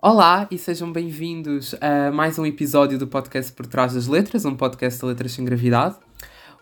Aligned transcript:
Olá 0.00 0.46
e 0.48 0.56
sejam 0.56 0.92
bem-vindos 0.92 1.74
a 1.80 2.12
mais 2.12 2.38
um 2.38 2.46
episódio 2.46 2.96
do 2.96 3.08
podcast 3.08 3.52
Por 3.52 3.66
Trás 3.66 3.94
das 3.94 4.06
Letras, 4.06 4.44
um 4.44 4.54
podcast 4.54 5.00
de 5.00 5.06
letras 5.06 5.32
sem 5.32 5.44
gravidade. 5.44 5.96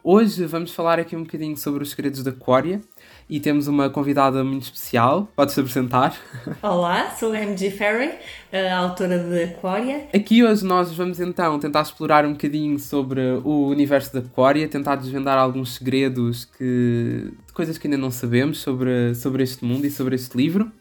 Hoje 0.02 0.46
vamos 0.46 0.72
falar 0.72 0.98
aqui 0.98 1.14
um 1.14 1.22
bocadinho 1.22 1.54
sobre 1.54 1.82
os 1.82 1.90
segredos 1.90 2.22
da 2.22 2.30
Aquária 2.30 2.80
e 3.28 3.38
temos 3.38 3.68
uma 3.68 3.90
convidada 3.90 4.42
muito 4.42 4.62
especial. 4.62 5.28
Podes-te 5.36 5.60
apresentar? 5.60 6.16
Olá, 6.62 7.10
sou 7.10 7.30
a 7.32 7.38
MG 7.38 7.70
Ferry, 7.72 8.12
a 8.50 8.74
autora 8.74 9.18
de 9.18 9.42
Aquária. 9.42 10.08
Aqui 10.14 10.42
hoje 10.42 10.64
nós 10.64 10.90
vamos 10.94 11.20
então 11.20 11.58
tentar 11.58 11.82
explorar 11.82 12.24
um 12.24 12.32
bocadinho 12.32 12.78
sobre 12.78 13.20
o 13.44 13.68
universo 13.68 14.14
da 14.14 14.20
Aquária, 14.20 14.66
tentar 14.66 14.96
desvendar 14.96 15.36
alguns 15.36 15.74
segredos 15.74 16.46
que, 16.56 17.34
coisas 17.52 17.76
que 17.76 17.86
ainda 17.86 17.98
não 17.98 18.10
sabemos 18.10 18.60
sobre, 18.60 19.14
sobre 19.14 19.42
este 19.42 19.62
mundo 19.62 19.84
e 19.84 19.90
sobre 19.90 20.14
este 20.14 20.34
livro. 20.38 20.72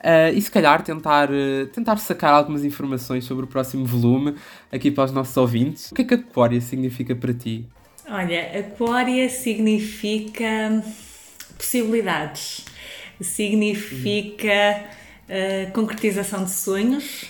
Uh, 0.00 0.32
e 0.34 0.40
se 0.40 0.50
calhar 0.50 0.82
tentar, 0.82 1.30
uh, 1.30 1.66
tentar 1.66 1.96
sacar 1.98 2.32
algumas 2.32 2.64
informações 2.64 3.24
sobre 3.24 3.44
o 3.44 3.46
próximo 3.46 3.84
volume 3.84 4.34
aqui 4.72 4.90
para 4.90 5.04
os 5.04 5.12
nossos 5.12 5.36
ouvintes. 5.36 5.92
O 5.92 5.94
que 5.94 6.02
é 6.02 6.04
que 6.06 6.14
Aquária 6.14 6.60
significa 6.60 7.14
para 7.14 7.34
ti? 7.34 7.66
Olha, 8.08 8.58
Aquária 8.58 9.28
significa 9.28 10.82
possibilidades, 11.54 12.64
significa 13.20 14.86
uh, 15.28 15.72
concretização 15.72 16.44
de 16.44 16.50
sonhos, 16.50 17.26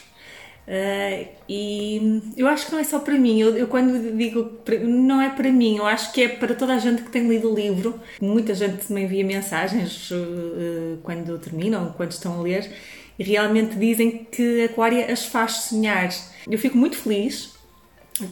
Uh, 0.71 1.27
e 1.49 2.23
eu 2.37 2.47
acho 2.47 2.67
que 2.67 2.73
não 2.73 2.79
é 2.79 2.85
só 2.85 3.01
para 3.01 3.19
mim. 3.19 3.41
Eu, 3.41 3.57
eu, 3.57 3.67
quando 3.67 4.17
digo 4.17 4.53
não 4.87 5.21
é 5.21 5.29
para 5.29 5.51
mim, 5.51 5.79
eu 5.79 5.87
acho 5.87 6.13
que 6.13 6.23
é 6.23 6.29
para 6.29 6.55
toda 6.55 6.75
a 6.75 6.79
gente 6.79 7.03
que 7.03 7.11
tem 7.11 7.29
lido 7.29 7.51
o 7.51 7.55
livro. 7.55 7.99
Muita 8.21 8.55
gente 8.55 8.93
me 8.93 9.03
envia 9.03 9.25
mensagens 9.25 10.13
uh, 10.13 10.97
quando 11.03 11.37
terminam, 11.39 11.93
quando 11.97 12.13
estão 12.13 12.39
a 12.39 12.43
ler, 12.43 12.71
e 13.19 13.25
realmente 13.25 13.75
dizem 13.75 14.29
que 14.31 14.63
a 14.63 14.67
Aquária 14.67 15.13
as 15.13 15.27
faz 15.27 15.53
sonhar. 15.65 16.09
Eu 16.49 16.57
fico 16.57 16.79
muito 16.79 16.97
feliz 16.97 17.53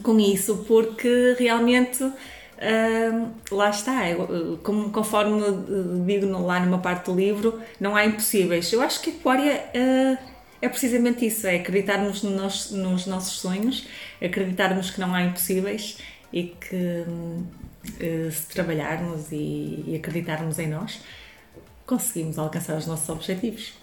com 0.01 0.17
isso, 0.17 0.63
porque 0.65 1.35
realmente. 1.37 2.01
Uh, 2.61 3.29
lá 3.55 3.69
está, 3.69 4.01
como, 4.63 4.89
conforme 4.89 5.41
digo 6.05 6.27
lá 6.39 6.59
numa 6.59 6.79
parte 6.79 7.05
do 7.05 7.15
livro, 7.15 7.57
não 7.79 7.95
há 7.95 8.05
impossíveis. 8.05 8.73
Eu 8.73 8.81
acho 8.81 9.01
que 9.01 9.11
a 9.11 9.13
Aquária 9.13 9.69
é 10.61 10.69
precisamente 10.69 11.25
isso: 11.25 11.47
é 11.47 11.57
acreditarmos 11.57 12.23
nos, 12.23 12.71
nos 12.71 13.05
nossos 13.05 13.39
sonhos, 13.39 13.87
acreditarmos 14.21 14.91
que 14.91 14.99
não 14.99 15.13
há 15.13 15.23
impossíveis 15.23 15.97
e 16.31 16.43
que 16.43 17.03
uh, 17.05 18.31
se 18.31 18.47
trabalharmos 18.49 19.31
e, 19.31 19.83
e 19.87 19.95
acreditarmos 19.95 20.59
em 20.59 20.67
nós, 20.67 21.01
conseguimos 21.85 22.37
alcançar 22.37 22.77
os 22.77 22.85
nossos 22.85 23.09
objetivos. 23.09 23.73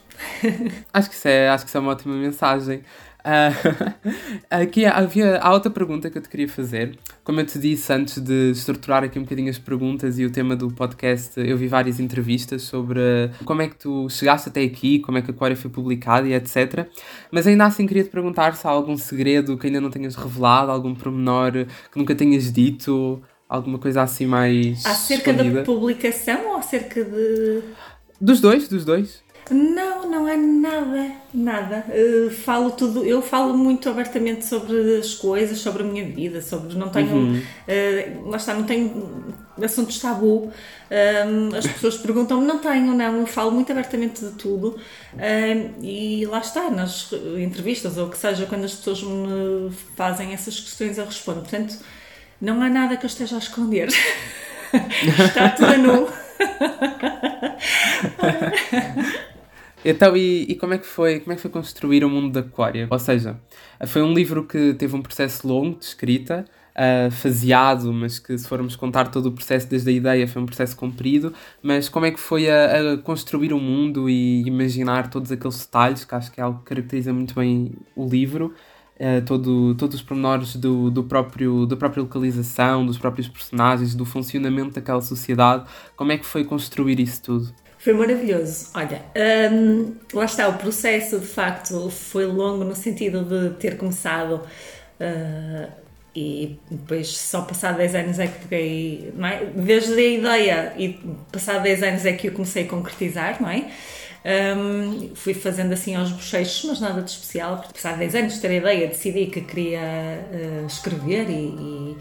acho, 0.93 1.09
que 1.09 1.15
isso 1.15 1.29
é, 1.29 1.49
acho 1.49 1.65
que 1.65 1.69
isso 1.69 1.77
é 1.77 1.81
uma 1.81 1.93
ótima 1.93 2.15
mensagem. 2.15 2.83
Uh, 3.27 4.05
aqui 4.49 4.87
havia 4.87 5.39
a 5.39 5.53
outra 5.53 5.69
pergunta 5.69 6.09
que 6.09 6.17
eu 6.17 6.23
te 6.23 6.29
queria 6.29 6.49
fazer. 6.49 6.97
Como 7.25 7.41
eu 7.41 7.47
te 7.47 7.59
disse 7.59 7.93
antes 7.93 8.21
de 8.21 8.53
estruturar 8.53 9.03
aqui 9.03 9.19
um 9.19 9.23
bocadinho 9.23 9.51
as 9.51 9.59
perguntas 9.59 10.17
e 10.19 10.25
o 10.25 10.31
tema 10.31 10.55
do 10.55 10.71
podcast, 10.71 11.33
eu 11.41 11.57
vi 11.57 11.67
várias 11.67 11.99
entrevistas 11.99 12.63
sobre 12.63 13.01
como 13.45 13.63
é 13.63 13.69
que 13.69 13.75
tu 13.75 14.09
chegaste 14.09 14.49
até 14.49 14.63
aqui, 14.63 15.01
como 15.01 15.19
é 15.19 15.23
que 15.23 15.31
a 15.33 15.35
Aquária 15.35 15.57
foi 15.57 15.69
publicada 15.69 16.29
e 16.29 16.35
etc. 16.35 16.87
Mas 17.33 17.49
ainda 17.49 17.67
assim 17.67 17.85
queria 17.85 18.05
te 18.05 18.11
perguntar 18.11 18.55
se 18.55 18.65
há 18.65 18.71
algum 18.71 18.97
segredo 18.97 19.59
que 19.59 19.67
ainda 19.67 19.81
não 19.81 19.91
tenhas 19.91 20.15
revelado, 20.15 20.71
algum 20.71 20.95
pormenor 20.95 21.53
que 21.91 21.99
nunca 21.99 22.15
tenhas 22.15 22.53
dito, 22.53 23.21
alguma 23.49 23.79
coisa 23.79 24.03
assim 24.03 24.27
mais. 24.27 24.87
Acerca 24.87 25.33
escondida. 25.33 25.61
da 25.61 25.65
publicação 25.65 26.51
ou 26.51 26.57
acerca 26.57 27.05
de. 27.05 27.63
Dos 28.21 28.41
dois, 28.41 28.69
dos 28.69 28.85
dois. 28.85 29.26
Não, 29.51 30.11
não 30.11 30.29
é 30.29 30.37
nada, 30.37 31.13
nada. 31.33 31.85
Uh, 31.89 32.31
falo 32.31 32.73
tudo, 32.73 33.05
eu 33.05 33.23
falo 33.23 33.57
muito 33.57 33.89
abertamente 33.89 34.45
sobre 34.45 34.99
as 34.99 35.15
coisas, 35.15 35.59
sobre 35.59 35.85
a 35.85 35.87
minha 35.87 36.05
vida, 36.05 36.43
sobre 36.43 36.77
não 36.77 36.89
tenho, 36.89 37.15
uhum. 37.15 37.39
uh, 37.39 38.29
lá 38.29 38.37
está, 38.39 38.55
não 38.55 38.65
tenho 38.65 39.35
assuntos 39.63 40.01
tabu. 40.01 40.53
Um, 40.91 41.57
as 41.57 41.67
pessoas 41.67 41.97
perguntam, 41.97 42.41
não 42.41 42.59
tenho, 42.59 42.93
não, 42.95 43.21
eu 43.21 43.27
falo 43.27 43.53
muito 43.53 43.71
abertamente 43.71 44.25
de 44.25 44.33
tudo 44.33 44.79
um, 45.15 45.83
e 45.83 46.27
lá 46.27 46.39
está, 46.39 46.69
nas 46.71 47.13
entrevistas 47.39 47.97
ou 47.99 48.07
o 48.07 48.11
que 48.11 48.19
seja, 48.19 48.47
quando 48.47 48.65
as 48.65 48.75
pessoas 48.75 49.03
me 49.03 49.71
fazem 49.97 50.33
essas 50.33 50.59
questões, 50.59 50.99
eu 50.99 51.05
respondo. 51.05 51.41
Portanto, 51.41 51.77
não 52.41 52.61
há 52.63 52.69
nada 52.69 52.97
que 52.97 53.05
eu 53.05 53.09
esteja 53.09 53.37
a 53.37 53.39
esconder. 53.39 53.89
Está 55.19 55.51
tudo 55.51 55.67
a 55.67 55.77
nu. 55.77 56.09
Então, 59.89 60.17
e, 60.17 60.43
e, 60.49 60.55
como, 60.57 60.75
é 60.75 60.79
que 60.79 60.87
foi, 60.87 61.21
como 61.21 61.33
é 61.33 61.37
que 61.37 61.43
foi 61.43 61.51
construir 61.51 62.05
o 62.05 62.11
mundo 62.11 62.33
da 62.33 62.41
Aquária? 62.41 62.89
Ou 62.91 62.99
seja, 62.99 63.39
foi 63.87 64.03
um 64.03 64.13
livro 64.13 64.45
que 64.45 64.75
teve 64.75 64.97
um 64.97 65.01
processo 65.01 65.47
longo 65.47 65.79
de 65.79 65.85
escrita, 65.85 66.45
uh, 66.77 67.09
faseado, 67.11 67.93
mas 67.93 68.19
que 68.19 68.37
se 68.37 68.49
formos 68.49 68.75
contar 68.75 69.13
todo 69.13 69.27
o 69.27 69.33
processo 69.33 69.69
desde 69.69 69.89
a 69.91 69.93
ideia 69.93 70.27
foi 70.27 70.43
um 70.43 70.47
processo 70.47 70.77
comprido, 70.77 71.33
mas 71.63 71.89
como 71.89 72.05
é 72.05 72.11
que 72.11 72.19
foi 72.19 72.51
a, 72.51 72.95
a 72.95 72.99
construir 72.99 73.53
o 73.53 73.61
mundo 73.61 74.11
e 74.11 74.43
imaginar 74.47 75.09
todos 75.09 75.31
aqueles 75.31 75.59
detalhes, 75.65 76.05
que 76.05 76.15
acho 76.17 76.33
que 76.33 76.41
é 76.41 76.43
algo 76.43 76.59
que 76.59 76.65
caracteriza 76.65 77.13
muito 77.13 77.35
bem 77.35 77.73
o 77.95 78.09
livro, 78.09 78.53
uh, 78.97 79.25
todo, 79.25 79.77
todos 79.77 79.97
os 79.97 80.03
pormenores 80.03 80.57
do, 80.57 80.91
do 80.91 81.05
próprio, 81.05 81.65
da 81.65 81.77
própria 81.77 82.03
localização, 82.03 82.85
dos 82.85 82.99
próprios 82.99 83.29
personagens, 83.29 83.95
do 83.95 84.05
funcionamento 84.05 84.75
daquela 84.75 85.01
sociedade, 85.01 85.65
como 85.95 86.11
é 86.11 86.19
que 86.19 86.27
foi 86.27 86.45
construir 86.45 86.99
isso 86.99 87.23
tudo? 87.23 87.66
Foi 87.87 87.93
maravilhoso. 87.93 88.71
Olha, 88.75 89.01
um, 89.53 89.95
lá 90.13 90.25
está, 90.25 90.49
o 90.49 90.55
processo 90.55 91.21
de 91.21 91.27
facto 91.29 91.89
foi 91.89 92.27
longo 92.27 92.65
no 92.65 92.75
sentido 92.75 93.23
de 93.23 93.55
ter 93.61 93.77
começado 93.77 94.43
uh, 94.99 95.73
e 96.13 96.59
depois 96.69 97.17
só 97.17 97.43
passado 97.43 97.77
10 97.77 97.95
anos 97.95 98.19
é 98.19 98.27
que 98.27 98.45
peguei, 98.49 99.13
não 99.15 99.29
é? 99.29 99.45
Desde 99.55 99.93
a 99.93 100.03
ideia 100.03 100.75
e 100.77 100.99
passado 101.31 101.63
10 101.63 101.83
anos 101.85 102.07
é 102.07 102.13
que 102.15 102.27
eu 102.27 102.33
comecei 102.33 102.65
a 102.65 102.69
concretizar, 102.69 103.41
não 103.41 103.49
é? 103.49 103.71
Um, 104.57 105.15
fui 105.15 105.33
fazendo 105.33 105.73
assim 105.73 105.95
aos 105.95 106.11
bochechos, 106.11 106.65
mas 106.65 106.81
nada 106.81 107.01
de 107.03 107.11
especial, 107.13 107.59
porque 107.59 107.75
passado 107.75 107.99
10 107.99 108.15
anos 108.17 108.35
de 108.35 108.41
ter 108.41 108.49
a 108.49 108.55
ideia, 108.55 108.89
decidi 108.89 109.27
que 109.27 109.43
queria 109.43 109.79
uh, 110.33 110.67
escrever 110.67 111.31
e, 111.31 111.95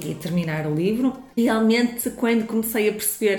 e, 0.00 0.10
e 0.10 0.14
terminar 0.16 0.66
o 0.66 0.74
livro. 0.74 1.12
Realmente, 1.36 2.10
quando 2.10 2.48
comecei 2.48 2.88
a 2.88 2.92
perceber 2.92 3.38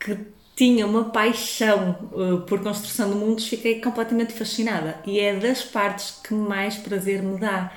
que 0.00 0.32
tinha 0.56 0.86
uma 0.86 1.04
paixão 1.04 1.96
uh, 2.12 2.40
por 2.42 2.60
construção 2.62 3.10
de 3.10 3.16
mundos, 3.16 3.48
fiquei 3.48 3.80
completamente 3.80 4.32
fascinada. 4.32 4.98
E 5.04 5.18
é 5.18 5.34
das 5.34 5.62
partes 5.62 6.20
que 6.22 6.34
mais 6.34 6.76
prazer 6.76 7.22
me 7.22 7.38
dá. 7.38 7.72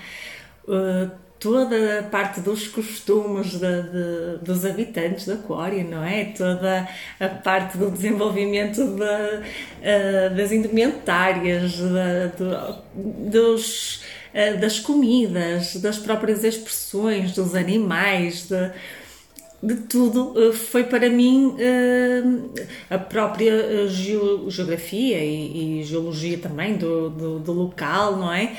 Uh, 0.67 1.09
toda 1.39 1.99
a 1.99 2.03
parte 2.03 2.41
dos 2.41 2.67
costumes 2.67 3.51
de, 3.51 3.59
de, 3.59 4.37
dos 4.41 4.65
habitantes 4.65 5.25
da 5.25 5.35
Aquária, 5.35 5.83
não 5.83 6.03
é? 6.03 6.25
Toda 6.25 6.87
a 7.19 7.27
parte 7.27 7.77
do 7.77 7.91
desenvolvimento 7.91 8.83
de, 8.83 9.03
uh, 9.03 10.35
das 10.35 10.51
indumentárias, 10.51 11.79
dos, 13.31 14.01
uh, 14.33 14.57
das 14.59 14.79
comidas, 14.79 15.75
das 15.77 15.97
próprias 15.97 16.43
expressões, 16.43 17.33
dos 17.33 17.53
animais, 17.55 18.47
de, 18.47 18.71
de 19.67 19.75
tudo 19.75 20.33
eh, 20.37 20.53
foi 20.53 20.85
para 20.85 21.09
mim 21.09 21.55
eh, 21.59 22.23
a 22.89 22.97
própria 22.97 23.51
eh, 23.51 23.87
geografia 23.87 25.23
e, 25.23 25.83
geologia 25.83 26.37
também 26.37 26.77
do, 26.77 27.09
do, 27.09 27.39
do, 27.39 27.51
local, 27.51 28.15
não 28.15 28.33
é? 28.33 28.55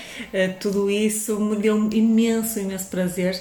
Tudo 0.61 0.91
isso 0.91 1.39
me 1.41 1.57
deu 1.57 1.77
imenso, 1.93 2.59
imenso 2.59 2.89
prazer, 2.89 3.41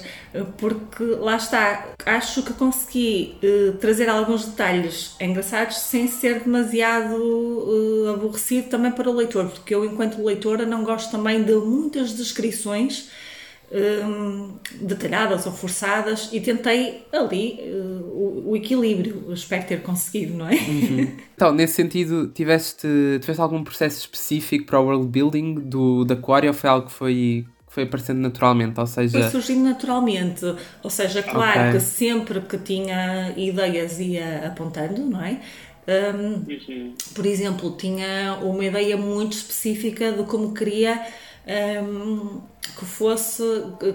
porque 0.56 1.04
lá 1.04 1.36
está, 1.36 1.88
acho 2.04 2.42
que 2.42 2.52
consegui 2.52 3.36
trazer 3.80 4.08
alguns 4.08 4.46
detalhes 4.46 5.14
engraçados 5.20 5.78
sem 5.78 6.08
ser 6.08 6.40
demasiado 6.40 7.16
aborrecido 8.14 8.68
também 8.68 8.90
para 8.90 9.08
o 9.08 9.14
leitor, 9.14 9.48
porque 9.48 9.74
eu, 9.74 9.84
enquanto 9.84 10.22
leitora, 10.22 10.66
não 10.66 10.84
gosto 10.84 11.10
também 11.10 11.42
de 11.42 11.54
muitas 11.54 12.12
descrições 12.12 13.08
um, 13.70 14.54
detalhadas 14.80 15.44
ou 15.46 15.52
forçadas 15.52 16.30
e 16.32 16.40
tentei 16.40 17.06
ali 17.12 17.58
uh, 17.60 18.04
o, 18.04 18.50
o, 18.50 18.56
equilíbrio, 18.56 19.32
espero 19.32 19.66
ter 19.66 19.82
conseguido, 19.82 20.34
não 20.34 20.48
é? 20.48 20.54
Uhum. 20.54 21.16
Então, 21.38 21.52
nesse 21.52 21.74
sentido, 21.74 22.26
tiveste, 22.28 22.88
tiveste 23.20 23.40
algum 23.40 23.62
processo 23.62 24.00
específico 24.00 24.66
para 24.66 24.80
o 24.80 24.86
world 24.86 25.06
building 25.06 25.54
do, 25.54 26.04
da 26.04 26.14
Aquário 26.14 26.48
ou 26.48 26.54
foi 26.54 26.68
algo 26.68 26.86
que 26.86 26.92
foi, 26.92 27.46
que 27.64 27.72
foi 27.72 27.82
aparecendo 27.84 28.18
naturalmente? 28.18 28.80
Ou 28.80 28.86
seja... 28.86 29.20
Foi 29.20 29.30
surgindo 29.30 29.62
naturalmente, 29.62 30.44
ou 30.82 30.90
seja, 30.90 31.22
claro 31.22 31.60
okay. 31.60 31.72
que 31.74 31.80
sempre 31.80 32.40
que 32.40 32.58
tinha 32.58 33.32
ideias 33.36 34.00
ia 34.00 34.48
apontando, 34.48 35.00
não 35.02 35.22
é? 35.22 35.40
Um, 35.88 36.44
uhum. 36.50 36.94
Por 37.14 37.24
exemplo, 37.24 37.70
tinha 37.76 38.36
uma 38.42 38.64
ideia 38.64 38.96
muito 38.96 39.34
específica 39.34 40.10
de 40.10 40.24
como 40.24 40.52
queria 40.52 41.06
um, 41.48 42.40
que, 42.76 42.84
fosse, 42.84 43.42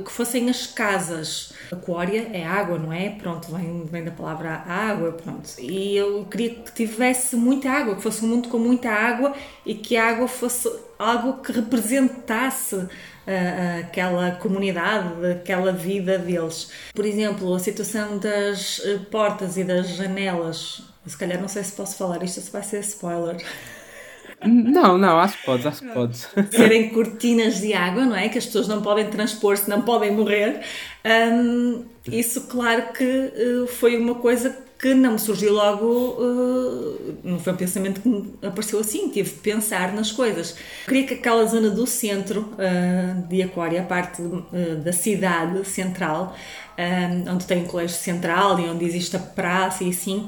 que 0.03 0.11
fossem 0.11 0.49
as 0.49 0.67
casas. 0.67 1.53
Aquária 1.71 2.29
é 2.33 2.45
água, 2.45 2.77
não 2.77 2.91
é? 2.91 3.11
Pronto, 3.11 3.51
vem, 3.55 3.85
vem 3.85 4.03
da 4.03 4.11
palavra 4.11 4.63
água, 4.67 5.11
pronto. 5.11 5.49
E 5.59 5.95
eu 5.95 6.25
queria 6.25 6.55
que 6.55 6.71
tivesse 6.71 7.35
muita 7.35 7.69
água, 7.69 7.95
que 7.95 8.01
fosse 8.01 8.25
um 8.25 8.27
mundo 8.27 8.49
com 8.49 8.57
muita 8.57 8.89
água 8.89 9.33
e 9.65 9.75
que 9.75 9.95
a 9.95 10.09
água 10.09 10.27
fosse 10.27 10.69
algo 10.97 11.41
que 11.41 11.51
representasse 11.51 12.75
uh, 12.75 12.89
aquela 13.81 14.31
comunidade, 14.31 15.25
aquela 15.25 15.71
vida 15.71 16.17
deles. 16.17 16.69
Por 16.93 17.05
exemplo, 17.05 17.53
a 17.53 17.59
situação 17.59 18.17
das 18.17 18.79
uh, 18.79 18.99
portas 19.11 19.57
e 19.57 19.63
das 19.63 19.89
janelas. 19.89 20.83
Se 21.05 21.17
calhar 21.17 21.39
não 21.39 21.49
sei 21.49 21.63
se 21.63 21.73
posso 21.73 21.97
falar 21.97 22.23
isto, 22.23 22.39
se 22.39 22.49
vai 22.49 22.63
ser 22.63 22.79
spoiler. 22.79 23.37
Não, 24.45 24.97
não, 24.97 25.19
acho 25.19 25.37
que 25.37 25.45
podes, 25.45 25.65
acho 25.65 25.81
que 25.81 25.89
podes. 25.89 26.27
Serem 26.51 26.89
cortinas 26.89 27.59
de 27.59 27.73
água, 27.73 28.05
não 28.05 28.15
é? 28.15 28.29
Que 28.29 28.37
as 28.37 28.45
pessoas 28.45 28.67
não 28.67 28.81
podem 28.81 29.07
transpor-se, 29.09 29.69
não 29.69 29.81
podem 29.81 30.11
morrer. 30.11 30.61
Um, 31.05 31.83
isso, 32.07 32.41
claro 32.47 32.93
que 32.93 33.03
uh, 33.03 33.67
foi 33.67 33.97
uma 33.97 34.15
coisa 34.15 34.57
que 34.79 34.93
não 34.93 35.13
me 35.13 35.19
surgiu 35.19 35.53
logo, 35.53 35.85
uh, 35.85 37.15
não 37.23 37.39
foi 37.39 37.53
um 37.53 37.55
pensamento 37.55 38.01
que 38.01 38.09
me 38.09 38.33
apareceu 38.41 38.79
assim, 38.79 39.09
tive 39.09 39.29
de 39.29 39.37
pensar 39.37 39.93
nas 39.93 40.11
coisas. 40.11 40.55
Queria 40.85 41.05
que 41.05 41.13
aquela 41.13 41.45
zona 41.45 41.69
do 41.69 41.87
centro 41.87 42.53
uh, 42.53 43.27
de 43.27 43.41
Aquária, 43.41 43.81
a 43.81 43.85
parte 43.85 44.21
da 44.83 44.91
cidade 44.91 45.65
central, 45.65 46.35
onde 47.31 47.45
tem 47.45 47.63
o 47.63 47.67
colégio 47.67 47.95
central 47.95 48.59
e 48.59 48.67
onde 48.67 48.83
existe 48.83 49.15
a 49.15 49.19
praça 49.19 49.83
e 49.83 49.89
assim, 49.89 50.27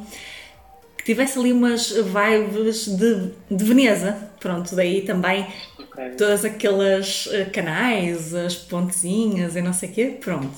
tivesse 1.05 1.37
ali 1.37 1.53
umas 1.53 1.91
vibes 1.91 2.87
de, 2.87 3.29
de 3.49 3.63
Veneza. 3.63 4.17
Pronto, 4.39 4.75
daí 4.75 5.01
também 5.01 5.47
okay. 5.79 6.09
todas 6.17 6.43
aquelas 6.43 7.27
uh, 7.27 7.49
canais, 7.53 8.33
as 8.33 8.55
pontezinhas 8.55 9.55
e 9.55 9.61
não 9.61 9.71
sei 9.71 9.89
o 9.89 9.93
quê. 9.93 10.17
Pronto. 10.19 10.57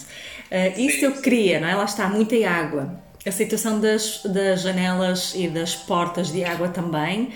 Uh, 0.50 0.80
isso 0.80 1.00
sim, 1.02 1.06
eu 1.06 1.12
queria, 1.22 1.60
não 1.60 1.68
é? 1.68 1.76
Lá 1.76 1.84
está, 1.84 2.08
muita 2.08 2.36
água. 2.50 2.98
A 3.26 3.32
situação 3.32 3.82
das, 3.82 4.24
das 4.24 4.62
janelas 4.62 5.34
e 5.36 5.50
das 5.50 5.76
portas 5.76 6.32
de 6.32 6.46
água 6.46 6.70
também. 6.70 7.30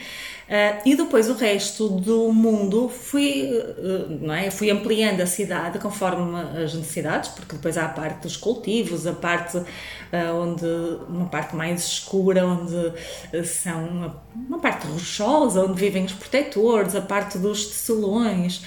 Uh, 0.52 0.82
e 0.86 0.96
depois 0.98 1.30
o 1.30 1.34
resto 1.34 1.88
do 1.88 2.34
mundo 2.34 2.90
fui, 2.90 3.50
uh, 3.50 4.20
não 4.20 4.34
é? 4.34 4.52
fui 4.52 4.70
ampliando 4.70 5.22
a 5.22 5.26
cidade 5.26 5.80
conforme 5.80 6.42
as 6.62 6.74
necessidades, 6.74 7.30
porque 7.30 7.56
depois 7.56 7.78
há 7.78 7.86
a 7.86 7.88
parte 7.88 8.24
dos 8.24 8.36
cultivos, 8.36 9.08
a 9.08 9.14
parte 9.14 9.56
uh, 9.56 9.66
onde 10.36 10.66
uma 11.08 11.28
parte 11.28 11.56
mais 11.56 11.86
escura, 11.86 12.46
onde 12.46 13.46
são 13.46 13.88
uma, 13.88 14.22
uma, 14.36 14.60
parte 14.60 14.88
rochosa, 14.88 15.64
onde 15.64 15.80
vivem 15.80 16.04
os 16.04 16.12
protetores, 16.12 16.96
a 16.96 17.02
parte 17.02 17.38
dos 17.38 17.68
tecelões, 17.68 18.62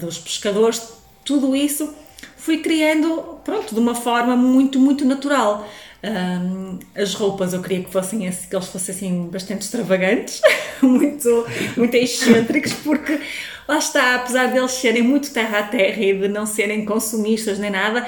dos 0.00 0.18
pescadores, 0.18 0.82
tudo 1.24 1.54
isso 1.54 1.94
fui 2.36 2.58
criando, 2.58 3.38
pronto, 3.44 3.72
de 3.72 3.80
uma 3.80 3.94
forma 3.94 4.36
muito, 4.36 4.80
muito 4.80 5.04
natural. 5.04 5.64
Um, 6.04 6.78
as 6.94 7.14
roupas 7.14 7.54
eu 7.54 7.62
queria 7.62 7.82
que 7.82 7.90
fossem 7.90 8.28
assim, 8.28 8.46
que 8.46 8.54
eles 8.54 8.68
fossem 8.68 8.94
assim 8.94 9.28
bastante 9.32 9.62
extravagantes, 9.62 10.42
muito, 10.82 11.46
muito 11.78 11.94
excêntricos, 11.94 12.74
porque 12.74 13.18
lá 13.66 13.78
está, 13.78 14.16
apesar 14.16 14.52
deles 14.52 14.72
serem 14.72 15.02
muito 15.02 15.32
terra 15.32 15.60
a 15.60 15.62
terra 15.62 16.02
e 16.02 16.12
de 16.12 16.28
não 16.28 16.44
serem 16.44 16.84
consumistas 16.84 17.58
nem 17.58 17.70
nada, 17.70 18.06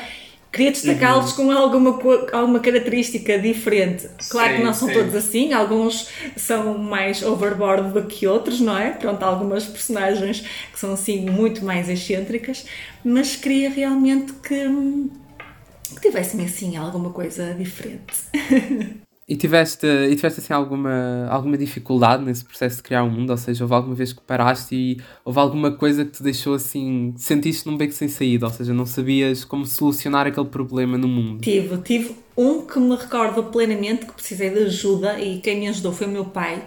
queria 0.52 0.72
destacá-los 0.72 1.30
uhum. 1.38 1.46
com 1.46 1.52
alguma, 1.52 1.98
alguma 2.32 2.60
característica 2.60 3.38
diferente. 3.38 4.10
Claro 4.28 4.50
sim, 4.50 4.56
que 4.56 4.64
não 4.64 4.74
são 4.74 4.88
sim. 4.88 4.94
todos 4.94 5.14
assim, 5.14 5.52
alguns 5.54 6.08
são 6.36 6.76
mais 6.76 7.22
overboard 7.22 7.92
do 7.94 8.02
que 8.04 8.26
outros, 8.26 8.60
não 8.60 8.76
é? 8.76 8.90
Pronto, 8.90 9.22
algumas 9.22 9.64
personagens 9.64 10.44
que 10.70 10.78
são 10.78 10.92
assim 10.92 11.30
muito 11.30 11.64
mais 11.64 11.88
excêntricas, 11.88 12.66
mas 13.02 13.36
queria 13.36 13.70
realmente 13.70 14.34
que 14.34 14.66
que 15.94 16.00
tivessem 16.00 16.44
assim 16.44 16.76
alguma 16.76 17.10
coisa 17.10 17.54
diferente. 17.54 18.14
E 19.28 19.34
tiveste, 19.34 19.84
e 19.84 20.14
tiveste 20.14 20.38
assim 20.38 20.52
alguma, 20.52 21.26
alguma 21.28 21.58
dificuldade 21.58 22.24
nesse 22.24 22.44
processo 22.44 22.76
de 22.76 22.82
criar 22.84 23.02
um 23.02 23.10
mundo? 23.10 23.30
Ou 23.30 23.36
seja, 23.36 23.64
houve 23.64 23.74
alguma 23.74 23.94
vez 23.94 24.12
que 24.12 24.20
paraste 24.20 24.72
e 24.72 25.00
houve 25.24 25.40
alguma 25.40 25.72
coisa 25.72 26.04
que 26.04 26.12
te 26.12 26.22
deixou 26.22 26.54
assim, 26.54 27.12
sentiste 27.16 27.66
num 27.66 27.76
beco 27.76 27.92
sem 27.92 28.06
saída? 28.06 28.46
Ou 28.46 28.52
seja, 28.52 28.72
não 28.72 28.86
sabias 28.86 29.44
como 29.44 29.66
solucionar 29.66 30.28
aquele 30.28 30.46
problema 30.46 30.96
no 30.96 31.08
mundo? 31.08 31.40
Tive, 31.40 31.76
tive 31.78 32.14
um 32.36 32.64
que 32.64 32.78
me 32.78 32.94
recordo 32.94 33.42
plenamente 33.44 34.06
que 34.06 34.12
precisei 34.12 34.50
de 34.50 34.60
ajuda 34.60 35.18
e 35.18 35.40
quem 35.40 35.58
me 35.58 35.68
ajudou 35.68 35.92
foi 35.92 36.06
o 36.06 36.10
meu 36.10 36.26
pai. 36.26 36.62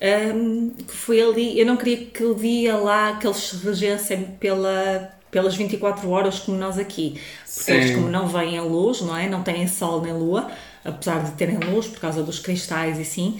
Um, 0.00 0.70
que 0.70 0.94
foi 0.94 1.20
ali, 1.20 1.58
eu 1.58 1.66
não 1.66 1.76
queria 1.76 1.96
que 1.96 2.22
ele 2.22 2.34
via 2.34 2.76
lá 2.76 3.16
que 3.16 3.26
eles 3.26 3.38
se 3.38 3.56
regessem 3.66 4.36
pela, 4.38 5.15
pelas 5.36 5.54
24 5.54 6.08
horas 6.08 6.38
como 6.38 6.56
nós 6.56 6.78
aqui. 6.78 7.20
Porque 7.44 7.70
Sim. 7.70 7.72
eles 7.74 7.94
como 7.94 8.08
não 8.08 8.26
vêm 8.26 8.56
a 8.56 8.62
luz, 8.62 9.02
não 9.02 9.14
é? 9.14 9.28
Não 9.28 9.42
têm 9.42 9.68
sol 9.68 10.00
nem 10.00 10.14
lua, 10.14 10.50
apesar 10.82 11.22
de 11.22 11.32
terem 11.32 11.58
luz 11.58 11.86
por 11.86 12.00
causa 12.00 12.22
dos 12.22 12.38
cristais 12.38 12.98
e 12.98 13.02
assim, 13.02 13.38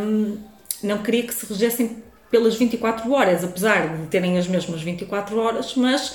um, 0.00 0.38
não 0.82 1.02
queria 1.02 1.24
que 1.24 1.34
se 1.34 1.44
regessem 1.44 2.02
pelas 2.30 2.54
24 2.54 3.12
horas, 3.12 3.44
apesar 3.44 3.94
de 3.94 4.06
terem 4.06 4.38
as 4.38 4.48
mesmas 4.48 4.80
24 4.80 5.38
horas, 5.38 5.74
mas 5.74 6.12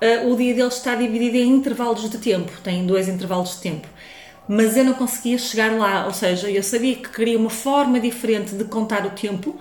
uh, 0.00 0.32
o 0.32 0.36
dia 0.36 0.54
deles 0.54 0.74
está 0.74 0.94
dividido 0.94 1.36
em 1.36 1.48
intervalos 1.48 2.08
de 2.08 2.18
tempo, 2.18 2.52
tem 2.62 2.86
dois 2.86 3.08
intervalos 3.08 3.56
de 3.56 3.62
tempo. 3.62 3.88
Mas 4.46 4.76
eu 4.76 4.84
não 4.84 4.94
conseguia 4.94 5.36
chegar 5.36 5.72
lá, 5.72 6.06
ou 6.06 6.12
seja, 6.12 6.48
eu 6.48 6.62
sabia 6.62 6.94
que 6.94 7.08
queria 7.08 7.36
uma 7.36 7.50
forma 7.50 7.98
diferente 7.98 8.54
de 8.54 8.62
contar 8.66 9.04
o 9.04 9.10
tempo, 9.10 9.58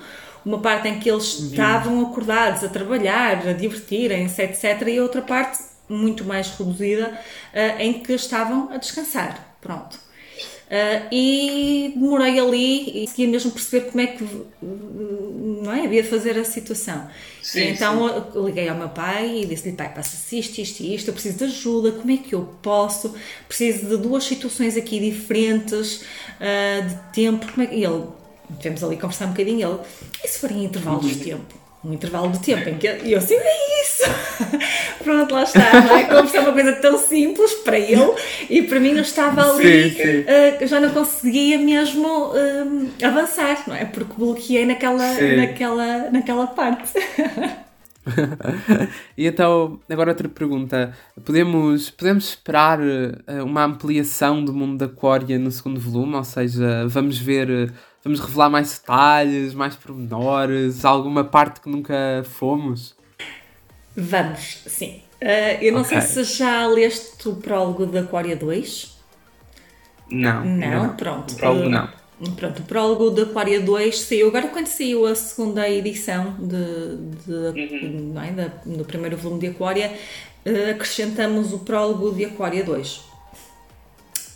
uma 0.48 0.60
parte 0.60 0.88
em 0.88 0.98
que 0.98 1.10
eles 1.10 1.40
uhum. 1.40 1.48
estavam 1.48 2.02
acordados 2.02 2.64
a 2.64 2.70
trabalhar, 2.70 3.46
a 3.46 3.52
divertirem-se, 3.52 4.42
etc. 4.42 4.88
E 4.88 5.00
outra 5.02 5.22
parte 5.22 5.60
muito 5.90 6.24
mais 6.24 6.48
reduzida 6.50 7.10
uh, 7.54 7.82
em 7.82 8.00
que 8.00 8.14
estavam 8.14 8.72
a 8.72 8.78
descansar. 8.78 9.58
Pronto. 9.60 10.00
Uh, 10.68 11.08
e 11.12 11.94
demorei 11.96 12.40
ali 12.40 13.04
e 13.04 13.08
queria 13.08 13.32
mesmo 13.32 13.52
perceber 13.52 13.82
como 13.90 14.02
é 14.02 14.08
que 14.08 14.24
não 14.62 15.74
é, 15.74 15.86
havia 15.86 16.04
de 16.04 16.10
fazer 16.10 16.38
a 16.38 16.46
situação. 16.46 17.10
Sim, 17.42 17.60
e 17.60 17.68
então 17.70 18.08
sim. 18.08 18.46
liguei 18.46 18.70
ao 18.70 18.78
meu 18.78 18.90
pai 18.90 19.42
e 19.42 19.46
disse-lhe: 19.46 19.76
pai, 19.76 19.94
passa-se 19.94 20.40
isto, 20.40 20.60
isto 20.60 20.82
e 20.82 20.96
isto, 20.96 21.10
eu 21.10 21.14
preciso 21.14 21.38
de 21.38 21.44
ajuda, 21.46 21.92
como 21.92 22.12
é 22.12 22.18
que 22.18 22.36
eu 22.36 22.54
posso? 22.62 23.14
Preciso 23.48 23.86
de 23.86 23.98
duas 23.98 24.24
situações 24.24 24.78
aqui 24.78 25.00
diferentes, 25.00 26.04
uh, 26.40 26.88
de 26.88 26.96
tempo. 27.14 27.46
Como 27.52 27.64
é 27.64 27.68
que... 27.68 27.76
E 27.76 27.84
ele 27.84 28.04
tivemos 28.58 28.84
ali 28.84 28.96
a 28.96 29.00
conversar 29.00 29.26
um 29.26 29.32
bocadinho, 29.32 29.70
ele, 29.70 29.80
e 30.24 30.28
se 30.28 30.40
forem 30.40 30.64
intervalos 30.64 31.06
de 31.06 31.16
tempo? 31.16 31.68
Um 31.84 31.94
intervalo 31.94 32.32
de 32.32 32.40
tempo 32.40 32.68
em 32.68 32.78
que 32.78 32.88
eu, 32.88 32.96
eu 32.98 33.18
assim, 33.20 33.36
é 33.36 33.82
isso! 33.84 34.04
Pronto, 35.04 35.34
lá 35.34 35.44
está, 35.44 35.82
não 35.82 35.96
é? 35.96 36.04
Como 36.06 36.28
se 36.28 36.36
é 36.36 36.42
uma 36.42 36.52
coisa 36.52 36.74
tão 36.74 36.98
simples 36.98 37.54
para 37.54 37.78
ele 37.78 38.14
e 38.50 38.64
para 38.64 38.80
mim 38.80 38.90
eu 38.90 39.02
estava 39.02 39.54
ali, 39.54 39.92
sim, 39.92 39.96
sim. 39.96 40.22
Uh, 40.22 40.68
já 40.68 40.80
não 40.80 40.90
conseguia 40.90 41.58
mesmo 41.60 42.08
uh, 42.08 42.90
avançar, 43.04 43.64
não 43.68 43.76
é? 43.76 43.86
Porque 43.86 44.14
bloqueei 44.18 44.66
naquela, 44.66 45.14
naquela, 45.38 46.10
naquela 46.12 46.48
parte. 46.48 46.94
e 49.18 49.28
então, 49.28 49.80
agora 49.90 50.12
outra 50.12 50.28
pergunta. 50.28 50.94
Podemos, 51.24 51.90
podemos 51.92 52.30
esperar 52.30 52.80
uh, 52.80 53.46
uma 53.46 53.64
ampliação 53.64 54.44
do 54.44 54.54
mundo 54.54 54.78
da 54.78 54.86
Aquária 54.86 55.38
no 55.38 55.52
segundo 55.52 55.80
volume? 55.80 56.16
Ou 56.16 56.24
seja, 56.24 56.88
vamos 56.88 57.18
ver 57.18 57.72
Vamos 58.08 58.22
revelar 58.22 58.50
mais 58.50 58.72
detalhes, 58.72 59.54
mais 59.54 59.76
pormenores, 59.76 60.86
alguma 60.86 61.26
parte 61.26 61.60
que 61.60 61.68
nunca 61.68 62.24
fomos? 62.24 62.96
Vamos, 63.98 64.64
sim. 64.66 65.02
Uh, 65.22 65.62
eu 65.62 65.74
não 65.74 65.82
okay. 65.82 66.00
sei 66.00 66.24
se 66.24 66.38
já 66.38 66.66
leste 66.68 67.28
o 67.28 67.36
prólogo 67.36 67.86
da 67.86 68.00
Aquária 68.00 68.34
2. 68.34 68.98
Não. 70.10 70.46
Não, 70.46 70.84
não. 70.86 70.96
pronto. 70.96 71.34
O 71.34 71.36
prólogo 71.36 71.68
não. 71.68 71.90
Pronto, 72.38 72.60
o 72.62 72.64
prólogo 72.64 73.10
da 73.10 73.24
Aquária 73.24 73.60
2 73.60 74.00
saiu 74.00 74.30
agora 74.30 74.48
quando 74.48 74.68
saiu 74.68 75.06
a 75.06 75.14
segunda 75.14 75.70
edição 75.70 76.34
de, 76.40 76.96
de 77.26 77.34
uhum. 77.34 78.14
não 78.14 78.22
é, 78.24 78.32
da, 78.32 78.48
do 78.66 78.86
primeiro 78.86 79.18
volume 79.18 79.42
de 79.42 79.48
Aquária, 79.48 79.92
uh, 80.46 80.72
acrescentamos 80.72 81.52
o 81.52 81.60
prólogo 81.60 82.14
de 82.14 82.24
Aquária 82.24 82.64
2. 82.64 83.02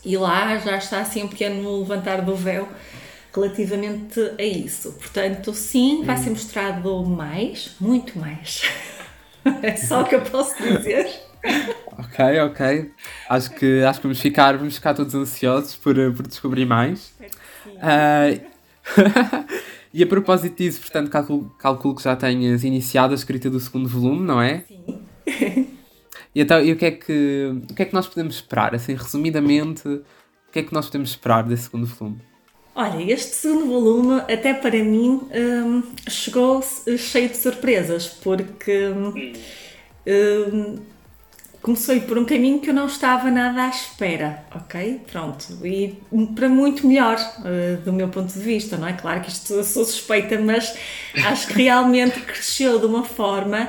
E 0.03 0.17
lá 0.17 0.57
já 0.57 0.75
está 0.75 0.99
assim 0.99 1.23
um 1.23 1.29
pequeno 1.29 1.79
levantar 1.79 2.21
do 2.21 2.35
véu 2.35 2.67
relativamente 3.33 4.19
a 4.37 4.43
isso. 4.43 4.91
Portanto, 4.93 5.53
sim, 5.53 6.03
vai 6.03 6.17
ser 6.17 6.31
mostrado 6.31 7.03
mais, 7.05 7.75
muito 7.79 8.17
mais. 8.19 8.63
é 9.63 9.75
só 9.75 10.01
o 10.01 10.05
que 10.05 10.15
eu 10.15 10.21
posso 10.21 10.55
dizer. 10.61 11.07
ok, 11.97 12.39
ok. 12.41 12.91
Acho 13.29 13.49
que, 13.51 13.83
acho 13.83 13.99
que 13.99 14.03
vamos, 14.03 14.19
ficar, 14.19 14.57
vamos 14.57 14.75
ficar 14.75 14.93
todos 14.93 15.15
ansiosos 15.15 15.75
por, 15.75 15.95
por 16.13 16.27
descobrir 16.27 16.65
mais. 16.65 17.13
Uh, 17.67 18.41
e 19.93 20.03
a 20.03 20.07
propósito 20.07 20.57
disso, 20.57 20.81
portanto, 20.81 21.09
calculo, 21.09 21.55
calculo 21.57 21.95
que 21.95 22.03
já 22.03 22.15
tenhas 22.15 22.63
iniciado 22.63 23.13
a 23.13 23.15
escrita 23.15 23.49
do 23.49 23.59
segundo 23.59 23.87
volume, 23.87 24.25
não 24.25 24.41
é? 24.41 24.65
Sim. 24.67 24.83
e 26.35 26.41
então, 26.41 26.61
e 26.61 26.71
o 26.73 26.75
que 26.75 26.85
é 26.85 26.91
que, 26.91 27.63
o 27.69 27.73
que 27.73 27.81
é 27.81 27.85
que 27.85 27.93
nós 27.93 28.07
podemos 28.07 28.35
esperar? 28.35 28.75
Assim, 28.75 28.93
resumidamente, 28.93 29.87
o 29.87 30.03
que 30.51 30.59
é 30.59 30.63
que 30.63 30.73
nós 30.73 30.87
podemos 30.87 31.11
esperar 31.11 31.43
desse 31.43 31.63
segundo 31.63 31.85
volume? 31.85 32.30
Olha, 32.73 33.11
este 33.11 33.35
segundo 33.35 33.65
volume, 33.65 34.21
até 34.21 34.53
para 34.53 34.81
mim, 34.81 35.21
um, 35.33 35.83
chegou 36.09 36.63
cheio 36.97 37.27
de 37.27 37.35
surpresas, 37.37 38.07
porque 38.07 38.87
um, 40.07 40.79
começou 41.61 41.93
a 41.93 41.97
ir 41.97 42.01
por 42.01 42.17
um 42.17 42.23
caminho 42.23 42.61
que 42.61 42.69
eu 42.69 42.73
não 42.73 42.85
estava 42.85 43.29
nada 43.29 43.63
à 43.65 43.69
espera, 43.69 44.45
ok? 44.55 45.01
Pronto, 45.11 45.45
e 45.65 45.97
para 46.33 46.47
muito 46.47 46.87
melhor, 46.87 47.17
uh, 47.39 47.81
do 47.81 47.91
meu 47.91 48.07
ponto 48.07 48.31
de 48.31 48.39
vista, 48.39 48.77
não 48.77 48.87
é? 48.87 48.93
Claro 48.93 49.19
que 49.19 49.29
isto 49.29 49.53
eu 49.53 49.63
sou 49.65 49.83
suspeita, 49.83 50.39
mas 50.39 50.73
acho 51.25 51.47
que 51.47 51.63
realmente 51.63 52.21
cresceu 52.21 52.79
de 52.79 52.85
uma 52.85 53.03
forma 53.03 53.67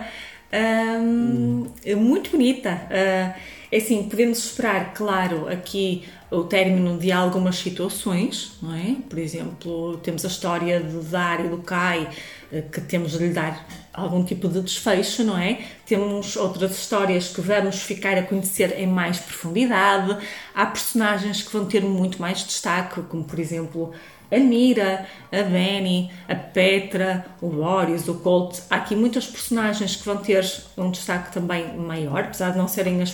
muito 1.96 2.30
bonita. 2.30 2.82
Uh, 2.88 3.61
é 3.72 3.78
assim, 3.78 4.02
podemos 4.02 4.44
esperar, 4.44 4.92
claro, 4.92 5.48
aqui 5.48 6.04
o 6.30 6.44
término 6.44 6.98
de 6.98 7.10
algumas 7.10 7.56
situações, 7.56 8.52
não 8.60 8.74
é? 8.74 8.96
Por 9.08 9.18
exemplo, 9.18 9.96
temos 10.02 10.26
a 10.26 10.28
história 10.28 10.78
do 10.78 11.02
Dar 11.02 11.42
e 11.42 11.48
do 11.48 11.56
Kai, 11.56 12.06
eh, 12.52 12.60
que 12.60 12.82
temos 12.82 13.12
de 13.12 13.18
lhe 13.18 13.30
dar 13.30 13.66
algum 13.94 14.22
tipo 14.22 14.46
de 14.46 14.60
desfecho, 14.60 15.24
não 15.24 15.38
é? 15.38 15.58
Temos 15.86 16.36
outras 16.36 16.72
histórias 16.72 17.28
que 17.28 17.40
vamos 17.40 17.82
ficar 17.82 18.18
a 18.18 18.22
conhecer 18.22 18.78
em 18.78 18.86
mais 18.86 19.18
profundidade. 19.18 20.18
Há 20.54 20.66
personagens 20.66 21.40
que 21.42 21.50
vão 21.50 21.64
ter 21.64 21.82
muito 21.82 22.20
mais 22.20 22.44
destaque, 22.44 23.00
como 23.02 23.24
por 23.24 23.38
exemplo 23.38 23.92
a 24.32 24.38
Mira, 24.38 25.06
a 25.30 25.42
Benny, 25.42 26.10
a 26.26 26.34
Petra, 26.34 27.26
o 27.40 27.48
Boris, 27.48 28.08
o 28.08 28.14
Colt. 28.14 28.60
Há 28.70 28.76
aqui 28.76 28.96
muitas 28.96 29.26
personagens 29.26 29.96
que 29.96 30.06
vão 30.06 30.16
ter 30.16 30.44
um 30.76 30.90
destaque 30.90 31.32
também 31.32 31.76
maior, 31.76 32.20
apesar 32.24 32.50
de 32.50 32.58
não 32.58 32.66
serem 32.66 33.02
as, 33.02 33.10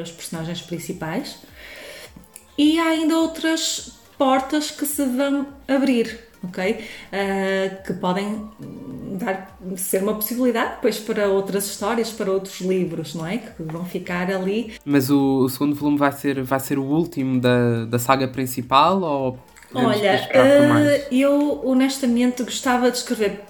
as 0.00 0.10
personagens 0.12 0.62
principais. 0.62 1.38
E 2.56 2.78
há 2.78 2.88
ainda 2.88 3.18
outras 3.18 3.98
portas 4.16 4.70
que 4.70 4.86
se 4.86 5.04
vão 5.06 5.46
abrir, 5.66 6.20
ok? 6.44 6.72
Uh, 6.74 7.82
que 7.86 7.94
podem 7.94 8.48
dar, 9.18 9.58
ser 9.76 10.02
uma 10.02 10.14
possibilidade 10.14 10.74
depois 10.76 10.98
para 10.98 11.28
outras 11.28 11.66
histórias, 11.66 12.10
para 12.10 12.30
outros 12.30 12.60
livros, 12.60 13.14
não 13.14 13.26
é? 13.26 13.38
Que 13.38 13.62
vão 13.62 13.84
ficar 13.84 14.30
ali. 14.30 14.74
Mas 14.84 15.10
o, 15.10 15.38
o 15.38 15.48
segundo 15.48 15.74
volume 15.74 15.98
vai 15.98 16.12
ser, 16.12 16.42
vai 16.42 16.60
ser 16.60 16.78
o 16.78 16.84
último 16.84 17.40
da, 17.40 17.86
da 17.86 17.98
saga 17.98 18.28
principal 18.28 19.00
ou 19.00 19.38
Olha, 19.74 20.28
uh, 20.34 21.14
eu 21.14 21.62
honestamente 21.64 22.42
gostava 22.42 22.90
de 22.90 22.98
escrever 22.98 23.40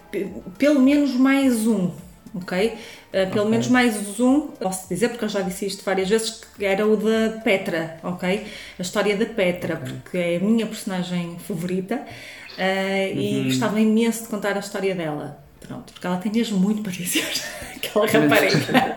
pelo 0.59 0.81
menos 0.81 1.15
mais 1.15 1.67
um, 1.67 1.91
ok? 2.35 2.69
Uh, 2.69 3.11
pelo 3.11 3.41
okay. 3.41 3.51
menos 3.51 3.69
mais 3.69 4.21
um, 4.21 4.49
posso 4.49 4.89
dizer, 4.89 5.09
porque 5.09 5.25
eu 5.25 5.29
já 5.29 5.41
disse 5.41 5.67
isto 5.67 5.83
várias 5.83 6.09
vezes, 6.09 6.43
que 6.57 6.65
era 6.65 6.87
o 6.87 6.97
da 6.97 7.41
Petra, 7.41 7.99
ok? 8.03 8.47
A 8.79 8.83
história 8.83 9.17
da 9.17 9.27
Petra, 9.27 9.75
okay. 9.75 9.93
porque 9.95 10.19
é 10.19 10.37
a 10.37 10.41
minha 10.41 10.67
personagem 10.67 11.39
favorita 11.39 11.97
uh, 11.97 13.17
uhum. 13.17 13.21
e 13.21 13.45
gostava 13.45 13.81
imenso 13.81 14.23
de 14.23 14.29
contar 14.29 14.57
a 14.57 14.61
história 14.61 14.95
dela. 14.95 15.50
Pronto, 15.61 15.93
porque 15.93 16.07
ela 16.07 16.17
tem 16.17 16.33
mesmo 16.33 16.59
muito 16.59 16.83
para 16.83 16.93
dizer, 16.93 17.29
aquela 17.77 18.07
rapariga. 18.07 18.95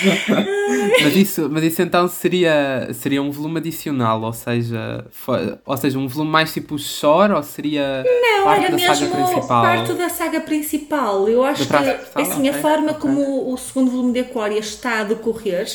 mas, 1.02 1.16
isso, 1.16 1.48
mas 1.50 1.64
isso 1.64 1.82
então 1.82 2.08
seria, 2.08 2.88
seria 2.92 3.22
um 3.22 3.30
volume 3.30 3.58
adicional, 3.58 4.20
ou 4.22 4.32
seja, 4.32 5.06
foi, 5.10 5.58
ou 5.64 5.76
seja, 5.76 5.98
um 5.98 6.08
volume 6.08 6.30
mais 6.30 6.52
tipo 6.52 6.78
Shore, 6.78 7.32
ou 7.32 7.42
seria 7.42 8.04
Não, 8.04 8.44
parte 8.44 8.64
era 8.64 8.70
da 8.70 8.76
mesmo 8.76 8.94
saga 8.94 9.16
principal? 9.16 9.62
parte 9.62 9.92
da 9.94 10.08
saga 10.08 10.40
principal. 10.40 11.28
Eu 11.28 11.44
acho 11.44 11.66
que, 11.66 11.76
assim, 12.20 12.48
okay, 12.48 12.50
a 12.50 12.54
forma 12.54 12.90
okay. 12.90 13.00
como 13.00 13.52
o 13.52 13.56
segundo 13.56 13.90
volume 13.90 14.12
de 14.12 14.20
Aquária 14.20 14.58
está 14.58 15.00
a 15.00 15.04
decorrer, 15.04 15.66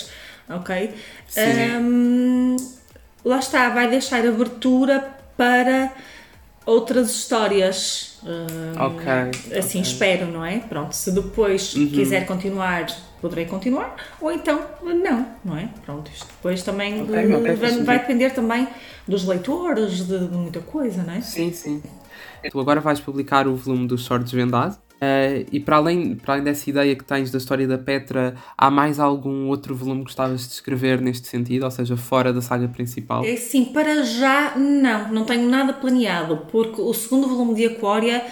ok? 0.50 0.94
Um, 1.38 2.56
lá 3.24 3.40
está, 3.40 3.70
vai 3.70 3.90
deixar 3.90 4.26
abertura 4.26 5.16
para 5.38 5.92
outras 6.66 7.12
histórias 7.12 8.16
ok. 8.78 9.58
Assim 9.58 9.80
okay. 9.80 9.82
espero, 9.82 10.26
não 10.28 10.44
é? 10.44 10.60
Pronto, 10.60 10.94
se 10.94 11.12
depois 11.12 11.76
uhum. 11.76 11.88
quiser 11.88 12.26
continuar, 12.26 12.88
poderei 13.22 13.46
continuar, 13.46 13.96
ou 14.20 14.32
então 14.32 14.60
não, 14.82 15.28
não 15.44 15.58
é? 15.58 15.70
Pronto, 15.86 16.10
isto 16.12 16.26
depois 16.26 16.64
também 16.64 17.04
okay, 17.04 17.36
okay, 17.36 17.56
vai, 17.56 17.84
vai, 17.84 18.00
depender 18.00 18.32
também 18.32 18.68
dos 19.08 19.26
leitores, 19.26 20.08
de, 20.08 20.28
de, 20.28 20.36
muita 20.36 20.60
coisa, 20.60 21.04
não 21.04 21.14
é? 21.14 21.22
Sim, 21.22 21.52
sim. 21.54 21.84
Tu 22.50 22.60
agora 22.60 22.80
vais 22.80 23.00
publicar 23.00 23.48
o 23.48 23.56
volume 23.56 23.88
do 23.88 23.98
Short 23.98 24.24
Desvendado 24.24 24.78
Uh, 24.96 25.46
e 25.52 25.60
para 25.60 25.76
além, 25.76 26.16
para 26.16 26.36
além 26.36 26.44
dessa 26.46 26.70
ideia 26.70 26.96
que 26.96 27.04
tens 27.04 27.30
da 27.30 27.38
história 27.38 27.68
da 27.68 27.78
Petra, 27.78 28.36
há 28.58 28.72
mais 28.72 29.00
algum 29.00 29.48
outro 29.48 29.76
volume 29.76 30.00
que 30.00 30.06
gostavas 30.06 30.48
de 30.48 30.54
escrever 30.54 31.02
neste 31.02 31.28
sentido, 31.28 31.64
ou 31.64 31.72
seja, 31.72 31.98
fora 31.98 32.32
da 32.32 32.42
saga 32.42 32.68
principal? 32.68 33.24
É 33.26 33.36
sim, 33.36 33.66
para 33.66 34.04
já 34.04 34.56
não, 34.56 35.12
não 35.12 35.26
tenho 35.26 35.50
nada 35.50 35.74
planeado, 35.74 36.38
porque 36.50 36.82
o 36.82 36.94
segundo 36.94 37.28
volume 37.28 37.56
de 37.56 37.66
Aquária 37.66 38.26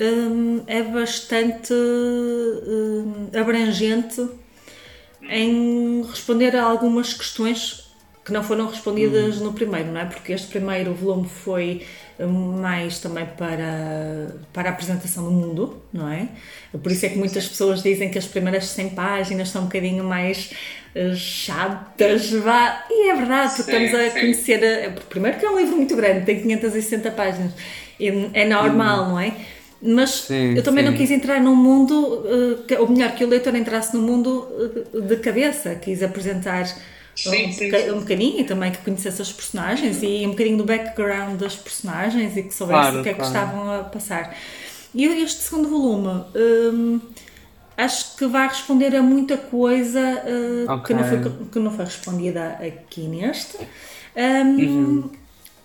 um, 0.00 0.62
é 0.66 0.82
bastante 0.82 1.72
um, 1.72 3.28
abrangente 3.38 4.26
em 5.28 6.02
responder 6.02 6.56
a 6.56 6.64
algumas 6.64 7.14
questões 7.14 7.81
que 8.24 8.32
não 8.32 8.42
foram 8.42 8.68
respondidas 8.68 9.38
uhum. 9.38 9.46
no 9.46 9.52
primeiro, 9.52 9.90
não 9.90 10.00
é? 10.00 10.04
Porque 10.04 10.32
este 10.32 10.46
primeiro 10.48 10.94
volume 10.94 11.28
foi 11.28 11.82
mais 12.26 13.00
também 13.00 13.26
para, 13.26 14.36
para 14.52 14.68
a 14.68 14.72
apresentação 14.72 15.24
do 15.24 15.30
mundo, 15.30 15.82
não 15.92 16.08
é? 16.08 16.28
Por 16.82 16.92
isso 16.92 17.04
é 17.06 17.08
que 17.08 17.18
muitas 17.18 17.48
pessoas 17.48 17.82
dizem 17.82 18.10
que 18.10 18.18
as 18.18 18.26
primeiras 18.26 18.66
100 18.66 18.90
páginas 18.90 19.48
são 19.48 19.62
um 19.62 19.64
bocadinho 19.64 20.04
mais 20.04 20.52
eh, 20.94 21.14
chatas, 21.16 22.30
vá. 22.30 22.84
E 22.88 23.10
é 23.10 23.14
verdade, 23.14 23.56
porque 23.56 23.72
sim, 23.72 23.84
estamos 23.84 24.06
a 24.06 24.10
conhecer. 24.12 24.86
A, 24.86 24.90
primeiro 25.08 25.38
que 25.38 25.46
é 25.46 25.50
um 25.50 25.58
livro 25.58 25.76
muito 25.76 25.96
grande, 25.96 26.24
tem 26.24 26.40
560 26.40 27.10
páginas, 27.10 27.52
é 27.98 28.48
normal, 28.48 29.04
hum. 29.04 29.08
não 29.08 29.20
é? 29.20 29.34
Mas 29.84 30.10
sim, 30.10 30.54
eu 30.54 30.62
também 30.62 30.84
sim. 30.84 30.90
não 30.90 30.96
quis 30.96 31.10
entrar 31.10 31.40
num 31.40 31.56
mundo, 31.56 32.24
ou 32.78 32.88
melhor, 32.88 33.16
que 33.16 33.24
o 33.24 33.28
leitor 33.28 33.56
entrasse 33.56 33.96
no 33.96 34.00
mundo 34.00 34.46
de 34.94 35.16
cabeça, 35.16 35.74
quis 35.74 36.04
apresentar 36.04 36.72
Sim, 37.14 37.48
um, 37.48 37.52
sim, 37.52 37.70
sim. 37.70 37.90
um 37.90 38.00
bocadinho 38.00 38.44
também 38.46 38.72
que 38.72 38.78
conhecesse 38.78 39.20
as 39.20 39.30
personagens 39.30 40.02
e 40.02 40.26
um 40.26 40.30
bocadinho 40.30 40.56
do 40.56 40.64
background 40.64 41.38
das 41.38 41.54
personagens 41.54 42.36
e 42.36 42.42
que 42.42 42.54
soubesse 42.54 42.80
claro, 42.80 43.00
o 43.00 43.02
que 43.02 43.08
é 43.10 43.14
que 43.14 43.22
estavam 43.22 43.70
a 43.70 43.84
passar. 43.84 44.34
E 44.94 45.04
este 45.04 45.42
segundo 45.42 45.68
volume 45.68 46.24
hum, 46.34 47.00
acho 47.76 48.16
que 48.16 48.26
vai 48.26 48.48
responder 48.48 48.94
a 48.96 49.02
muita 49.02 49.36
coisa 49.36 50.00
uh, 50.00 50.72
okay. 50.72 50.86
que, 50.86 50.94
não 50.94 51.08
foi, 51.08 51.32
que 51.52 51.58
não 51.58 51.70
foi 51.70 51.84
respondida 51.84 52.58
aqui 52.60 53.02
neste. 53.02 53.58
Um, 54.16 54.56
uhum. 54.58 55.10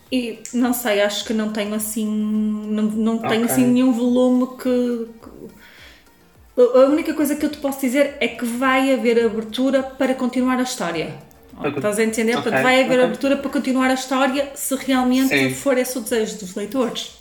E 0.09 0.39
não 0.53 0.71
sei, 0.71 1.01
acho 1.01 1.25
que 1.25 1.33
não 1.33 1.51
tenho 1.51 1.73
assim. 1.73 2.07
Não, 2.07 2.83
não 2.83 3.17
tenho 3.17 3.43
okay. 3.43 3.45
assim 3.45 3.65
nenhum 3.65 3.91
volume 3.91 4.47
que, 4.57 5.07
que. 5.21 5.57
A 6.59 6.85
única 6.87 7.13
coisa 7.13 7.35
que 7.35 7.45
eu 7.45 7.51
te 7.51 7.57
posso 7.57 7.81
dizer 7.81 8.15
é 8.19 8.27
que 8.27 8.45
vai 8.45 8.91
haver 8.91 9.23
abertura 9.23 9.83
para 9.83 10.15
continuar 10.15 10.57
a 10.57 10.63
história. 10.63 11.13
Estás 11.63 11.99
a 11.99 12.03
entender? 12.03 12.33
Okay, 12.33 12.43
Portanto, 12.43 12.63
vai 12.63 12.83
haver 12.83 12.93
okay. 12.93 13.05
abertura 13.05 13.37
para 13.37 13.49
continuar 13.49 13.89
a 13.89 13.93
história 13.93 14.51
se 14.55 14.75
realmente 14.75 15.29
Sim. 15.29 15.53
for 15.53 15.77
esse 15.77 15.97
o 15.97 16.01
desejo 16.01 16.37
dos 16.39 16.55
leitores. 16.55 17.17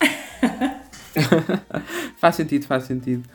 faz 2.19 2.37
sentido, 2.37 2.67
faz 2.67 2.85
sentido. 2.85 3.29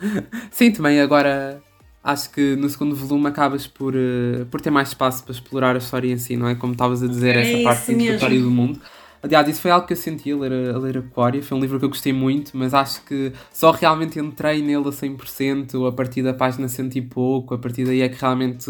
Sim, 0.50 0.70
também 0.70 1.00
agora 1.00 1.60
acho 2.02 2.30
que 2.30 2.56
no 2.56 2.68
segundo 2.68 2.94
volume 2.96 3.28
acabas 3.28 3.66
por, 3.66 3.94
uh, 3.94 4.46
por 4.50 4.60
ter 4.60 4.70
mais 4.70 4.88
espaço 4.88 5.22
para 5.22 5.32
explorar 5.32 5.74
a 5.74 5.78
história 5.78 6.10
em 6.10 6.18
si, 6.18 6.36
não 6.36 6.48
é? 6.48 6.54
Como 6.54 6.72
estavas 6.72 7.02
a 7.02 7.06
dizer, 7.06 7.36
é 7.36 7.52
essa 7.52 7.62
parte 7.62 7.92
introdutória 7.92 8.40
do 8.40 8.50
mundo. 8.50 8.80
Aliás, 9.22 9.48
isso 9.48 9.60
foi 9.60 9.70
algo 9.70 9.86
que 9.86 9.92
eu 9.92 9.96
senti 9.96 10.32
a 10.32 10.36
ler, 10.36 10.74
a 10.74 10.78
ler 10.78 10.98
Aquária. 10.98 11.40
Foi 11.42 11.56
um 11.56 11.60
livro 11.60 11.78
que 11.78 11.84
eu 11.84 11.88
gostei 11.88 12.12
muito, 12.12 12.56
mas 12.56 12.74
acho 12.74 13.04
que 13.04 13.32
só 13.52 13.70
realmente 13.70 14.18
entrei 14.18 14.60
nele 14.60 14.88
a 14.88 14.90
100%, 14.90 15.88
a 15.88 15.92
partir 15.92 16.22
da 16.22 16.34
página 16.34 16.66
cento 16.66 16.96
e 16.96 17.02
pouco, 17.02 17.54
a 17.54 17.58
partir 17.58 17.84
daí 17.84 18.00
é 18.00 18.08
que 18.08 18.20
realmente 18.20 18.68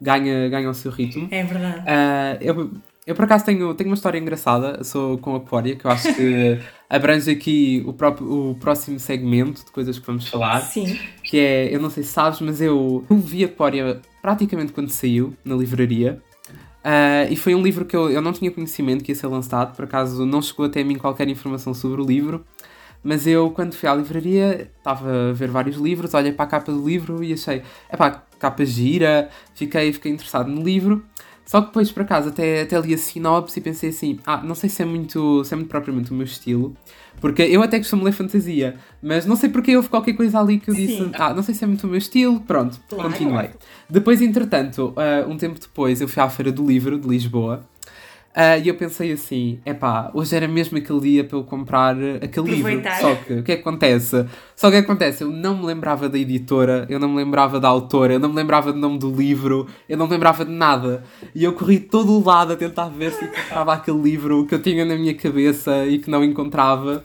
ganha, 0.00 0.48
ganha 0.48 0.70
o 0.70 0.74
seu 0.74 0.90
ritmo. 0.90 1.28
É 1.30 1.44
verdade. 1.44 1.80
Uh, 1.80 2.38
eu, 2.40 2.70
eu, 3.06 3.14
por 3.14 3.24
acaso, 3.24 3.44
tenho, 3.44 3.74
tenho 3.74 3.90
uma 3.90 3.94
história 3.94 4.18
engraçada 4.18 4.82
sou 4.84 5.18
com 5.18 5.34
Aquária, 5.34 5.76
que 5.76 5.84
eu 5.84 5.90
acho 5.90 6.14
que 6.14 6.58
abrange 6.88 7.30
aqui 7.30 7.82
o, 7.86 7.92
próprio, 7.92 8.50
o 8.50 8.54
próximo 8.54 8.98
segmento 8.98 9.64
de 9.64 9.70
coisas 9.70 9.98
que 9.98 10.06
vamos 10.06 10.28
falar. 10.28 10.60
Sim. 10.62 10.98
Que 11.22 11.38
é, 11.38 11.74
eu 11.74 11.80
não 11.80 11.90
sei 11.90 12.02
se 12.02 12.10
sabes, 12.10 12.40
mas 12.40 12.60
eu, 12.62 13.04
eu 13.10 13.16
vi 13.18 13.44
Aquária 13.44 14.00
praticamente 14.22 14.72
quando 14.72 14.88
saiu, 14.88 15.34
na 15.44 15.54
livraria. 15.54 16.22
Uh, 16.80 17.30
e 17.30 17.36
foi 17.36 17.54
um 17.54 17.62
livro 17.62 17.84
que 17.84 17.94
eu, 17.94 18.10
eu 18.10 18.22
não 18.22 18.32
tinha 18.32 18.50
conhecimento 18.50 19.04
que 19.04 19.12
ia 19.12 19.16
ser 19.16 19.26
lançado, 19.26 19.76
por 19.76 19.84
acaso 19.84 20.24
não 20.24 20.40
chegou 20.40 20.64
até 20.64 20.80
a 20.80 20.84
mim 20.84 20.96
qualquer 20.96 21.28
informação 21.28 21.74
sobre 21.74 22.00
o 22.00 22.04
livro, 22.04 22.44
mas 23.02 23.26
eu, 23.26 23.50
quando 23.50 23.74
fui 23.74 23.88
à 23.88 23.94
livraria, 23.94 24.70
estava 24.78 25.30
a 25.30 25.32
ver 25.32 25.48
vários 25.48 25.76
livros, 25.76 26.14
olhei 26.14 26.32
para 26.32 26.44
a 26.44 26.48
capa 26.48 26.72
do 26.72 26.86
livro 26.86 27.22
e 27.22 27.32
achei, 27.32 27.62
é 27.88 27.96
pá, 27.96 28.22
capa 28.38 28.64
gira, 28.64 29.28
fiquei, 29.54 29.92
fiquei 29.92 30.12
interessado 30.12 30.50
no 30.50 30.62
livro. 30.62 31.04
Só 31.44 31.60
que 31.60 31.66
depois, 31.68 31.90
por 31.90 32.02
acaso, 32.02 32.28
até, 32.28 32.62
até 32.62 32.78
li 32.80 32.94
a 32.94 32.98
sinopse 32.98 33.58
e 33.58 33.62
pensei 33.62 33.90
assim, 33.90 34.20
ah, 34.24 34.40
não 34.42 34.54
sei 34.54 34.70
se 34.70 34.82
é 34.82 34.84
muito, 34.84 35.44
se 35.44 35.52
é 35.52 35.56
muito 35.56 35.68
propriamente 35.68 36.12
o 36.12 36.14
meu 36.14 36.24
estilo, 36.24 36.76
porque 37.20 37.42
eu 37.42 37.62
até 37.62 37.78
costumo 37.78 38.04
ler 38.04 38.12
fantasia, 38.12 38.76
mas 39.02 39.26
não 39.26 39.34
sei 39.34 39.48
porque 39.48 39.76
houve 39.76 39.88
qualquer 39.88 40.12
coisa 40.12 40.38
ali 40.38 40.58
que 40.58 40.70
eu 40.70 40.74
disse, 40.74 40.98
Sim. 40.98 41.10
ah, 41.14 41.34
não 41.34 41.42
sei 41.42 41.54
se 41.54 41.64
é 41.64 41.66
muito 41.66 41.84
o 41.84 41.90
meu 41.90 41.98
estilo, 41.98 42.40
pronto, 42.40 42.80
claro. 42.88 43.10
continuei. 43.10 43.50
Depois, 43.88 44.22
entretanto, 44.22 44.94
uh, 44.96 45.28
um 45.28 45.36
tempo 45.36 45.58
depois, 45.58 46.00
eu 46.00 46.06
fui 46.06 46.22
à 46.22 46.30
Feira 46.30 46.52
do 46.52 46.64
Livro 46.64 46.98
de 46.98 47.08
Lisboa 47.08 47.64
Uh, 48.30 48.62
e 48.62 48.68
eu 48.68 48.76
pensei 48.76 49.10
assim: 49.10 49.58
epá, 49.66 50.08
hoje 50.14 50.36
era 50.36 50.46
mesmo 50.46 50.78
aquele 50.78 51.00
dia 51.00 51.24
para 51.24 51.36
eu 51.36 51.42
comprar 51.42 51.96
aquele 52.22 52.50
livro. 52.52 52.80
Só 53.00 53.14
que 53.16 53.32
o 53.34 53.42
que 53.42 53.52
é 53.52 53.56
que 53.56 53.60
acontece? 53.60 54.26
Só 54.54 54.70
que 54.70 54.76
o 54.76 54.80
que 54.80 54.84
acontece? 54.84 55.24
Eu 55.24 55.30
não 55.30 55.58
me 55.58 55.66
lembrava 55.66 56.08
da 56.08 56.16
editora, 56.16 56.86
eu 56.88 57.00
não 57.00 57.08
me 57.08 57.16
lembrava 57.16 57.58
da 57.58 57.66
autora, 57.66 58.12
eu 58.12 58.20
não 58.20 58.28
me 58.28 58.36
lembrava 58.36 58.72
do 58.72 58.78
nome 58.78 58.98
do 58.98 59.10
livro, 59.10 59.66
eu 59.88 59.96
não 59.96 60.06
me 60.06 60.12
lembrava 60.12 60.44
de 60.44 60.52
nada. 60.52 61.02
E 61.34 61.42
eu 61.42 61.54
corri 61.54 61.80
todo 61.80 62.12
o 62.12 62.24
lado 62.24 62.52
a 62.52 62.56
tentar 62.56 62.88
ver 62.88 63.10
se 63.10 63.24
encontrava 63.24 63.72
aquele 63.72 64.00
livro 64.00 64.46
que 64.46 64.54
eu 64.54 64.62
tinha 64.62 64.84
na 64.84 64.94
minha 64.94 65.14
cabeça 65.14 65.84
e 65.86 65.98
que 65.98 66.08
não 66.08 66.22
encontrava. 66.22 67.04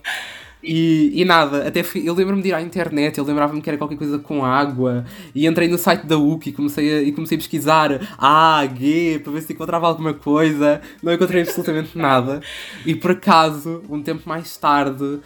E, 0.67 1.11
e 1.13 1.23
nada, 1.23 1.67
até 1.67 1.83
fui, 1.83 2.01
eu 2.09 2.13
lembro-me 2.15 2.41
de 2.41 2.49
ir 2.49 2.53
à 2.53 2.59
internet, 2.59 3.19
eu 3.19 3.23
lembrava-me 3.23 3.61
que 3.61 3.69
era 3.69 3.77
qualquer 3.77 3.97
coisa 3.97 4.17
com 4.17 4.43
água, 4.43 5.05
e 5.35 5.45
entrei 5.45 5.67
no 5.67 5.77
site 5.77 6.07
da 6.07 6.17
UC 6.17 6.49
e 6.49 6.53
comecei 6.53 6.91
a, 6.91 7.01
e 7.03 7.11
comecei 7.11 7.37
a 7.37 7.39
pesquisar 7.39 8.17
A, 8.17 8.67
G, 8.75 9.19
para 9.23 9.31
ver 9.31 9.41
se 9.41 9.53
encontrava 9.53 9.85
alguma 9.85 10.15
coisa, 10.15 10.81
não 11.03 11.13
encontrei 11.13 11.43
absolutamente 11.43 11.95
nada. 11.95 12.41
E 12.83 12.95
por 12.95 13.11
acaso, 13.11 13.83
um 13.87 14.01
tempo 14.01 14.27
mais 14.27 14.57
tarde, 14.57 15.03
uh, 15.03 15.21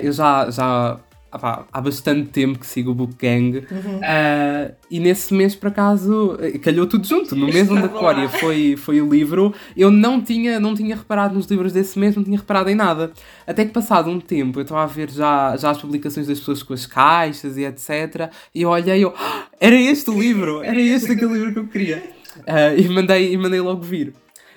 eu 0.00 0.12
já, 0.12 0.48
já 0.48 1.00
Há 1.42 1.80
bastante 1.80 2.30
tempo 2.30 2.58
que 2.58 2.66
sigo 2.66 2.90
o 2.90 2.94
Book 2.94 3.14
Gang 3.20 3.58
uhum. 3.58 3.96
uh, 3.98 4.74
e 4.90 5.00
nesse 5.00 5.32
mês 5.34 5.54
por 5.54 5.68
acaso 5.68 6.38
calhou 6.62 6.86
tudo 6.86 7.06
junto. 7.06 7.34
No 7.36 7.46
mês 7.46 7.70
onde 7.70 7.82
a 7.82 7.86
Aquária 7.86 8.28
foi, 8.28 8.76
foi 8.76 9.00
o 9.00 9.08
livro, 9.08 9.54
eu 9.76 9.90
não 9.90 10.20
tinha, 10.20 10.58
não 10.58 10.74
tinha 10.74 10.96
reparado 10.96 11.34
nos 11.34 11.46
livros 11.46 11.72
desse 11.72 11.98
mês, 11.98 12.16
não 12.16 12.24
tinha 12.24 12.38
reparado 12.38 12.70
em 12.70 12.74
nada. 12.74 13.12
Até 13.46 13.64
que 13.64 13.72
passado 13.72 14.10
um 14.10 14.20
tempo 14.20 14.58
eu 14.58 14.62
estava 14.62 14.82
a 14.82 14.86
ver 14.86 15.10
já, 15.10 15.56
já 15.56 15.70
as 15.70 15.78
publicações 15.78 16.26
das 16.26 16.38
pessoas 16.38 16.62
com 16.62 16.74
as 16.74 16.86
caixas 16.86 17.56
e 17.56 17.64
etc. 17.64 18.30
E 18.54 18.62
eu 18.62 18.70
olhei 18.70 18.98
e 18.98 19.02
eu, 19.02 19.14
ah, 19.16 19.46
era 19.60 19.76
este 19.76 20.10
o 20.10 20.18
livro, 20.18 20.62
era 20.62 20.80
este 20.80 21.12
aquele 21.12 21.32
livro 21.32 21.52
que 21.52 21.58
eu 21.58 21.66
queria. 21.66 22.02
Uh, 22.38 22.78
e, 22.78 22.88
mandei, 22.88 23.32
e 23.32 23.36
mandei 23.36 23.60
logo 23.60 23.82
vir. 23.82 24.08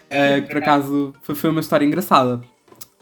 Uh, 0.07 0.41
que 0.41 0.47
por 0.49 0.57
acaso 0.57 1.13
foi, 1.21 1.35
foi 1.35 1.49
uma 1.49 1.61
história 1.61 1.85
engraçada. 1.85 2.41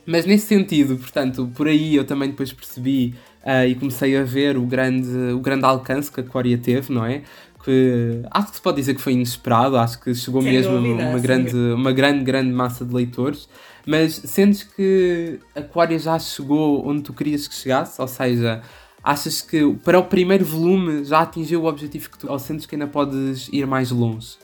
Mas 0.05 0.25
nesse 0.25 0.48
sentido, 0.48 0.98
portanto, 0.98 1.51
por 1.55 1.67
aí 1.67 1.95
eu 1.95 2.03
também 2.03 2.29
depois 2.29 2.51
percebi 2.51 3.13
uh, 3.43 3.67
e 3.67 3.75
comecei 3.75 4.17
a 4.17 4.24
ver 4.24 4.58
o 4.58 4.63
grande, 4.63 5.10
o 5.34 5.39
grande 5.39 5.65
alcance 5.65 6.12
que 6.12 6.19
a 6.19 6.24
Coreia 6.24 6.58
teve, 6.58 6.91
não 6.93 7.05
é? 7.05 7.24
Que 7.63 8.22
acho 8.31 8.50
que 8.50 8.55
se 8.55 8.62
pode 8.62 8.77
dizer 8.77 8.93
que 8.96 9.01
foi 9.01 9.13
inesperado, 9.13 9.77
acho 9.77 10.00
que 10.00 10.13
chegou 10.15 10.41
Sem 10.41 10.51
mesmo 10.51 10.77
dúvida, 10.77 11.10
uma, 11.10 11.19
grande, 11.19 11.55
uma 11.55 11.91
grande, 11.91 12.24
grande 12.24 12.51
massa 12.51 12.86
de 12.86 12.93
leitores. 12.93 13.50
Mas 13.86 14.15
sentes 14.15 14.63
que 14.63 15.39
a 15.55 15.62
Coreia 15.62 16.00
já 16.00 16.17
chegou 16.19 16.88
onde 16.88 17.01
tu 17.01 17.13
querias 17.13 17.48
que 17.48 17.55
chegasse? 17.55 18.00
Ou 18.01 18.08
seja, 18.08 18.62
achas 19.03 19.41
que 19.41 19.74
para 19.84 20.00
o 20.00 20.03
primeiro 20.03 20.46
volume 20.46 21.03
já 21.03 21.22
atingiu 21.22 21.63
o 21.63 21.65
objetivo 21.65 22.10
que 22.10 22.17
tu. 22.17 22.31
Ou 22.31 22.39
sentes 22.39 22.65
que 22.65 22.75
ainda 22.75 22.88
podes 22.88 23.50
ir 23.51 23.65
mais 23.65 23.91
longe? 23.91 24.38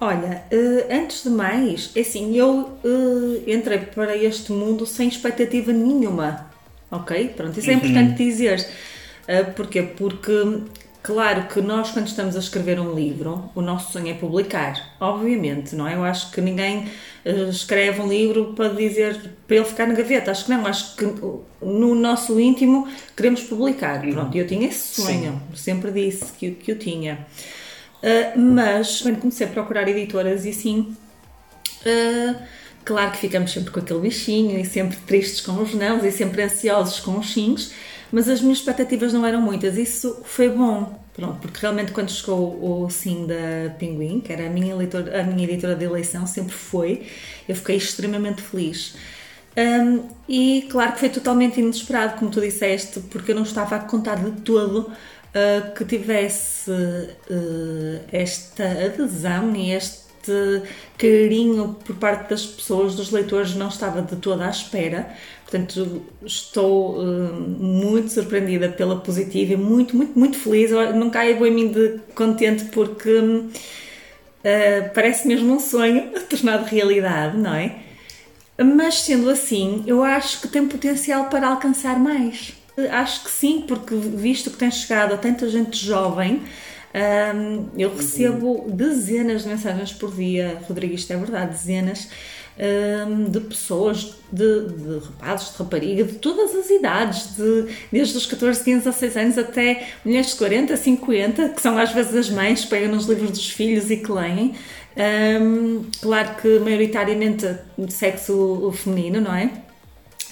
Olha, 0.00 0.44
uh, 0.50 0.94
antes 0.94 1.24
de 1.24 1.28
mais, 1.28 1.90
é 1.94 2.00
assim, 2.00 2.34
eu 2.34 2.70
uh, 2.82 3.42
entrei 3.46 3.80
para 3.80 4.16
este 4.16 4.50
mundo 4.50 4.86
sem 4.86 5.08
expectativa 5.08 5.72
nenhuma. 5.72 6.49
Ok? 6.90 7.34
Pronto, 7.36 7.58
isso 7.58 7.70
é 7.70 7.74
uhum. 7.74 7.78
importante 7.78 8.16
dizer. 8.16 8.66
Uh, 9.28 9.52
porquê? 9.52 9.82
Porque, 9.82 10.32
claro 11.02 11.46
que 11.46 11.60
nós, 11.60 11.92
quando 11.92 12.08
estamos 12.08 12.34
a 12.34 12.40
escrever 12.40 12.80
um 12.80 12.94
livro, 12.94 13.50
o 13.54 13.60
nosso 13.60 13.92
sonho 13.92 14.08
é 14.08 14.14
publicar. 14.14 14.96
Obviamente, 14.98 15.76
não 15.76 15.86
é? 15.86 15.94
Eu 15.94 16.02
acho 16.02 16.32
que 16.32 16.40
ninguém 16.40 16.88
uh, 17.24 17.48
escreve 17.48 18.00
um 18.00 18.08
livro 18.08 18.54
para 18.54 18.70
dizer, 18.70 19.34
para 19.46 19.56
ele 19.56 19.64
ficar 19.64 19.86
na 19.86 19.94
gaveta. 19.94 20.32
Acho 20.32 20.46
que 20.46 20.50
não. 20.50 20.66
Acho 20.66 20.96
que 20.96 21.04
no 21.62 21.94
nosso 21.94 22.40
íntimo 22.40 22.88
queremos 23.16 23.42
publicar. 23.42 24.04
Uhum. 24.04 24.12
Pronto, 24.12 24.36
eu 24.36 24.46
tinha 24.46 24.66
esse 24.66 25.00
sonho. 25.00 25.40
Sim. 25.54 25.56
Sempre 25.56 25.92
disse 25.92 26.32
que, 26.32 26.50
que 26.50 26.72
eu 26.72 26.78
tinha. 26.78 27.26
Uh, 28.02 28.38
mas, 28.38 29.02
quando 29.02 29.20
comecei 29.20 29.46
a 29.46 29.50
procurar 29.50 29.86
editoras 29.86 30.44
e 30.44 30.50
assim. 30.50 30.96
Uh, 31.86 32.59
Claro 32.90 33.12
que 33.12 33.18
ficamos 33.18 33.52
sempre 33.52 33.70
com 33.70 33.78
aquele 33.78 34.00
bichinho 34.00 34.58
e 34.58 34.64
sempre 34.64 34.96
tristes 35.06 35.40
com 35.42 35.62
os 35.62 35.72
nãos 35.74 36.02
e 36.02 36.10
sempre 36.10 36.42
ansiosos 36.42 36.98
com 36.98 37.16
os 37.20 37.32
sims, 37.32 37.72
mas 38.10 38.28
as 38.28 38.40
minhas 38.40 38.58
expectativas 38.58 39.12
não 39.12 39.24
eram 39.24 39.40
muitas. 39.40 39.78
Isso 39.78 40.22
foi 40.24 40.48
bom, 40.48 41.00
pronto, 41.14 41.38
porque 41.38 41.60
realmente 41.60 41.92
quando 41.92 42.10
chegou 42.10 42.58
o 42.60 42.90
sim 42.90 43.28
da 43.28 43.70
Pinguim, 43.74 44.18
que 44.18 44.32
era 44.32 44.48
a 44.48 44.50
minha, 44.50 44.74
leitor, 44.74 45.08
a 45.14 45.22
minha 45.22 45.44
editora 45.48 45.76
de 45.76 45.84
eleição, 45.84 46.26
sempre 46.26 46.52
foi, 46.52 47.06
eu 47.48 47.54
fiquei 47.54 47.76
extremamente 47.76 48.42
feliz. 48.42 48.96
Um, 49.56 50.08
e 50.28 50.66
claro 50.68 50.94
que 50.94 50.98
foi 50.98 51.10
totalmente 51.10 51.60
inesperado, 51.60 52.18
como 52.18 52.28
tu 52.28 52.40
disseste, 52.40 52.98
porque 53.02 53.30
eu 53.30 53.36
não 53.36 53.44
estava 53.44 53.76
a 53.76 53.78
contar 53.78 54.16
de 54.16 54.32
todo 54.40 54.78
uh, 54.88 55.74
que 55.76 55.84
tivesse 55.84 56.72
uh, 56.72 58.00
esta 58.10 58.64
adesão 58.64 59.54
e 59.54 59.70
este 59.70 59.99
carinho 60.98 61.76
por 61.84 61.96
parte 61.96 62.30
das 62.30 62.44
pessoas, 62.44 62.94
dos 62.94 63.10
leitores, 63.10 63.54
não 63.54 63.68
estava 63.68 64.02
de 64.02 64.16
toda 64.16 64.46
à 64.46 64.50
espera. 64.50 65.14
Portanto, 65.44 66.02
estou 66.24 66.98
uh, 67.00 67.32
muito 67.58 68.10
surpreendida 68.10 68.68
pela 68.68 68.96
positiva 68.96 69.54
e 69.54 69.56
muito, 69.56 69.96
muito, 69.96 70.18
muito 70.18 70.38
feliz. 70.38 70.70
Não 70.94 71.10
caio 71.10 71.44
em 71.44 71.50
mim 71.50 71.68
de 71.72 71.98
contente 72.14 72.64
porque 72.66 73.10
uh, 73.10 73.50
parece 74.94 75.26
mesmo 75.26 75.54
um 75.54 75.60
sonho 75.60 76.12
tornado 76.30 76.64
realidade, 76.64 77.36
não 77.36 77.54
é? 77.54 77.76
Mas 78.62 79.00
sendo 79.02 79.30
assim, 79.30 79.82
eu 79.86 80.04
acho 80.04 80.40
que 80.40 80.48
tem 80.48 80.68
potencial 80.68 81.26
para 81.26 81.48
alcançar 81.48 81.98
mais. 81.98 82.52
Acho 82.90 83.24
que 83.24 83.30
sim, 83.30 83.64
porque 83.66 83.94
visto 83.94 84.50
que 84.50 84.56
tem 84.56 84.70
chegado 84.70 85.14
a 85.14 85.16
tanta 85.16 85.48
gente 85.48 85.76
jovem, 85.84 86.42
um, 86.92 87.68
eu 87.78 87.94
recebo 87.94 88.66
dezenas 88.68 89.42
de 89.42 89.48
mensagens 89.48 89.92
por 89.92 90.12
dia, 90.14 90.58
Rodrigo, 90.66 90.94
isto 90.94 91.12
é 91.12 91.16
verdade, 91.16 91.52
dezenas 91.52 92.08
um, 92.60 93.24
de 93.24 93.40
pessoas, 93.40 94.16
de, 94.30 94.68
de 94.68 94.98
rapazes, 94.98 95.52
de 95.52 95.58
rapariga, 95.58 96.04
de 96.04 96.14
todas 96.14 96.54
as 96.54 96.68
idades, 96.68 97.36
de, 97.36 97.66
desde 97.90 98.16
os 98.16 98.26
14, 98.26 98.62
15 98.62 98.88
a 98.88 98.92
6 98.92 99.16
anos 99.16 99.38
até 99.38 99.88
mulheres 100.04 100.30
de 100.30 100.36
40, 100.36 100.76
50, 100.76 101.48
que 101.50 101.62
são 101.62 101.78
às 101.78 101.92
vezes 101.92 102.14
as 102.14 102.30
mães, 102.30 102.64
pegam 102.64 102.94
nos 102.94 103.06
livros 103.06 103.30
dos 103.30 103.50
filhos 103.50 103.90
e 103.90 103.96
que 103.96 104.12
leem. 104.12 104.54
Um, 105.40 105.84
claro 106.02 106.34
que 106.42 106.58
maioritariamente 106.58 107.46
sexo 107.88 108.72
feminino, 108.74 109.20
não 109.20 109.34
é? 109.34 109.50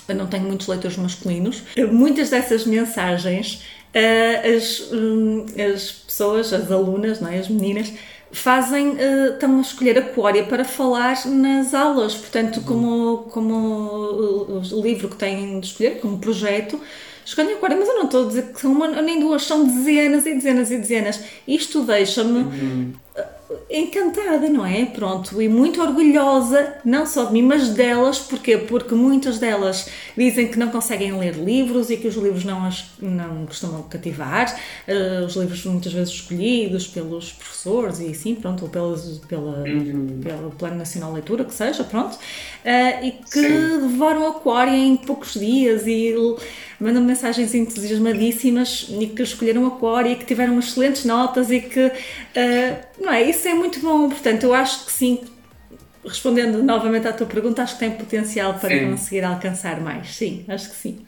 Eu 0.08 0.14
não 0.14 0.26
tenho 0.26 0.44
muitos 0.44 0.66
leitores 0.66 0.96
masculinos. 0.96 1.62
Muitas 1.92 2.30
dessas 2.30 2.64
mensagens 2.64 3.62
as, 3.94 4.92
um, 4.92 5.46
as 5.74 5.90
pessoas, 5.90 6.52
as 6.52 6.70
alunas, 6.70 7.20
não 7.20 7.30
é? 7.30 7.38
as 7.38 7.48
meninas, 7.48 7.92
fazem, 8.30 8.90
uh, 8.90 9.34
estão 9.34 9.58
a 9.58 9.60
escolher 9.60 9.98
Aquária 9.98 10.44
para 10.44 10.64
falar 10.64 11.26
nas 11.26 11.74
aulas, 11.74 12.14
portanto, 12.14 12.60
como, 12.62 13.28
como 13.30 13.54
o 13.54 14.82
livro 14.82 15.08
que 15.08 15.16
têm 15.16 15.60
de 15.60 15.66
escolher, 15.66 16.00
como 16.00 16.18
projeto, 16.18 16.80
escolhem 17.24 17.54
Aquária, 17.54 17.76
mas 17.76 17.88
eu 17.88 17.94
não 17.94 18.04
estou 18.04 18.24
a 18.24 18.28
dizer 18.28 18.52
que 18.52 18.60
são 18.60 18.72
uma 18.72 18.88
nem 18.88 19.20
duas, 19.20 19.44
são 19.44 19.64
dezenas 19.64 20.26
e 20.26 20.34
dezenas 20.34 20.70
e 20.70 20.76
dezenas. 20.76 21.20
Isto 21.46 21.82
deixa-me. 21.82 22.40
Uhum 22.40 22.92
encantada, 23.70 24.48
não 24.48 24.64
é? 24.64 24.84
Pronto, 24.84 25.40
e 25.40 25.48
muito 25.48 25.80
orgulhosa, 25.80 26.74
não 26.84 27.06
só 27.06 27.24
de 27.24 27.32
mim, 27.32 27.42
mas 27.42 27.70
delas, 27.70 28.18
porquê? 28.18 28.58
Porque 28.58 28.94
muitas 28.94 29.38
delas 29.38 29.88
dizem 30.16 30.48
que 30.48 30.58
não 30.58 30.68
conseguem 30.68 31.18
ler 31.18 31.34
livros 31.34 31.88
e 31.90 31.96
que 31.96 32.08
os 32.08 32.14
livros 32.16 32.44
não, 32.44 32.64
as, 32.66 32.90
não 33.00 33.46
costumam 33.46 33.82
cativar, 33.84 34.54
uh, 34.86 35.24
os 35.24 35.34
livros 35.34 35.64
muitas 35.64 35.92
vezes 35.92 36.14
escolhidos 36.14 36.86
pelos 36.86 37.32
professores 37.32 38.00
e 38.00 38.08
assim, 38.08 38.34
pronto, 38.34 38.64
ou 38.64 38.70
pelas, 38.70 39.18
pela, 39.26 39.62
uhum. 39.62 40.20
pelo 40.22 40.50
Plano 40.50 40.76
Nacional 40.76 41.10
de 41.10 41.16
Leitura, 41.16 41.44
que 41.44 41.54
seja, 41.54 41.84
pronto, 41.84 42.14
uh, 42.14 43.04
e 43.04 43.12
que 43.12 43.40
Sim. 43.40 43.88
devoram 43.88 44.28
Aquário 44.28 44.74
em 44.74 44.96
poucos 44.96 45.34
dias 45.34 45.86
e 45.86 46.14
mandam 46.80 47.02
mensagens 47.02 47.54
entusiasmadíssimas 47.54 48.86
e 49.00 49.06
que 49.06 49.22
escolheram 49.22 49.66
Aquário 49.66 50.12
e 50.12 50.16
que 50.16 50.24
tiveram 50.24 50.58
excelentes 50.58 51.04
notas 51.04 51.50
e 51.50 51.60
que, 51.60 51.86
uh, 51.86 53.02
não 53.02 53.12
é? 53.12 53.22
Isso 53.22 53.48
é 53.48 53.54
muito 53.54 53.80
bom, 53.80 54.08
portanto, 54.08 54.44
eu 54.44 54.54
acho 54.54 54.86
que 54.86 54.92
sim, 54.92 55.20
respondendo 56.08 56.62
novamente 56.62 57.06
à 57.06 57.12
tua 57.12 57.26
pergunta, 57.26 57.62
acho 57.62 57.74
que 57.74 57.80
tem 57.80 57.90
potencial 57.90 58.54
para 58.54 58.70
sim. 58.70 58.90
conseguir 58.90 59.24
alcançar 59.24 59.80
mais. 59.80 60.14
Sim, 60.14 60.44
acho 60.48 60.70
que 60.70 60.76
sim. 60.76 61.04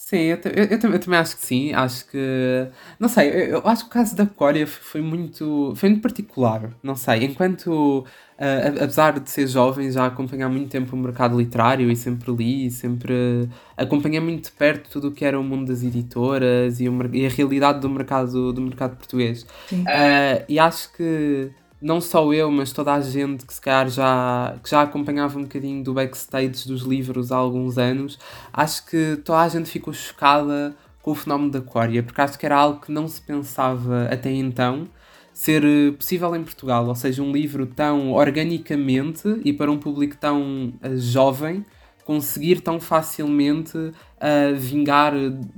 Sim, 0.00 0.18
eu, 0.18 0.38
eu, 0.44 0.64
eu, 0.64 0.92
eu, 0.92 1.00
também 1.00 1.18
acho 1.18 1.36
que 1.36 1.44
sim. 1.44 1.72
Acho 1.72 2.06
que. 2.08 2.68
Não 2.98 3.08
sei, 3.08 3.52
eu, 3.52 3.66
acho 3.66 3.84
que 3.84 3.90
o 3.90 3.92
caso 3.92 4.16
da 4.16 4.26
Coreia 4.26 4.66
foi 4.66 5.00
muito, 5.00 5.72
foi 5.76 5.88
muito 5.90 6.02
particular. 6.02 6.70
Não 6.82 6.96
sei, 6.96 7.24
enquanto. 7.24 8.04
Uh, 8.34 8.82
apesar 8.82 9.20
de 9.20 9.30
ser 9.30 9.46
jovem, 9.46 9.92
já 9.92 10.06
acompanhar 10.06 10.48
muito 10.48 10.68
tempo 10.68 10.96
o 10.96 10.98
mercado 10.98 11.38
literário 11.38 11.88
e 11.88 11.94
sempre 11.94 12.32
li, 12.32 12.68
sempre 12.68 13.48
acompanhei 13.76 14.18
muito 14.18 14.46
de 14.46 14.50
perto 14.50 14.90
tudo 14.90 15.08
o 15.08 15.12
que 15.12 15.24
era 15.24 15.38
o 15.38 15.44
mundo 15.44 15.68
das 15.68 15.84
editoras 15.84 16.80
e, 16.80 16.88
o, 16.88 17.14
e 17.14 17.26
a 17.26 17.28
realidade 17.28 17.78
do 17.78 17.88
mercado, 17.88 18.52
do 18.52 18.60
mercado 18.60 18.96
português. 18.96 19.46
Uh, 19.72 20.44
e 20.48 20.58
acho 20.58 20.92
que 20.94 21.52
não 21.84 22.00
só 22.00 22.32
eu, 22.32 22.50
mas 22.50 22.72
toda 22.72 22.94
a 22.94 23.00
gente 23.02 23.44
que 23.44 23.52
se 23.52 23.60
calhar 23.60 23.90
já, 23.90 24.56
que 24.62 24.70
já 24.70 24.80
acompanhava 24.80 25.38
um 25.38 25.42
bocadinho 25.42 25.84
do 25.84 25.92
backstage 25.92 26.66
dos 26.66 26.80
livros 26.82 27.30
há 27.30 27.36
alguns 27.36 27.76
anos, 27.76 28.18
acho 28.50 28.86
que 28.86 29.18
toda 29.22 29.40
a 29.40 29.48
gente 29.48 29.68
ficou 29.68 29.92
chocada 29.92 30.74
com 31.02 31.10
o 31.10 31.14
fenómeno 31.14 31.50
da 31.50 31.58
Aquária, 31.58 32.02
porque 32.02 32.22
acho 32.22 32.38
que 32.38 32.46
era 32.46 32.56
algo 32.56 32.80
que 32.80 32.90
não 32.90 33.06
se 33.06 33.20
pensava 33.20 34.08
até 34.10 34.32
então. 34.32 34.88
ser 35.32 35.64
eh, 35.64 35.90
possível 35.92 36.34
em 36.36 36.42
Portugal, 36.44 36.86
ou 36.86 36.94
seja, 36.94 37.22
um 37.22 37.32
livro 37.32 37.66
tão 37.66 38.12
organicamente 38.12 39.40
e 39.44 39.52
para 39.52 39.70
um 39.70 39.78
público 39.78 40.16
tão 40.16 40.72
uh, 40.82 40.96
jovem 40.96 41.64
conseguir 42.04 42.60
tão 42.60 42.78
facilmente 42.78 43.76
uh, 43.76 44.56
vingar 44.56 45.12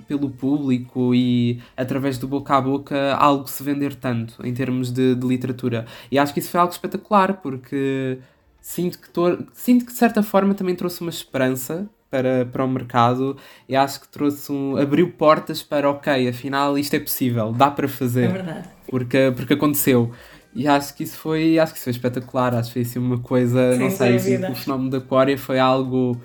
pelo 0.07 0.31
público 0.31 1.15
e 1.15 1.61
através 1.77 2.19
do 2.19 2.29
boca 2.29 2.57
a 2.57 2.61
boca 2.61 3.15
algo 3.15 3.49
se 3.49 3.63
vender 3.63 3.95
tanto 3.95 4.45
em 4.47 4.55
termos 4.55 4.93
de, 4.93 5.15
de 5.15 5.27
literatura. 5.27 5.87
E 6.11 6.19
acho 6.19 6.33
que 6.33 6.41
isso 6.41 6.51
foi 6.51 6.61
algo 6.61 6.73
espetacular 6.73 7.41
porque 7.43 8.19
sinto 8.61 8.99
que, 8.99 9.09
sinto 9.53 9.85
que 9.85 9.93
de 9.93 9.99
certa 9.99 10.23
forma 10.23 10.55
também 10.55 10.75
trouxe 10.75 11.01
uma 11.01 11.11
esperança 11.11 11.89
para, 12.11 12.47
para 12.47 12.65
o 12.65 12.69
mercado 12.69 13.37
e 13.69 13.75
acho 13.75 14.01
que 14.01 14.09
trouxe 14.09 14.51
um, 14.51 14.77
abriu 14.77 15.11
portas 15.13 15.63
para 15.63 15.91
ok, 15.91 16.29
afinal 16.29 16.79
isto 16.79 16.95
é 16.95 17.01
possível, 17.01 17.53
dá 17.53 17.71
para 17.71 17.89
fazer. 17.89 18.25
É 18.25 18.33
verdade. 18.33 18.69
Porque, 18.89 19.33
porque 19.37 19.55
aconteceu. 19.55 20.13
E 20.55 20.67
acho 20.67 20.95
que 20.95 21.03
isso 21.03 21.19
foi, 21.19 21.59
acho 21.59 21.73
que 21.73 21.79
isso 21.79 21.85
foi 21.85 21.91
espetacular, 21.91 22.55
acho 22.55 22.69
que 22.69 22.73
foi 22.73 22.83
assim 22.83 22.99
uma 22.99 23.19
coisa, 23.19 23.73
Sem 23.73 23.81
não 23.81 23.91
sei, 23.91 24.17
assim, 24.17 24.37
o 24.51 24.55
fenómeno 24.55 24.89
da 24.89 24.99
Aquária 24.99 25.37
foi 25.37 25.59
algo 25.59 26.19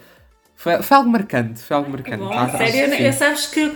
foi, 0.62 0.80
foi 0.84 0.98
algo 0.98 1.10
marcante, 1.10 1.60
foi 1.60 1.76
algo 1.76 1.90
marcante. 1.90 2.18
Bom, 2.18 2.32
ah, 2.32 2.48
sério, 2.56 2.94
eu, 2.94 3.06
eu 3.08 3.14
sabes 3.14 3.48
que 3.48 3.72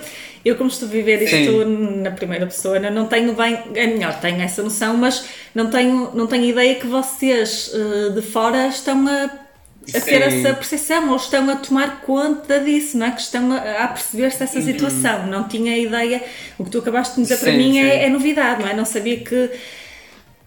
eu 0.46 0.56
como 0.56 0.70
estou 0.70 0.88
a 0.88 0.92
viver 0.92 1.20
isto 1.20 1.36
sim. 1.36 2.02
na 2.04 2.12
primeira 2.12 2.46
pessoa, 2.46 2.78
eu 2.78 2.92
não 2.92 3.08
tenho 3.08 3.34
bem, 3.34 3.58
é 3.74 3.88
melhor, 3.88 4.20
tenho 4.22 4.40
essa 4.40 4.62
noção, 4.62 4.96
mas 4.96 5.26
não 5.56 5.72
tenho, 5.72 6.12
não 6.14 6.28
tenho 6.28 6.46
ideia 6.46 6.76
que 6.76 6.86
vocês 6.86 7.74
uh, 7.74 8.12
de 8.12 8.22
fora 8.22 8.68
estão 8.68 9.04
a, 9.08 9.24
a 9.24 10.00
ter 10.00 10.22
essa 10.22 10.54
percepção 10.54 11.10
ou 11.10 11.16
estão 11.16 11.50
a 11.50 11.56
tomar 11.56 12.02
conta 12.02 12.60
disso, 12.60 13.00
não 13.00 13.08
é? 13.08 13.12
Que 13.12 13.22
estão 13.22 13.52
a, 13.52 13.86
a 13.86 13.88
perceber-se 13.88 14.38
dessa 14.38 14.60
uhum. 14.60 14.66
situação. 14.66 15.26
Não 15.26 15.48
tinha 15.48 15.76
ideia, 15.76 16.24
o 16.60 16.64
que 16.64 16.70
tu 16.70 16.78
acabaste 16.78 17.16
de 17.16 17.24
dizer 17.24 17.38
sim, 17.38 17.46
para 17.46 17.54
mim 17.54 17.80
é, 17.80 18.04
é 18.04 18.10
novidade, 18.12 18.62
não 18.62 18.70
é? 18.70 18.76
Não 18.76 18.86
sabia 18.86 19.18
que 19.22 19.50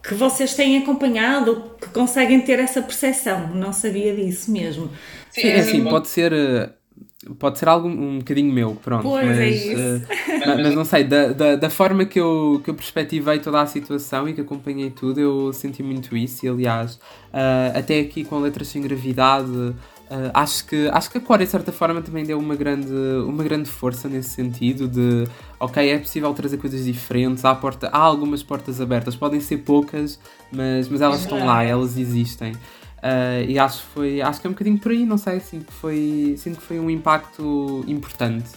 que 0.09 0.15
vocês 0.15 0.55
têm 0.55 0.79
acompanhado, 0.79 1.65
que 1.79 1.89
conseguem 1.91 2.41
ter 2.41 2.59
essa 2.59 2.81
percepção. 2.81 3.49
Não 3.55 3.75
sabia 3.75 4.17
disso 4.17 4.51
mesmo. 4.51 4.91
Sim, 5.31 5.49
é 5.49 5.61
assim, 5.61 5.85
pode 5.85 6.09
ser. 6.09 6.33
Eh, 6.33 6.71
pode 7.39 7.59
ser 7.59 7.69
algo 7.69 7.87
um 7.87 8.19
bocadinho 8.19 8.51
meu, 8.51 8.75
pronto. 8.75 9.03
Pois 9.03 9.27
mas, 9.27 9.39
é 9.39 9.49
isso. 9.51 9.77
Uh, 9.77 10.03
mas, 10.47 10.61
mas, 10.63 10.75
não 10.75 10.85
sei, 10.87 11.05
da, 11.05 11.29
da, 11.33 11.57
da, 11.57 11.69
forma 11.69 12.07
que 12.07 12.19
eu, 12.19 12.59
que 12.65 12.71
eu 12.71 12.75
perspectivei 12.75 13.39
toda 13.39 13.61
a 13.61 13.67
situação 13.67 14.27
e 14.27 14.33
que 14.33 14.41
acompanhei 14.41 14.89
tudo, 14.89 15.21
eu 15.21 15.53
senti 15.53 15.83
muito 15.83 16.17
isso. 16.17 16.47
E 16.47 16.49
aliás, 16.49 16.95
uh, 16.95 17.77
até 17.79 18.01
aqui 18.01 18.25
com 18.25 18.39
Letras 18.39 18.69
Sem 18.69 18.81
Gravidade, 18.81 19.75
uh, 20.11 20.31
acho, 20.35 20.67
que, 20.67 20.89
acho 20.89 21.11
que 21.11 21.19
a 21.19 21.21
Core, 21.21 21.45
de 21.45 21.51
certa 21.51 21.73
forma, 21.73 22.03
também 22.03 22.25
deu 22.25 22.39
uma 22.39 22.55
grande, 22.55 22.93
uma 23.27 23.43
grande 23.43 23.69
força 23.69 24.09
nesse 24.09 24.31
sentido 24.31 24.89
de, 24.89 25.27
ok, 25.59 25.91
é 25.91 25.99
possível 25.99 26.33
trazer 26.35 26.59
coisas 26.59 26.85
diferentes, 26.85 27.45
há, 27.45 27.55
porta, 27.55 27.89
há 27.89 27.99
algumas 27.99 28.43
portas 28.43 28.81
abertas, 28.81 29.15
podem 29.17 29.41
ser 29.41 29.59
poucas, 29.59 30.19
mas, 30.53 30.89
mas 30.89 31.01
elas 31.01 31.21
estão 31.21 31.45
lá, 31.45 31.63
elas 31.63 31.97
existem. 31.97 32.53
Uh, 32.99 33.47
e 33.47 33.59
acho 33.59 33.79
que 33.79 33.95
foi 33.95 34.21
acho 34.21 34.41
que 34.41 34.47
é 34.49 34.51
um 34.51 34.53
bocadinho 34.55 34.79
por 34.79 34.91
aí, 34.91 35.07
não 35.07 35.17
sei, 35.17 35.39
sinto 35.39 35.67
que 35.67 35.73
foi, 35.73 36.35
sinto 36.37 36.59
que 36.59 36.65
foi 36.65 36.81
um 36.81 36.91
impacto 36.91 37.85
importante. 37.87 38.49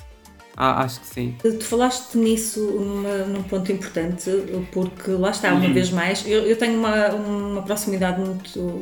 Ah, 0.58 0.84
acho 0.84 1.00
que 1.00 1.08
sim. 1.08 1.36
Tu 1.42 1.64
falaste 1.64 2.18
nisso 2.18 2.60
numa, 2.60 3.18
num 3.26 3.44
ponto 3.44 3.72
importante, 3.72 4.30
porque 4.72 5.12
lá 5.12 5.32
está, 5.32 5.54
uma 5.54 5.66
uhum. 5.66 5.74
vez 5.74 5.92
mais, 5.92 6.28
eu, 6.28 6.42
eu 6.46 6.58
tenho 6.58 6.78
uma, 6.78 7.10
uma 7.10 7.62
proximidade 7.62 8.20
muito, 8.20 8.82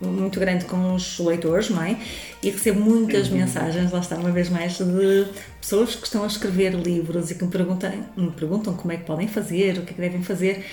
muito 0.00 0.38
grande 0.38 0.64
com 0.64 0.94
os 0.94 1.18
leitores, 1.18 1.70
não 1.70 1.82
é? 1.82 1.96
E 2.42 2.50
recebo 2.50 2.80
muitas 2.80 3.28
uhum. 3.28 3.38
mensagens, 3.38 3.90
lá 3.90 4.00
está, 4.00 4.16
uma 4.16 4.30
vez 4.30 4.48
mais, 4.48 4.78
de 4.78 5.26
pessoas 5.60 5.94
que 5.94 6.06
estão 6.06 6.24
a 6.24 6.26
escrever 6.26 6.74
livros 6.74 7.30
e 7.30 7.34
que 7.34 7.44
me 7.44 7.50
perguntam, 7.50 7.92
me 8.16 8.30
perguntam 8.30 8.74
como 8.74 8.92
é 8.92 8.96
que 8.96 9.04
podem 9.04 9.26
fazer, 9.26 9.78
o 9.78 9.82
que 9.82 9.90
é 9.90 9.94
que 9.94 10.00
devem 10.00 10.22
fazer. 10.22 10.64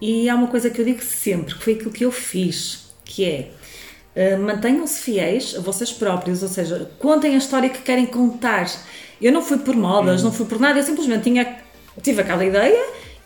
E 0.00 0.28
há 0.28 0.34
uma 0.34 0.46
coisa 0.46 0.70
que 0.70 0.80
eu 0.80 0.84
digo 0.84 1.02
sempre, 1.02 1.54
que 1.54 1.64
foi 1.64 1.72
aquilo 1.74 1.90
que 1.90 2.04
eu 2.04 2.12
fiz 2.12 2.88
que 3.08 3.24
é 3.24 3.50
uh, 4.14 4.38
mantenham-se 4.38 5.00
fiéis 5.00 5.54
a 5.56 5.60
vocês 5.60 5.90
próprios, 5.90 6.42
ou 6.42 6.48
seja, 6.48 6.90
contem 6.98 7.34
a 7.34 7.38
história 7.38 7.70
que 7.70 7.80
querem 7.80 8.06
contar. 8.06 8.70
Eu 9.20 9.32
não 9.32 9.42
fui 9.42 9.58
por 9.58 9.74
modas, 9.74 10.20
hum. 10.20 10.26
não 10.26 10.32
fui 10.32 10.46
por 10.46 10.60
nada, 10.60 10.78
eu 10.78 10.82
simplesmente 10.82 11.22
tinha, 11.24 11.56
tive 12.02 12.20
aquela 12.20 12.44
ideia 12.44 12.78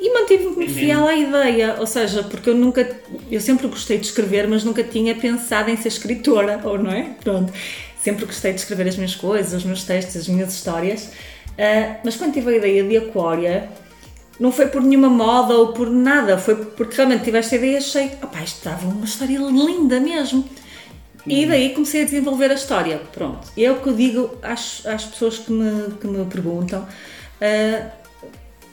e 0.03 0.13
mantive-me 0.13 0.69
fiel 0.69 1.07
à 1.07 1.15
ideia, 1.15 1.77
ou 1.79 1.87
seja, 1.87 2.25
porque 2.25 2.51
eu 2.51 2.57
nunca, 2.57 2.85
eu 3.31 3.41
sempre 3.41 3.69
gostei 3.69 3.99
de 3.99 4.07
escrever, 4.07 4.49
mas 4.49 4.65
nunca 4.65 4.83
tinha 4.83 5.15
pensado 5.15 5.71
em 5.71 5.77
ser 5.77 5.89
escritora, 5.89 6.61
ou 6.65 6.77
não 6.77 6.91
é? 6.91 7.11
Pronto, 7.23 7.53
sempre 8.03 8.27
gostei 8.27 8.53
de 8.53 8.59
escrever 8.59 8.89
as 8.89 8.97
minhas 8.97 9.15
coisas, 9.15 9.53
os 9.53 9.65
meus 9.65 9.85
textos, 9.85 10.17
as 10.17 10.27
minhas 10.27 10.53
histórias, 10.53 11.05
uh, 11.05 12.01
mas 12.05 12.17
quando 12.17 12.33
tive 12.33 12.53
a 12.53 12.57
ideia 12.57 12.83
de 12.83 12.97
Aquária, 12.97 13.71
não 14.41 14.51
foi 14.51 14.67
por 14.67 14.83
nenhuma 14.83 15.09
moda 15.09 15.55
ou 15.55 15.69
por 15.73 15.89
nada, 15.89 16.37
foi 16.37 16.57
porque 16.57 16.97
realmente 16.97 17.23
tive 17.23 17.39
esta 17.39 17.55
ideia 17.55 17.75
e 17.75 17.77
achei, 17.77 18.07
opá, 18.21 18.43
isto 18.43 18.57
estava 18.57 18.85
uma 18.89 19.05
história 19.05 19.39
linda 19.39 20.01
mesmo. 20.01 20.45
E 21.25 21.47
daí 21.47 21.71
comecei 21.71 22.03
a 22.03 22.05
desenvolver 22.05 22.51
a 22.51 22.55
história. 22.55 23.01
Pronto. 23.13 23.47
E 23.57 23.65
é 23.65 23.71
o 23.71 23.77
que 23.77 23.89
eu 23.89 23.95
digo 23.95 24.37
às, 24.43 24.85
às 24.85 25.05
pessoas 25.05 25.39
que 25.39 25.53
me, 25.53 25.93
que 25.93 26.09
me 26.09 26.25
perguntam. 26.25 26.81
Uh, 26.81 28.02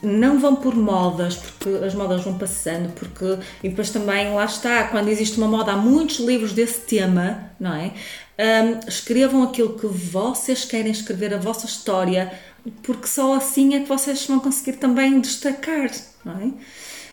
não 0.01 0.39
vão 0.39 0.55
por 0.55 0.75
modas, 0.75 1.35
porque 1.35 1.83
as 1.83 1.93
modas 1.93 2.23
vão 2.23 2.37
passando, 2.37 2.91
porque 2.93 3.37
e 3.63 3.69
depois 3.69 3.89
também 3.89 4.33
lá 4.33 4.45
está, 4.45 4.85
quando 4.85 5.09
existe 5.09 5.37
uma 5.37 5.47
moda, 5.47 5.73
há 5.73 5.77
muitos 5.77 6.19
livros 6.19 6.53
desse 6.53 6.81
tema, 6.81 7.51
não 7.59 7.73
é? 7.73 7.91
Um, 8.39 8.87
escrevam 8.87 9.43
aquilo 9.43 9.77
que 9.77 9.87
vocês 9.87 10.63
querem 10.63 10.91
escrever, 10.91 11.33
a 11.33 11.37
vossa 11.37 11.65
história, 11.65 12.31
porque 12.83 13.07
só 13.07 13.35
assim 13.35 13.75
é 13.75 13.81
que 13.81 13.87
vocês 13.87 14.25
vão 14.25 14.39
conseguir 14.39 14.77
também 14.77 15.19
destacar, 15.19 15.91
não 16.23 16.33
é? 16.33 16.45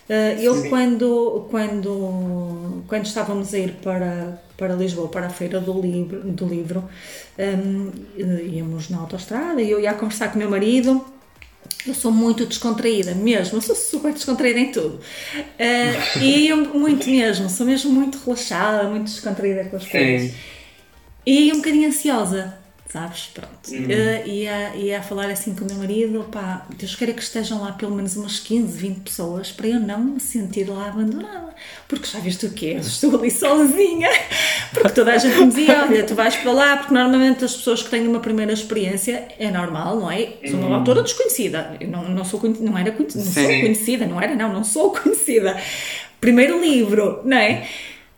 Uh, 0.08 0.40
eu 0.40 0.68
quando, 0.68 1.48
quando, 1.50 2.84
quando 2.86 3.06
estávamos 3.06 3.52
a 3.52 3.58
ir 3.58 3.72
para, 3.82 4.40
para 4.56 4.74
Lisboa, 4.74 5.08
para 5.08 5.26
a 5.26 5.30
feira 5.30 5.58
do 5.58 5.80
livro, 5.80 6.20
do 6.20 6.46
livro 6.46 6.84
um, 7.36 7.90
íamos 8.16 8.88
na 8.88 8.98
autostrada 8.98 9.60
e 9.60 9.68
eu 9.68 9.80
ia 9.80 9.92
conversar 9.94 10.28
com 10.28 10.36
o 10.36 10.38
meu 10.38 10.48
marido 10.48 11.04
eu 11.86 11.94
sou 11.94 12.10
muito 12.10 12.46
descontraída 12.46 13.14
mesmo, 13.14 13.58
eu 13.58 13.62
sou 13.62 13.74
super 13.74 14.12
descontraída 14.12 14.58
em 14.58 14.72
tudo. 14.72 15.00
Uh, 15.36 16.22
e 16.22 16.48
eu 16.48 16.74
muito 16.74 17.08
mesmo, 17.08 17.48
sou 17.48 17.66
mesmo 17.66 17.92
muito 17.92 18.18
relaxada, 18.24 18.88
muito 18.88 19.04
descontraída 19.04 19.64
com 19.64 19.76
as 19.76 19.86
coisas. 19.86 20.32
E 21.24 21.52
um 21.52 21.56
bocadinho 21.56 21.88
ansiosa 21.88 22.65
sabes? 22.88 23.30
Pronto. 23.34 23.70
Uhum. 23.70 23.84
Uh, 23.84 24.76
ia 24.76 24.98
a 24.98 25.02
falar 25.02 25.30
assim 25.30 25.54
com 25.54 25.64
o 25.64 25.66
meu 25.66 25.76
marido, 25.76 26.26
pá, 26.30 26.66
Deus 26.76 26.94
queira 26.94 27.12
que 27.12 27.22
estejam 27.22 27.60
lá 27.60 27.72
pelo 27.72 27.94
menos 27.94 28.16
umas 28.16 28.38
15, 28.40 28.78
20 28.78 29.00
pessoas 29.00 29.52
para 29.52 29.68
eu 29.68 29.80
não 29.80 29.98
me 29.98 30.20
sentir 30.20 30.68
lá 30.68 30.88
abandonada. 30.88 31.54
Porque 31.88 32.06
já 32.06 32.18
viste 32.18 32.46
o 32.46 32.50
quê? 32.50 32.76
Estou 32.80 33.18
ali 33.18 33.30
sozinha. 33.30 34.08
Porque 34.72 34.90
toda 34.90 35.12
a 35.12 35.18
gente 35.18 35.36
me 35.38 35.48
dizia, 35.48 35.82
olha, 35.82 36.04
tu 36.04 36.14
vais 36.14 36.36
para 36.36 36.52
lá, 36.52 36.76
porque 36.76 36.92
normalmente 36.92 37.44
as 37.44 37.56
pessoas 37.56 37.82
que 37.82 37.88
têm 37.88 38.06
uma 38.06 38.20
primeira 38.20 38.52
experiência 38.52 39.28
é 39.38 39.50
normal, 39.50 40.00
não 40.00 40.10
é? 40.10 40.34
Sou 40.44 40.58
uma 40.58 40.68
uhum. 40.68 40.74
autora 40.74 41.02
desconhecida. 41.02 41.76
Eu 41.80 41.88
não, 41.88 42.08
não, 42.10 42.24
sou, 42.24 42.40
não, 42.60 42.76
era, 42.76 42.94
não 42.98 43.08
sou 43.08 43.44
conhecida, 43.44 44.06
não 44.06 44.20
era, 44.20 44.34
não, 44.34 44.52
não 44.52 44.64
sou 44.64 44.90
conhecida. 44.92 45.56
Primeiro 46.20 46.60
livro, 46.60 47.22
não 47.24 47.36
é? 47.36 47.66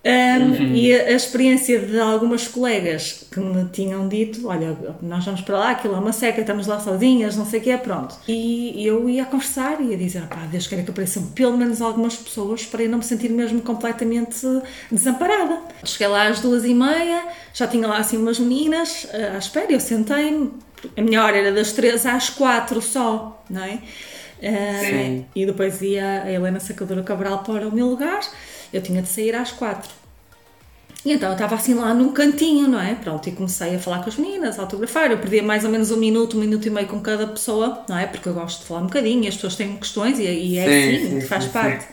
Um, 0.08 0.52
uhum. 0.52 0.74
E 0.74 0.98
a, 0.98 1.08
a, 1.08 1.12
experiência 1.12 1.78
de 1.80 2.00
algumas 2.00 2.48
colegas 2.48 3.26
que 3.30 3.38
me 3.38 3.68
tinham 3.68 4.08
dito: 4.08 4.48
Olha, 4.48 4.74
nós 5.02 5.22
vamos 5.22 5.42
para 5.42 5.58
lá, 5.58 5.70
aquilo 5.72 5.94
é 5.94 5.98
uma 5.98 6.14
seca, 6.14 6.40
estamos 6.40 6.66
lá 6.66 6.80
sozinhas, 6.80 7.36
não 7.36 7.44
sei 7.44 7.60
o 7.60 7.62
que 7.62 7.70
é, 7.70 7.76
pronto. 7.76 8.16
E 8.26 8.86
eu 8.86 9.06
ia 9.06 9.26
conversar 9.26 9.78
e 9.82 9.88
ia 9.88 9.98
dizer: 9.98 10.22
Pá, 10.22 10.46
Deus 10.50 10.66
queira 10.66 10.82
que 10.82 10.90
apareçam 10.90 11.26
pelo 11.32 11.58
menos 11.58 11.82
algumas 11.82 12.16
pessoas 12.16 12.64
para 12.64 12.84
eu 12.84 12.88
não 12.88 12.98
me 12.98 13.04
sentir 13.04 13.28
mesmo 13.28 13.60
completamente 13.60 14.46
desamparada. 14.90 15.60
Cheguei 15.84 16.06
lá 16.06 16.28
às 16.28 16.40
duas 16.40 16.64
e 16.64 16.72
meia, 16.72 17.24
já 17.52 17.66
tinha 17.66 17.86
lá 17.86 17.98
assim 17.98 18.16
umas 18.16 18.38
meninas 18.38 19.04
uh, 19.04 19.34
à 19.34 19.38
espera, 19.38 19.70
eu 19.70 19.80
sentei-me. 19.80 20.52
A 20.96 21.02
minha 21.02 21.22
hora 21.22 21.36
era 21.36 21.52
das 21.52 21.72
três 21.72 22.06
às 22.06 22.30
quatro 22.30 22.80
só, 22.80 23.44
não 23.50 23.62
é? 23.62 23.78
Uh, 24.40 25.24
e 25.34 25.44
depois 25.44 25.82
ia 25.82 26.22
a 26.22 26.32
Helena 26.32 26.60
Sacadora 26.60 27.02
Cabral 27.02 27.42
para 27.42 27.68
o 27.68 27.74
meu 27.74 27.88
lugar 27.88 28.20
eu 28.72 28.82
tinha 28.82 29.02
de 29.02 29.08
sair 29.08 29.34
às 29.34 29.52
quatro. 29.52 29.90
E 31.04 31.12
então 31.12 31.28
eu 31.28 31.34
estava 31.34 31.54
assim 31.54 31.74
lá 31.74 31.94
num 31.94 32.12
cantinho, 32.12 32.66
não 32.66 32.80
é? 32.80 32.94
Pronto, 32.94 33.28
e 33.28 33.32
comecei 33.32 33.76
a 33.76 33.78
falar 33.78 34.02
com 34.02 34.08
as 34.08 34.16
meninas, 34.16 34.58
a 34.58 34.62
autografar. 34.62 35.10
Eu 35.10 35.18
perdia 35.18 35.42
mais 35.42 35.64
ou 35.64 35.70
menos 35.70 35.90
um 35.90 35.96
minuto, 35.96 36.36
um 36.36 36.40
minuto 36.40 36.66
e 36.66 36.70
meio 36.70 36.88
com 36.88 37.00
cada 37.00 37.26
pessoa, 37.26 37.84
não 37.88 37.96
é? 37.96 38.06
Porque 38.06 38.28
eu 38.28 38.34
gosto 38.34 38.60
de 38.60 38.66
falar 38.66 38.80
um 38.80 38.86
bocadinho 38.86 39.24
e 39.24 39.28
as 39.28 39.34
pessoas 39.34 39.54
têm 39.54 39.76
questões 39.76 40.18
e, 40.18 40.24
e 40.24 40.58
é 40.58 40.64
sim, 40.64 40.96
assim, 40.96 41.08
sim, 41.08 41.20
que 41.20 41.26
faz 41.26 41.44
sim, 41.44 41.50
parte. 41.50 41.86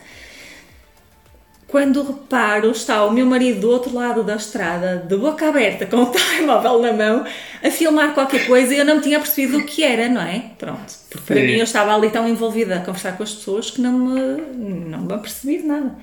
Quando 1.68 2.02
reparo, 2.02 2.70
está 2.70 3.04
o 3.04 3.12
meu 3.12 3.26
marido 3.26 3.60
do 3.60 3.70
outro 3.70 3.94
lado 3.94 4.22
da 4.22 4.36
estrada, 4.36 5.04
de 5.06 5.16
boca 5.16 5.48
aberta, 5.48 5.86
com 5.86 5.96
o 5.96 6.06
telemóvel 6.10 6.80
na 6.80 6.92
mão, 6.92 7.26
a 7.62 7.70
filmar 7.70 8.12
qualquer 8.12 8.46
coisa 8.46 8.74
e 8.74 8.78
eu 8.78 8.84
não 8.84 8.96
me 8.96 9.02
tinha 9.02 9.18
percebido 9.18 9.58
o 9.58 9.64
que 9.64 9.82
era, 9.82 10.08
não 10.08 10.20
é? 10.20 10.50
Pronto. 10.58 10.94
Porque 11.10 11.32
para 11.32 11.42
mim 11.42 11.54
eu 11.54 11.64
estava 11.64 11.94
ali 11.94 12.10
tão 12.10 12.28
envolvida 12.28 12.76
a 12.76 12.80
conversar 12.80 13.16
com 13.16 13.22
as 13.22 13.34
pessoas 13.34 13.70
que 13.70 13.80
não 13.80 13.92
me, 13.92 14.42
não 14.90 15.00
me 15.00 15.14
apercebi 15.14 15.58
de 15.58 15.64
nada. 15.64 15.96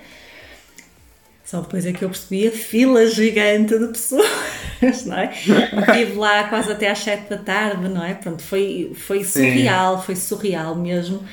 Só 1.54 1.62
depois 1.62 1.86
é 1.86 1.94
que 1.94 2.04
eu 2.04 2.10
percebi 2.10 2.48
a 2.48 2.52
fila 2.52 3.06
gigante 3.06 3.78
de 3.78 3.86
pessoas, 3.90 4.26
não 5.06 5.20
é? 5.20 5.32
Estive 5.32 6.14
lá 6.16 6.46
quase 6.46 6.72
até 6.72 6.90
às 6.90 6.98
7 6.98 7.30
da 7.30 7.38
tarde, 7.38 7.88
não 7.90 8.04
é? 8.04 8.16
Pronto, 8.16 8.42
foi, 8.42 8.92
foi 8.96 9.24
surreal, 9.24 10.02
foi 10.02 10.16
surreal 10.16 10.74
mesmo. 10.74 11.24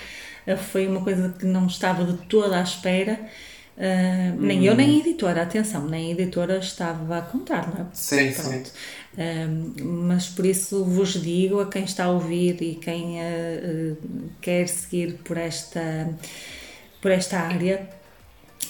foi 0.71 0.87
uma 0.87 1.01
coisa 1.01 1.35
que 1.39 1.47
não 1.47 1.67
estava 1.67 2.05
de 2.05 2.19
toda 2.27 2.59
à 2.59 2.63
espera. 2.63 3.19
Uh, 3.79 4.39
nem 4.39 4.67
eu, 4.67 4.75
nem 4.75 4.97
a 4.97 4.99
editora, 4.99 5.41
atenção, 5.41 5.89
nem 5.89 6.09
a 6.09 6.11
editora 6.11 6.59
estava 6.59 7.17
a 7.17 7.23
contar, 7.23 7.73
não 7.73 7.87
é? 7.87 7.89
Sim, 7.95 8.31
Pronto. 8.31 8.69
sim. 8.69 8.73
Uh, 9.15 9.85
mas 9.87 10.29
por 10.29 10.45
isso 10.45 10.85
vos 10.85 11.15
digo 11.15 11.61
a 11.61 11.71
quem 11.71 11.85
está 11.85 12.05
a 12.05 12.11
ouvir 12.11 12.61
e 12.61 12.75
quem 12.75 13.21
uh, 13.21 13.97
quer 14.43 14.69
seguir 14.69 15.15
por 15.25 15.39
esta, 15.39 16.11
por 17.01 17.11
esta 17.11 17.39
área, 17.39 17.89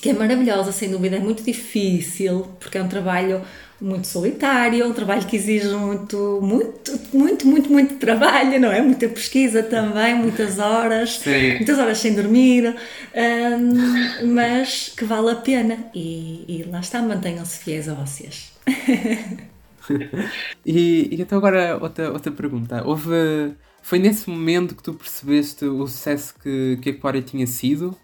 que 0.00 0.08
é 0.08 0.12
maravilhosa, 0.12 0.72
sem 0.72 0.90
dúvida, 0.90 1.16
é 1.16 1.20
muito 1.20 1.42
difícil, 1.42 2.46
porque 2.58 2.78
é 2.78 2.82
um 2.82 2.88
trabalho 2.88 3.42
muito 3.80 4.06
solitário, 4.06 4.86
um 4.86 4.92
trabalho 4.92 5.26
que 5.26 5.36
exige 5.36 5.68
muito, 5.68 6.38
muito, 6.42 7.00
muito, 7.12 7.46
muito, 7.46 7.72
muito 7.72 7.94
trabalho, 7.96 8.60
não 8.60 8.70
é? 8.70 8.82
Muita 8.82 9.08
pesquisa 9.08 9.62
também, 9.62 10.14
muitas 10.14 10.58
horas, 10.58 11.18
Sim. 11.18 11.56
muitas 11.56 11.78
horas 11.78 11.98
sem 11.98 12.14
dormir, 12.14 12.76
um, 13.14 14.26
mas 14.34 14.92
que 14.94 15.04
vale 15.04 15.30
a 15.30 15.36
pena 15.36 15.90
e, 15.94 16.44
e 16.46 16.62
lá 16.64 16.80
está, 16.80 17.00
mantenham-se 17.00 17.58
fiéis 17.58 17.88
a 17.88 17.94
vocês. 17.94 18.52
e, 20.64 21.08
e 21.10 21.22
então 21.22 21.38
agora 21.38 21.78
outra, 21.80 22.12
outra 22.12 22.32
pergunta. 22.32 22.82
Houve. 22.84 23.54
Foi 23.82 23.98
nesse 23.98 24.28
momento 24.28 24.76
que 24.76 24.82
tu 24.82 24.92
percebeste 24.92 25.64
o 25.64 25.86
sucesso 25.86 26.34
que, 26.42 26.78
que 26.82 26.90
a 26.90 26.92
Aquária 26.92 27.22
tinha 27.22 27.46
sido? 27.46 27.96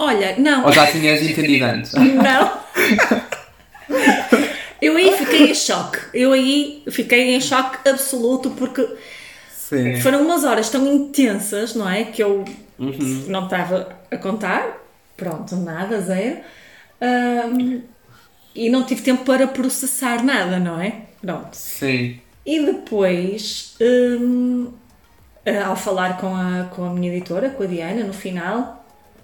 Olha, 0.00 0.34
não. 0.38 0.64
Ou 0.64 0.72
já 0.72 0.86
tinhas 0.86 1.20
entendido 1.20 1.62
antes? 1.66 1.92
Não. 1.92 2.60
Eu 4.80 4.96
aí 4.96 5.14
fiquei 5.14 5.50
em 5.50 5.54
choque. 5.54 5.98
Eu 6.14 6.32
aí 6.32 6.82
fiquei 6.90 7.34
em 7.34 7.40
choque 7.40 7.86
absoluto 7.86 8.48
porque 8.52 8.88
Sim. 9.50 10.00
foram 10.00 10.22
umas 10.22 10.42
horas 10.42 10.70
tão 10.70 10.90
intensas, 10.90 11.74
não 11.74 11.86
é? 11.86 12.04
Que 12.04 12.22
eu 12.22 12.46
uhum. 12.78 13.24
não 13.28 13.44
estava 13.44 13.94
a 14.10 14.16
contar. 14.16 14.78
Pronto, 15.18 15.54
nada, 15.56 16.00
zero. 16.00 16.38
Um, 17.02 17.82
e 18.54 18.70
não 18.70 18.84
tive 18.84 19.02
tempo 19.02 19.22
para 19.22 19.46
processar 19.46 20.24
nada, 20.24 20.58
não 20.58 20.80
é? 20.80 20.94
Pronto. 21.20 21.52
Sim. 21.52 22.18
E 22.46 22.64
depois, 22.64 23.76
um, 23.78 24.72
ao 25.66 25.76
falar 25.76 26.16
com 26.16 26.34
a, 26.34 26.70
com 26.74 26.86
a 26.86 26.90
minha 26.90 27.14
editora, 27.14 27.50
com 27.50 27.64
a 27.64 27.66
Diana, 27.66 28.02
no 28.02 28.14
final, 28.14 28.79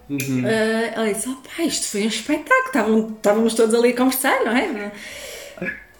uhum. 0.08 0.44
uh, 0.44 0.92
ela 0.94 1.12
disse: 1.12 1.28
oh, 1.28 1.62
isto 1.62 1.86
foi 1.86 2.02
um 2.02 2.08
espetáculo. 2.08 3.14
Estávamos 3.16 3.54
todos 3.54 3.74
ali 3.74 3.90
a 3.90 3.96
conversar, 3.96 4.44
não 4.44 4.56
é? 4.56 4.92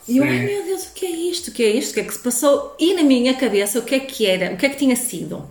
E 0.09 0.19
eu, 0.19 0.25
ai 0.25 0.39
meu 0.39 0.63
Deus, 0.65 0.85
o 0.85 0.95
que 0.95 1.05
é 1.05 1.11
isto? 1.11 1.49
O 1.49 1.53
que 1.53 1.65
é 1.65 1.71
isto? 1.71 1.91
O 1.91 1.95
que 1.95 2.01
é 2.01 2.05
que 2.05 2.13
se 2.13 2.21
passou? 2.21 2.77
E 2.79 2.95
na 2.95 3.03
minha 3.03 3.35
cabeça, 3.35 3.79
o 3.81 3.83
que 3.83 3.95
é 3.95 4.01
que 4.01 4.25
era? 4.25 4.55
O 4.55 4.57
que 4.57 4.67
é 4.67 4.69
que 4.69 4.77
tinha 4.77 4.95
sido? 4.95 5.45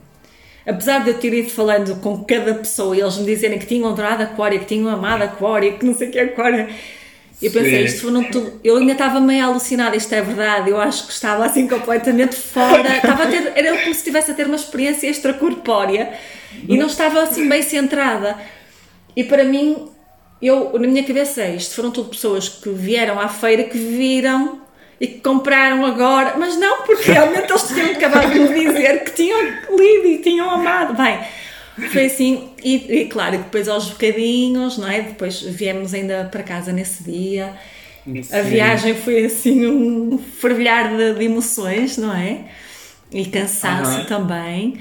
Apesar 0.65 1.03
de 1.03 1.11
eu 1.11 1.19
ter 1.19 1.33
ido 1.33 1.49
falando 1.49 1.99
com 1.99 2.23
cada 2.23 2.55
pessoa 2.55 2.95
e 2.95 3.01
eles 3.01 3.17
me 3.17 3.25
dizerem 3.25 3.59
que 3.59 3.67
tinham 3.67 3.89
adorado 3.89 4.23
a 4.23 4.25
Aquária, 4.25 4.57
que 4.57 4.65
tinham 4.65 4.87
amado 4.89 5.21
a 5.21 5.25
Aquária, 5.25 5.73
que 5.73 5.85
não 5.85 5.93
sei 5.93 6.07
o 6.07 6.11
que 6.11 6.17
é 6.17 6.23
Aquária. 6.23 6.69
Eu 7.41 7.51
pensei, 7.51 7.83
isto 7.83 8.01
foram 8.01 8.23
tudo. 8.23 8.59
Eu 8.63 8.77
ainda 8.77 8.93
estava 8.93 9.19
meio 9.19 9.45
alucinada, 9.45 9.95
isto 9.95 10.13
é 10.13 10.21
verdade. 10.21 10.69
Eu 10.69 10.79
acho 10.79 11.05
que 11.07 11.13
estava 11.13 11.45
assim 11.45 11.67
completamente 11.67 12.35
fora. 12.35 12.95
estava 12.95 13.23
a 13.23 13.27
ter, 13.27 13.51
era 13.55 13.77
como 13.77 13.93
se 13.93 13.99
estivesse 13.99 14.31
a 14.31 14.33
ter 14.33 14.45
uma 14.45 14.55
experiência 14.55 15.07
extracorpórea 15.07 16.13
e 16.67 16.77
não 16.77 16.87
estava 16.87 17.21
assim 17.21 17.47
bem 17.47 17.61
centrada. 17.61 18.37
E 19.15 19.23
para 19.23 19.43
mim, 19.43 19.89
eu, 20.41 20.71
na 20.73 20.87
minha 20.87 21.03
cabeça 21.03 21.41
é 21.41 21.55
isto, 21.55 21.75
foram 21.75 21.91
tudo 21.91 22.09
pessoas 22.09 22.49
que 22.49 22.69
vieram 22.69 23.19
à 23.19 23.27
feira, 23.27 23.63
que 23.63 23.77
viram 23.77 24.61
e 24.99 25.07
que 25.07 25.19
compraram 25.19 25.85
agora, 25.85 26.35
mas 26.37 26.57
não, 26.57 26.83
porque 26.83 27.11
realmente 27.11 27.49
eles 27.49 27.67
tinham 27.67 27.91
acabado 27.91 28.31
de 28.31 28.39
me 28.39 28.65
dizer 28.67 29.03
que 29.03 29.11
tinham 29.11 29.41
lido 29.77 30.07
e 30.07 30.17
tinham 30.19 30.49
amado. 30.49 30.93
Bem, 30.93 31.19
foi 31.91 32.05
assim, 32.05 32.49
e, 32.63 33.01
e, 33.01 33.05
claro, 33.05 33.37
depois 33.37 33.67
aos 33.67 33.89
bocadinhos, 33.89 34.77
não 34.77 34.87
é? 34.87 35.01
Depois 35.01 35.41
viemos 35.41 35.93
ainda 35.93 36.25
para 36.25 36.43
casa 36.43 36.71
nesse 36.71 37.03
dia. 37.03 37.53
Sim. 38.05 38.21
A 38.31 38.41
viagem 38.41 38.95
foi 38.95 39.25
assim 39.25 39.65
um 39.65 40.17
fervilhar 40.17 40.95
de, 40.95 41.15
de 41.15 41.25
emoções, 41.25 41.97
não 41.97 42.13
é? 42.13 42.45
E 43.11 43.25
cansaço 43.25 43.99
uhum. 43.99 44.05
também. 44.05 44.77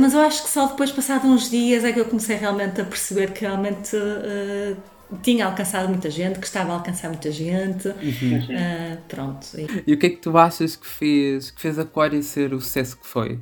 Mas 0.00 0.14
eu 0.14 0.20
acho 0.20 0.42
que 0.42 0.48
só 0.48 0.66
depois, 0.66 0.90
passado 0.90 1.26
uns 1.26 1.50
dias, 1.50 1.84
é 1.84 1.92
que 1.92 2.00
eu 2.00 2.06
comecei 2.06 2.36
realmente 2.36 2.80
a 2.80 2.84
perceber 2.84 3.32
que 3.32 3.42
realmente 3.42 3.94
uh, 3.94 4.76
tinha 5.22 5.44
alcançado 5.44 5.88
muita 5.88 6.10
gente, 6.10 6.38
que 6.38 6.46
estava 6.46 6.72
a 6.72 6.76
alcançar 6.76 7.08
muita 7.08 7.30
gente. 7.30 7.88
Uhum. 7.88 8.38
Uh, 8.38 8.98
pronto. 9.06 9.46
E 9.86 9.92
o 9.92 9.98
que 9.98 10.06
é 10.06 10.10
que 10.10 10.16
tu 10.16 10.36
achas 10.36 10.74
que 10.74 10.86
fez, 10.86 11.50
que 11.50 11.60
fez 11.60 11.78
Aquário 11.78 12.22
ser 12.22 12.54
o 12.54 12.60
sucesso 12.60 12.96
que 12.96 13.06
foi? 13.06 13.38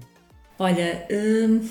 Olha, 0.58 1.06
uh, 1.10 1.68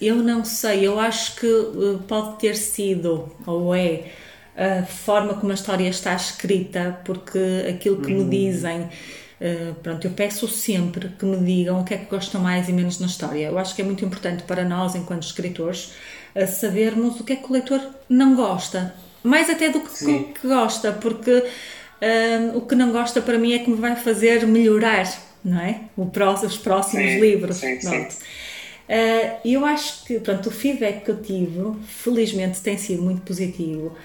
eu 0.00 0.16
não 0.16 0.44
sei, 0.44 0.86
eu 0.86 0.98
acho 0.98 1.36
que 1.36 1.46
uh, 1.46 2.02
pode 2.06 2.38
ter 2.38 2.56
sido, 2.56 3.30
ou 3.46 3.74
é, 3.74 4.04
a 4.56 4.84
forma 4.84 5.34
como 5.34 5.52
a 5.52 5.54
história 5.54 5.88
está 5.88 6.14
escrita, 6.14 7.00
porque 7.04 7.66
aquilo 7.68 8.00
que 8.00 8.12
uhum. 8.12 8.24
me 8.24 8.30
dizem. 8.30 8.88
Uh, 9.40 9.74
pronto, 9.82 10.06
eu 10.06 10.12
peço 10.12 10.46
sempre 10.48 11.08
que 11.18 11.24
me 11.24 11.36
digam 11.44 11.80
o 11.80 11.84
que 11.84 11.92
é 11.92 11.98
que 11.98 12.06
gostam 12.06 12.40
mais 12.40 12.68
e 12.68 12.72
menos 12.72 13.00
na 13.00 13.06
história. 13.06 13.48
Eu 13.48 13.58
acho 13.58 13.74
que 13.74 13.82
é 13.82 13.84
muito 13.84 14.04
importante 14.04 14.44
para 14.44 14.64
nós, 14.64 14.94
enquanto 14.94 15.24
escritores, 15.24 15.92
uh, 16.34 16.46
sabermos 16.46 17.20
o 17.20 17.24
que 17.24 17.32
é 17.32 17.36
que 17.36 17.46
o 17.48 17.52
leitor 17.52 17.80
não 18.08 18.34
gosta 18.34 18.94
mais 19.24 19.48
até 19.48 19.70
do 19.70 19.80
que, 19.80 20.24
que 20.38 20.46
gosta, 20.46 20.92
porque 20.92 21.42
um, 22.02 22.58
o 22.58 22.60
que 22.60 22.74
não 22.74 22.92
gosta 22.92 23.22
para 23.22 23.38
mim 23.38 23.54
é 23.54 23.58
que 23.58 23.70
me 23.70 23.76
vai 23.76 23.96
fazer 23.96 24.46
melhorar, 24.46 25.10
não 25.42 25.58
é? 25.58 25.80
Próximo, 26.12 26.48
os 26.48 26.58
próximos 26.58 27.06
sim, 27.06 27.20
livros. 27.20 27.56
Sim, 27.56 27.78
pronto. 27.80 28.12
Sim. 28.12 28.24
Uh, 28.88 29.40
eu 29.44 29.64
acho 29.64 30.04
que 30.04 30.20
pronto, 30.20 30.48
o 30.48 30.52
feedback 30.52 31.04
que 31.04 31.10
eu 31.10 31.22
tive, 31.22 31.72
felizmente, 31.86 32.60
tem 32.60 32.76
sido 32.76 33.02
muito 33.02 33.22
positivo. 33.22 33.96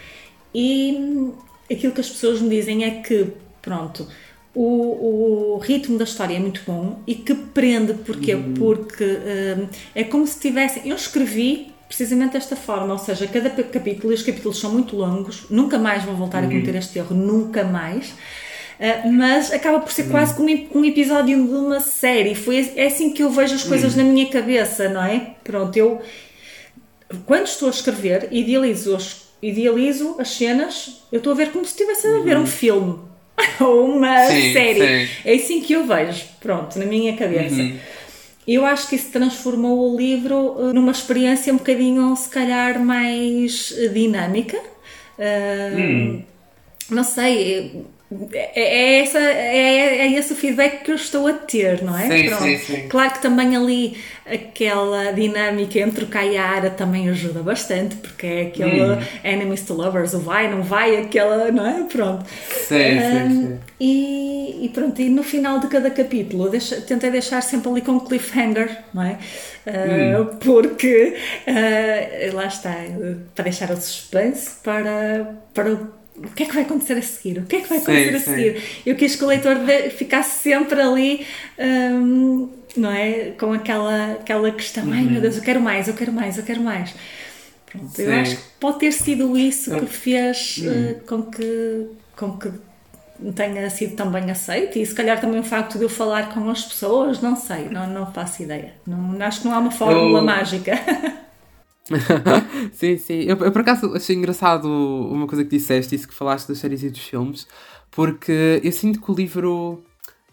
E 0.54 0.96
hum, 0.98 1.34
aquilo 1.70 1.94
que 1.94 2.02
as 2.02 2.10
pessoas 2.10 2.42
me 2.42 2.50
dizem 2.50 2.86
é 2.86 3.02
que, 3.02 3.28
pronto, 3.62 4.08
o, 4.56 5.56
o 5.56 5.58
ritmo 5.60 5.98
da 5.98 6.04
história 6.06 6.36
é 6.36 6.40
muito 6.40 6.62
bom 6.66 7.00
e 7.06 7.16
que 7.16 7.36
prende. 7.36 7.94
Porquê? 7.94 8.36
Uhum. 8.36 8.54
Porque 8.54 9.04
um, 9.04 9.68
é 9.94 10.04
como 10.04 10.26
se 10.26 10.40
tivessem. 10.40 10.88
Eu 10.88 10.96
escrevi 10.96 11.74
precisamente 11.88 12.34
desta 12.34 12.56
forma, 12.56 12.94
ou 12.94 13.00
seja, 13.00 13.26
cada 13.28 13.50
capítulo, 13.50 14.14
e 14.14 14.16
os 14.16 14.22
capítulos 14.22 14.60
são 14.60 14.72
muito 14.72 14.96
longos, 14.96 15.48
nunca 15.50 15.80
mais 15.80 16.04
vão 16.04 16.16
voltar 16.16 16.44
uhum. 16.44 16.50
a 16.50 16.52
cometer 16.52 16.76
este 16.76 17.00
erro, 17.00 17.16
nunca 17.16 17.64
mais. 17.64 18.14
Uh, 18.80 19.12
mas 19.12 19.52
acaba 19.52 19.80
por 19.80 19.92
ser 19.92 20.04
uhum. 20.04 20.12
quase 20.12 20.34
como 20.34 20.50
um 20.74 20.86
episódio 20.86 21.36
de 21.36 21.54
uma 21.54 21.82
série. 21.82 22.34
Foi, 22.34 22.72
é 22.76 22.86
assim 22.86 23.12
que 23.12 23.22
eu 23.22 23.30
vejo 23.30 23.56
as 23.56 23.64
coisas 23.64 23.96
uhum. 23.96 24.04
na 24.04 24.10
minha 24.10 24.30
cabeça, 24.30 24.88
não 24.88 25.04
é? 25.04 25.36
Pronto, 25.44 25.76
eu 25.76 26.02
quando 27.26 27.48
estou 27.48 27.68
a 27.68 27.72
escrever, 27.72 28.28
idealizo, 28.32 28.98
idealizo 29.42 30.16
as 30.20 30.30
cenas, 30.30 31.02
eu 31.12 31.18
estou 31.18 31.34
a 31.34 31.36
ver 31.36 31.52
como 31.52 31.66
se 31.66 31.72
estivesse 31.72 32.08
a 32.08 32.20
ver 32.20 32.38
um 32.38 32.42
uhum. 32.42 32.46
filme 32.46 33.00
ou 33.60 33.86
uma 33.86 34.28
sim, 34.28 34.54
série. 34.54 35.08
Sim. 35.08 35.14
É 35.26 35.34
assim 35.34 35.62
que 35.62 35.74
eu 35.74 35.86
vejo, 35.88 36.26
pronto, 36.40 36.78
na 36.78 36.86
minha 36.86 37.16
cabeça. 37.16 37.56
Uhum. 37.56 37.78
Eu 38.48 38.66
acho 38.66 38.88
que 38.90 38.96
isso 38.96 39.12
transformou 39.12 39.94
o 39.94 39.98
livro 39.98 40.56
eh, 40.60 40.74
numa 40.74 40.92
experiência 40.92 41.54
um 41.54 41.58
bocadinho, 41.58 42.16
se 42.16 42.30
calhar, 42.30 42.80
mais 42.80 43.74
eh, 43.78 43.90
dinâmica. 43.90 44.58
Uh, 45.20 45.78
hum. 45.78 46.24
Não 46.90 47.04
sei, 47.04 47.86
é, 48.34 48.60
é, 48.60 49.00
essa, 49.02 49.20
é, 49.20 50.00
é 50.00 50.14
esse 50.14 50.34
o 50.34 50.36
feedback 50.36 50.84
que 50.84 50.92
eu 50.92 50.96
estou 50.96 51.28
a 51.28 51.34
ter, 51.34 51.84
não 51.84 51.96
é? 51.98 52.08
Sim, 52.08 52.36
sim, 52.36 52.58
sim. 52.58 52.88
Claro 52.88 53.14
que 53.14 53.22
também 53.22 53.56
ali 53.56 53.98
aquela 54.26 55.12
dinâmica 55.12 55.78
entre 55.80 56.06
o 56.06 56.08
Kai 56.08 56.34
e 56.34 56.38
a 56.38 56.44
Ara 56.44 56.70
também 56.72 57.08
ajuda 57.08 57.44
bastante, 57.44 57.98
porque 57.98 58.26
é 58.26 58.42
aquele 58.48 58.82
hum. 58.82 58.98
enemies 59.24 59.62
to 59.62 59.76
lovers, 59.76 60.16
o 60.16 60.20
vai, 60.20 60.50
não 60.50 60.64
vai, 60.64 60.98
aquela, 60.98 61.52
não 61.52 61.66
é? 61.68 61.84
Pronto. 61.84 62.26
Sim, 62.50 62.76
um, 62.76 63.00
sim, 63.00 63.30
sim. 63.30 63.60
E, 63.80 64.66
e, 64.66 64.70
pronto, 64.70 65.00
e 65.00 65.08
no 65.08 65.22
final 65.22 65.60
de 65.60 65.68
cada 65.68 65.92
capítulo 65.92 66.50
deixa, 66.50 66.82
tentei 66.82 67.12
deixar 67.12 67.42
sempre 67.44 67.70
ali 67.70 67.82
com 67.82 68.00
cliffhanger, 68.00 68.76
não 68.92 69.04
é? 69.04 69.20
Uh, 69.68 70.22
hum. 70.22 70.38
Porque 70.40 71.16
uh, 71.48 72.36
lá 72.36 72.48
está, 72.48 72.76
para 73.36 73.44
deixar 73.44 73.70
o 73.70 73.76
suspense 73.76 74.56
para, 74.64 75.36
para 75.54 75.99
o 76.24 76.32
que 76.34 76.44
é 76.44 76.46
que 76.46 76.54
vai 76.54 76.64
acontecer 76.64 76.94
a 76.94 77.02
seguir? 77.02 77.40
O 77.40 77.46
que 77.46 77.58
é 77.58 77.62
que 77.62 77.70
vai 77.70 77.78
acontecer 77.78 78.10
sim, 78.10 78.16
a 78.16 78.36
seguir? 78.36 78.60
Sim. 78.60 78.82
Eu 78.86 78.96
quis 78.96 79.16
que 79.16 79.24
o 79.24 79.28
leitor 79.28 79.56
ficasse 79.96 80.44
sempre 80.44 80.82
ali, 80.82 81.26
um, 81.58 82.50
não 82.76 82.92
é? 82.92 83.32
Com 83.40 83.54
aquela, 83.54 84.14
aquela 84.14 84.52
questão: 84.52 84.86
uhum. 84.86 84.94
ai 84.94 85.04
meu 85.04 85.22
Deus, 85.22 85.38
eu 85.38 85.44
quero 85.44 85.62
mais, 85.62 85.88
eu 85.88 85.94
quero 85.94 86.12
mais, 86.12 86.38
eu 86.38 86.44
quero 86.44 86.62
mais. 86.62 86.94
Pronto, 87.66 88.02
eu 88.02 88.14
acho 88.14 88.36
que 88.36 88.44
pode 88.60 88.80
ter 88.80 88.92
sido 88.92 89.38
isso 89.38 89.76
que 89.76 89.86
fez 89.86 90.58
uh, 90.60 91.06
com, 91.06 91.24
que, 91.24 91.88
com 92.16 92.38
que 92.38 92.52
tenha 93.36 93.70
sido 93.70 93.96
tão 93.96 94.10
bem 94.10 94.32
aceito 94.32 94.80
e 94.80 94.86
se 94.86 94.96
calhar 94.96 95.22
também 95.22 95.40
o 95.40 95.44
facto 95.44 95.78
de 95.78 95.84
eu 95.84 95.90
falar 95.90 96.34
com 96.34 96.50
as 96.50 96.64
pessoas, 96.64 97.22
não 97.22 97.36
sei, 97.36 97.70
não, 97.70 97.86
não 97.88 98.12
faço 98.12 98.42
ideia. 98.42 98.74
Não, 98.88 99.22
acho 99.22 99.42
que 99.42 99.48
não 99.48 99.54
há 99.54 99.60
uma 99.60 99.72
fórmula 99.72 100.20
eu... 100.20 100.26
mágica. 100.26 100.74
sim, 102.72 102.98
sim. 102.98 103.22
Eu, 103.24 103.38
eu, 103.38 103.52
por 103.52 103.62
acaso 103.62 103.94
achei 103.96 104.16
engraçado 104.16 104.68
uma 104.68 105.28
coisa 105.28 105.44
que 105.44 105.50
disseste, 105.52 105.96
isso 105.96 106.08
que 106.08 106.14
falaste 106.14 106.48
das 106.48 106.60
séries 106.60 106.84
e 106.84 106.90
dos 106.90 107.02
filmes, 107.02 107.48
porque 107.92 108.62
eu 108.64 108.72
sinto 108.72 109.02
que 109.02 109.12
o 109.12 109.16
livro. 109.16 109.84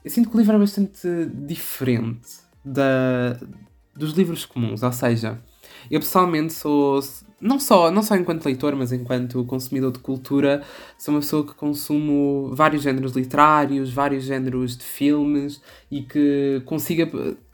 Eu 0.05 0.11
sinto 0.11 0.31
que 0.31 0.37
o 0.37 0.39
livro 0.39 0.55
é 0.57 0.59
bastante 0.59 1.09
diferente 1.35 2.29
da, 2.65 3.39
dos 3.95 4.13
livros 4.13 4.45
comuns, 4.47 4.83
ou 4.83 4.93
seja, 4.93 5.41
Eu 5.91 6.01
pessoalmente 6.01 6.53
sou, 6.53 7.01
não 7.41 7.61
só, 7.61 7.91
não 7.91 8.03
só 8.03 8.17
enquanto 8.17 8.45
leitor, 8.47 8.77
mas 8.77 8.93
enquanto 8.93 9.45
consumidor 9.47 9.93
de 9.93 10.01
cultura, 10.01 10.63
sou 10.99 11.15
uma 11.15 11.21
pessoa 11.21 11.47
que 11.47 11.55
consumo 11.55 12.53
vários 12.55 12.83
géneros 12.83 13.13
literários, 13.13 13.93
vários 13.93 14.25
géneros 14.25 14.77
de 14.77 14.85
filmes 14.85 15.63
e 15.91 16.03
que 16.03 16.63
consiga 16.67 17.07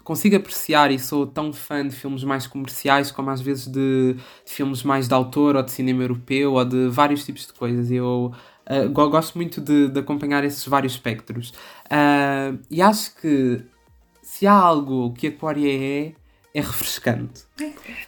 consigo 0.02 0.36
apreciar 0.36 0.90
e 0.90 0.98
sou 0.98 1.26
tão 1.26 1.52
fã 1.52 1.86
de 1.86 1.94
filmes 1.94 2.24
mais 2.24 2.46
comerciais 2.46 3.10
como 3.10 3.30
às 3.30 3.40
vezes 3.40 3.66
de, 3.66 4.14
de 4.14 4.52
filmes 4.52 4.82
mais 4.82 5.08
de 5.08 5.14
autor 5.14 5.56
ou 5.56 5.62
de 5.62 5.70
cinema 5.70 6.02
europeu 6.02 6.54
ou 6.54 6.64
de 6.64 6.88
vários 6.88 7.24
tipos 7.24 7.46
de 7.46 7.52
coisas. 7.52 7.90
Eu 7.90 8.32
uh, 8.68 8.88
gosto 8.90 9.36
muito 9.36 9.60
de, 9.60 9.88
de, 9.88 10.00
acompanhar 10.00 10.44
esses 10.44 10.66
vários 10.66 10.94
espectros. 10.94 11.50
Uh, 11.86 12.58
e 12.70 12.82
acho 12.82 13.14
que 13.16 13.62
se 14.22 14.46
há 14.46 14.54
algo 14.54 15.12
que 15.12 15.28
Aquária 15.28 15.70
é, 15.70 16.12
é 16.54 16.60
refrescante. 16.60 17.44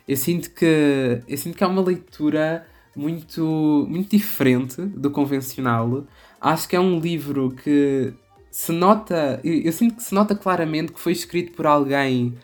Eu 0.06 0.16
sinto 0.16 0.50
que, 0.50 1.22
eu 1.26 1.36
sinto 1.36 1.56
que 1.56 1.64
é 1.64 1.66
uma 1.66 1.82
leitura 1.82 2.66
muito, 2.96 3.86
muito 3.88 4.16
diferente 4.16 4.80
do 4.82 5.10
convencional. 5.10 6.04
Acho 6.40 6.68
que 6.68 6.76
é 6.76 6.80
um 6.80 6.98
livro 6.98 7.50
que 7.50 8.14
se 8.54 8.70
nota, 8.70 9.40
eu, 9.42 9.52
eu 9.62 9.72
sinto 9.72 9.96
que 9.96 10.02
se 10.04 10.14
nota 10.14 10.32
claramente 10.32 10.92
que 10.92 11.00
foi 11.00 11.10
escrito 11.10 11.50
por 11.56 11.66
alguém 11.66 12.34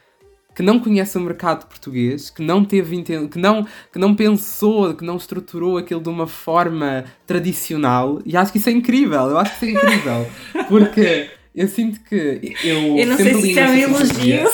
que 0.57 0.61
não 0.61 0.81
conhece 0.81 1.17
o 1.17 1.21
mercado 1.21 1.69
português, 1.69 2.31
que 2.31 2.43
não 2.43 2.65
teve 2.65 3.01
que 3.01 3.39
não, 3.39 3.65
que 3.93 3.97
não 3.97 4.17
pensou, 4.17 4.93
que 4.93 5.05
não 5.05 5.17
estruturou 5.17 5.79
aquilo 5.79 6.01
de 6.01 6.09
uma 6.09 6.27
forma 6.27 7.05
tradicional, 7.25 8.21
e 8.27 8.37
acho 8.37 8.51
que 8.51 8.59
isso 8.59 8.69
é 8.69 8.73
incrível, 8.73 9.21
eu 9.21 9.39
acho 9.39 9.57
que 9.57 9.67
isso 9.67 9.77
é 9.77 9.79
incrível, 9.79 10.27
porque 10.69 11.31
eu 11.55 11.69
sinto 11.69 12.01
que 12.01 12.57
eu, 12.65 12.99
eu 12.99 13.07
não 13.07 13.17
sempre 13.17 13.33
sei 13.33 13.43
se 13.43 13.51
isso 13.51 13.61
é 13.61 13.69
um 13.69 13.77
elogio. 13.77 14.51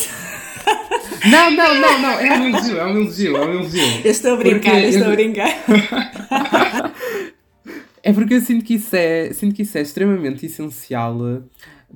Não, 1.25 1.51
não, 1.51 1.75
não, 1.81 1.99
não, 2.03 2.21
é 2.21 2.39
um 2.39 2.49
elogio, 2.49 2.77
é 2.77 2.85
um 2.85 3.01
elogio, 3.01 3.37
é 3.37 3.47
um 3.47 3.53
elogio. 3.55 4.01
Eu 4.05 4.11
estou 4.11 4.35
a 4.35 4.37
brincar, 4.37 4.79
eu 4.83 4.91
estou 4.91 5.07
eu... 5.07 5.13
a 5.13 5.15
brincar. 5.15 5.49
é 8.07 8.13
porque 8.13 8.35
eu 8.35 8.41
sinto 8.41 8.65
que 8.65 8.75
isso 8.75 8.95
é, 8.95 9.33
sinto 9.33 9.53
que 9.53 9.63
isso 9.63 9.77
é 9.77 9.81
extremamente 9.81 10.47
essencial, 10.47 11.43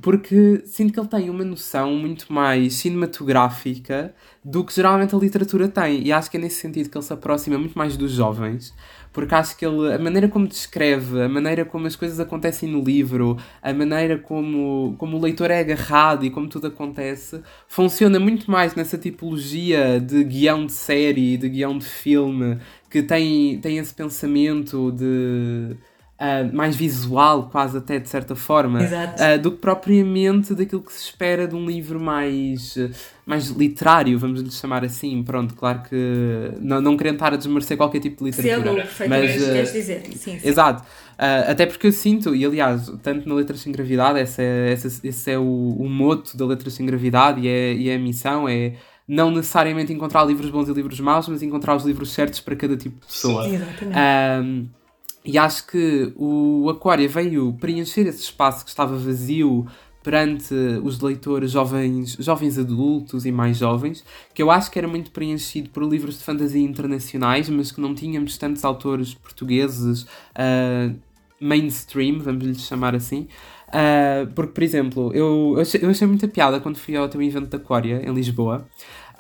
porque 0.03 0.61
sinto 0.67 0.93
que 0.93 0.99
ele 0.99 1.07
tem 1.07 1.31
uma 1.31 1.45
noção 1.45 1.95
muito 1.95 2.33
mais 2.33 2.75
cinematográfica 2.75 4.13
do 4.45 4.65
que 4.65 4.75
geralmente 4.75 5.15
a 5.15 5.19
literatura 5.19 5.69
tem, 5.69 6.05
e 6.05 6.11
acho 6.11 6.29
que 6.29 6.37
é 6.37 6.41
nesse 6.41 6.57
sentido 6.57 6.91
que 6.91 6.99
ele 6.99 7.05
se 7.05 7.13
aproxima 7.13 7.57
muito 7.59 7.79
mais 7.79 7.97
dos 7.97 8.11
jovens, 8.11 8.75
porque 9.13 9.33
acho 9.37 9.57
que 9.57 9.65
ele, 9.65 9.93
a 9.93 10.01
maneira 10.01 10.29
como 10.29 10.49
descreve, 10.49 11.23
a 11.23 11.29
maneira 11.29 11.65
como 11.65 11.87
as 11.87 11.95
coisas 11.95 12.19
acontecem 12.19 12.69
no 12.69 12.83
livro, 12.83 13.37
a 13.63 13.73
maneira 13.73 14.19
como, 14.19 14.97
como 14.99 15.17
o 15.17 15.21
leitor 15.21 15.53
é 15.53 15.61
agarrado 15.61 16.25
e 16.25 16.31
como 16.31 16.49
tudo 16.49 16.67
acontece, 16.67 17.41
funciona 17.69 18.19
muito 18.19 18.51
mais 18.51 18.75
nessa 18.75 18.99
tipologia 18.99 20.01
de 20.01 20.25
guião 20.25 20.67
de 20.67 20.73
série, 20.73 21.37
de 21.37 21.49
guião 21.49 21.79
de 21.79 21.85
filme, 21.87 22.59
que 22.91 23.01
tem, 23.01 23.61
tem 23.61 23.79
esse 23.79 23.95
pensamento 23.95 24.91
de 24.91 25.77
uh, 26.21 26.55
mais 26.55 26.77
visual, 26.77 27.49
quase 27.51 27.79
até 27.79 27.99
de 27.99 28.09
certa 28.09 28.37
forma, 28.37 28.81
uh, 28.81 29.39
do 29.41 29.53
que 29.53 29.59
propriamente 29.59 30.55
daquilo 30.55 30.83
que 30.83 30.93
se 30.93 31.05
espera 31.05 31.49
de 31.49 31.55
um 31.55 31.65
livro 31.65 31.99
mais, 31.99 32.77
mais 33.25 33.49
literário, 33.49 34.19
vamos 34.19 34.41
lhe 34.43 34.51
chamar 34.51 34.85
assim. 34.85 35.23
Pronto, 35.23 35.55
claro 35.55 35.83
que 35.89 36.53
não, 36.61 36.81
não 36.81 36.97
querendo 36.97 37.15
estar 37.15 37.33
a 37.33 37.37
desmerecer 37.37 37.77
qualquer 37.77 38.01
tipo 38.01 38.23
de 38.23 38.31
literatura. 38.31 38.87
Sim, 38.87 39.05
mas, 39.09 39.43
uh, 39.43 39.53
queres 39.53 39.73
dizer. 39.73 40.03
Sim, 40.13 40.39
sim. 40.39 40.49
Exato. 40.49 40.83
Uh, 40.83 41.51
até 41.51 41.67
porque 41.67 41.87
eu 41.87 41.93
sinto, 41.93 42.35
e 42.35 42.45
aliás, 42.45 42.91
tanto 43.03 43.29
na 43.29 43.35
Letras 43.35 43.61
Sem 43.61 43.73
Gravidade, 43.73 44.19
esse 44.21 44.43
é, 44.43 44.73
esse, 44.73 45.07
esse 45.07 45.31
é 45.31 45.39
o, 45.39 45.77
o 45.79 45.89
moto 45.89 46.37
da 46.37 46.47
Letras 46.47 46.75
Sem 46.75 46.87
Gravidade 46.87 47.41
e 47.41 47.49
é, 47.49 47.75
e 47.75 47.89
é 47.89 47.97
a 47.97 47.99
missão, 47.99 48.49
é 48.49 48.75
não 49.07 49.31
necessariamente 49.31 49.93
encontrar 49.93 50.25
livros 50.25 50.51
bons 50.51 50.69
e 50.69 50.73
livros 50.73 51.01
maus, 51.01 51.29
mas 51.29 51.43
encontrar 51.43 51.75
os 51.75 51.85
livros 51.85 52.13
certos 52.13 52.41
para 52.41 52.55
cada 52.55 52.77
tipo 52.77 53.01
de 53.01 53.07
pessoa. 53.07 53.45
Sim, 53.45 53.57
exatamente. 53.57 53.99
E 55.25 55.37
acho 55.37 55.67
que 55.67 56.13
o 56.17 56.69
Aquária 56.71 57.09
veio 57.09 57.53
preencher 57.61 58.07
esse 58.07 58.23
espaço 58.23 58.65
que 58.65 58.71
estava 58.71 58.97
vazio 58.97 59.67
perante 60.03 60.55
os 60.83 61.01
leitores 61.01 61.51
jovens, 61.51 62.17
jovens 62.19 62.59
adultos 62.59 63.27
e 63.27 63.33
mais 63.33 63.59
jovens, 63.59 64.05
que 64.33 64.43
eu 64.43 64.51
acho 64.51 64.71
que 64.71 64.79
era 64.79 64.89
muito 64.89 65.11
preenchido 65.11 65.69
por 65.71 65.83
livros 65.85 66.19
de 66.19 66.25
fantasia 66.25 66.63
internacionais, 66.63 67.49
mas 67.51 67.71
que 67.71 67.81
não 67.81 67.95
tínhamos 67.95 68.39
tantos 68.39 68.65
autores 68.65 69.13
portugueses 69.13 70.03
uh, 70.03 70.97
mainstream, 71.39 72.19
vamos 72.19 72.45
lhe 72.45 72.55
chamar 72.55 72.95
assim. 72.95 73.29
Uh, 73.69 74.27
porque, 74.35 74.53
por 74.53 74.63
exemplo, 74.63 75.13
eu, 75.15 75.53
eu 75.55 75.61
achei, 75.61 75.81
eu 75.83 75.91
achei 75.91 76.07
muita 76.07 76.27
piada 76.27 76.59
quando 76.61 76.77
fui 76.77 76.97
ao 76.97 77.09
teu 77.09 77.23
evento 77.23 77.49
da 77.49 77.59
Aquária, 77.59 78.03
em 78.05 78.13
Lisboa, 78.13 78.67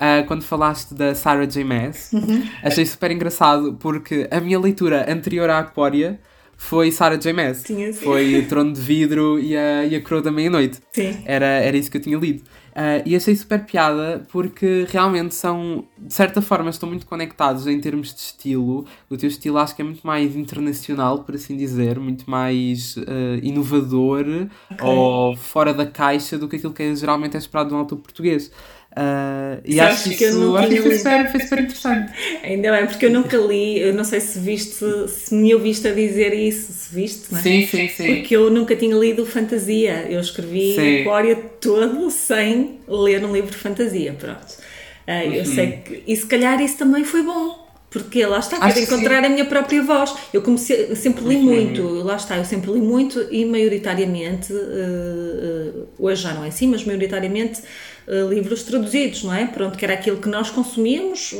uh, 0.00 0.26
quando 0.26 0.42
falaste 0.42 0.94
da 0.94 1.14
Sarah 1.14 1.44
J. 1.44 1.62
Maas. 1.62 2.10
Uhum. 2.12 2.48
Achei 2.62 2.86
super 2.86 3.10
engraçado 3.10 3.76
porque 3.78 4.26
a 4.30 4.40
minha 4.40 4.58
leitura 4.58 5.12
anterior 5.12 5.50
à 5.50 5.58
Aquária 5.58 6.18
foi 6.56 6.90
Sarah 6.90 7.16
J. 7.16 7.32
Maas. 7.32 7.58
Sim, 7.58 7.92
sim. 7.92 8.04
Foi 8.04 8.44
Trono 8.48 8.72
de 8.72 8.80
Vidro 8.80 9.38
e 9.38 9.56
a, 9.56 9.84
e 9.84 9.94
a 9.94 10.02
Coroa 10.02 10.22
da 10.22 10.30
Meia-Noite. 10.30 10.80
Era, 11.24 11.46
era 11.46 11.76
isso 11.76 11.90
que 11.90 11.96
eu 11.96 12.02
tinha 12.02 12.18
lido. 12.18 12.42
Uh, 12.70 13.02
e 13.04 13.16
achei 13.16 13.34
super 13.34 13.64
piada 13.64 14.24
porque 14.30 14.86
realmente 14.88 15.34
são, 15.34 15.84
de 15.98 16.14
certa 16.14 16.40
forma, 16.40 16.70
estão 16.70 16.88
muito 16.88 17.04
conectados 17.04 17.66
em 17.66 17.80
termos 17.80 18.14
de 18.14 18.20
estilo. 18.20 18.86
O 19.08 19.16
teu 19.16 19.28
estilo 19.28 19.58
acho 19.58 19.74
que 19.74 19.82
é 19.82 19.84
muito 19.84 20.06
mais 20.06 20.36
internacional, 20.36 21.24
por 21.24 21.34
assim 21.34 21.56
dizer, 21.56 21.98
muito 21.98 22.30
mais 22.30 22.96
uh, 22.96 23.02
inovador 23.42 24.24
okay. 24.70 24.86
ou 24.86 25.36
fora 25.36 25.74
da 25.74 25.84
caixa 25.84 26.38
do 26.38 26.46
que 26.46 26.56
aquilo 26.56 26.72
que 26.72 26.82
é, 26.82 26.94
geralmente 26.94 27.34
é 27.36 27.38
esperado 27.38 27.70
de 27.70 27.74
um 27.74 27.78
autor 27.78 27.98
português. 27.98 28.52
Uh, 28.90 29.62
e 29.64 29.76
Sabes 29.76 29.94
acho 29.94 30.10
que, 30.10 30.16
que 30.16 30.24
isso 30.24 30.56
acho 30.56 30.68
que 30.68 30.82
foi, 30.82 30.98
super, 30.98 31.30
foi 31.30 31.40
super 31.40 31.58
interessante. 31.60 32.12
Ainda 32.42 32.72
bem, 32.72 32.86
porque 32.86 33.06
eu 33.06 33.10
nunca 33.10 33.36
li, 33.36 33.78
eu 33.78 33.94
não 33.94 34.02
sei 34.02 34.20
se 34.20 34.38
viste, 34.40 34.84
se 35.08 35.32
me 35.32 35.54
ouviste 35.54 35.86
a 35.86 35.92
dizer 35.92 36.34
isso, 36.34 36.72
se 36.72 36.94
viste, 36.94 37.30
não 37.30 37.38
é? 37.38 37.42
Sim, 37.42 37.66
sim, 37.66 37.88
sim. 37.88 38.16
Porque 38.16 38.34
eu 38.34 38.50
nunca 38.50 38.74
tinha 38.74 38.96
lido 38.96 39.24
fantasia. 39.24 40.06
Eu 40.10 40.20
escrevi 40.20 40.74
sim. 40.74 41.02
Aquária 41.02 41.36
todo 41.36 42.10
sem 42.10 42.80
ler 42.88 43.24
um 43.24 43.32
livro 43.32 43.50
de 43.50 43.58
fantasia, 43.58 44.12
pronto. 44.18 44.54
Uh, 45.06 45.34
eu 45.34 45.44
uhum. 45.44 45.54
sei 45.54 45.72
que. 45.84 46.02
E 46.06 46.16
se 46.16 46.26
calhar 46.26 46.60
isso 46.60 46.76
também 46.76 47.04
foi 47.04 47.22
bom. 47.22 47.70
Porque 47.90 48.24
lá 48.24 48.38
está, 48.38 48.56
quero 48.60 48.78
encontrar 48.78 49.24
a 49.24 49.28
minha 49.28 49.44
própria 49.44 49.82
voz. 49.82 50.14
Eu 50.32 50.42
comecei, 50.42 50.86
eu 50.90 50.96
sempre 50.96 51.24
li 51.24 51.34
uhum. 51.34 51.42
muito, 51.42 51.82
lá 52.04 52.14
está, 52.14 52.38
eu 52.38 52.44
sempre 52.44 52.70
li 52.70 52.80
muito 52.80 53.26
e 53.32 53.44
maioritariamente, 53.44 54.52
uh, 54.52 55.88
hoje 55.98 56.22
já 56.22 56.32
não 56.32 56.44
é 56.44 56.48
assim, 56.48 56.68
mas 56.68 56.84
maioritariamente 56.84 57.60
uh, 58.10 58.28
livros 58.28 58.64
traduzidos, 58.64 59.22
não 59.22 59.34
é? 59.34 59.46
Pronto, 59.46 59.78
que 59.78 59.84
era 59.84 59.94
aquilo 59.94 60.18
que 60.18 60.28
nós 60.28 60.50
consumíamos. 60.50 61.34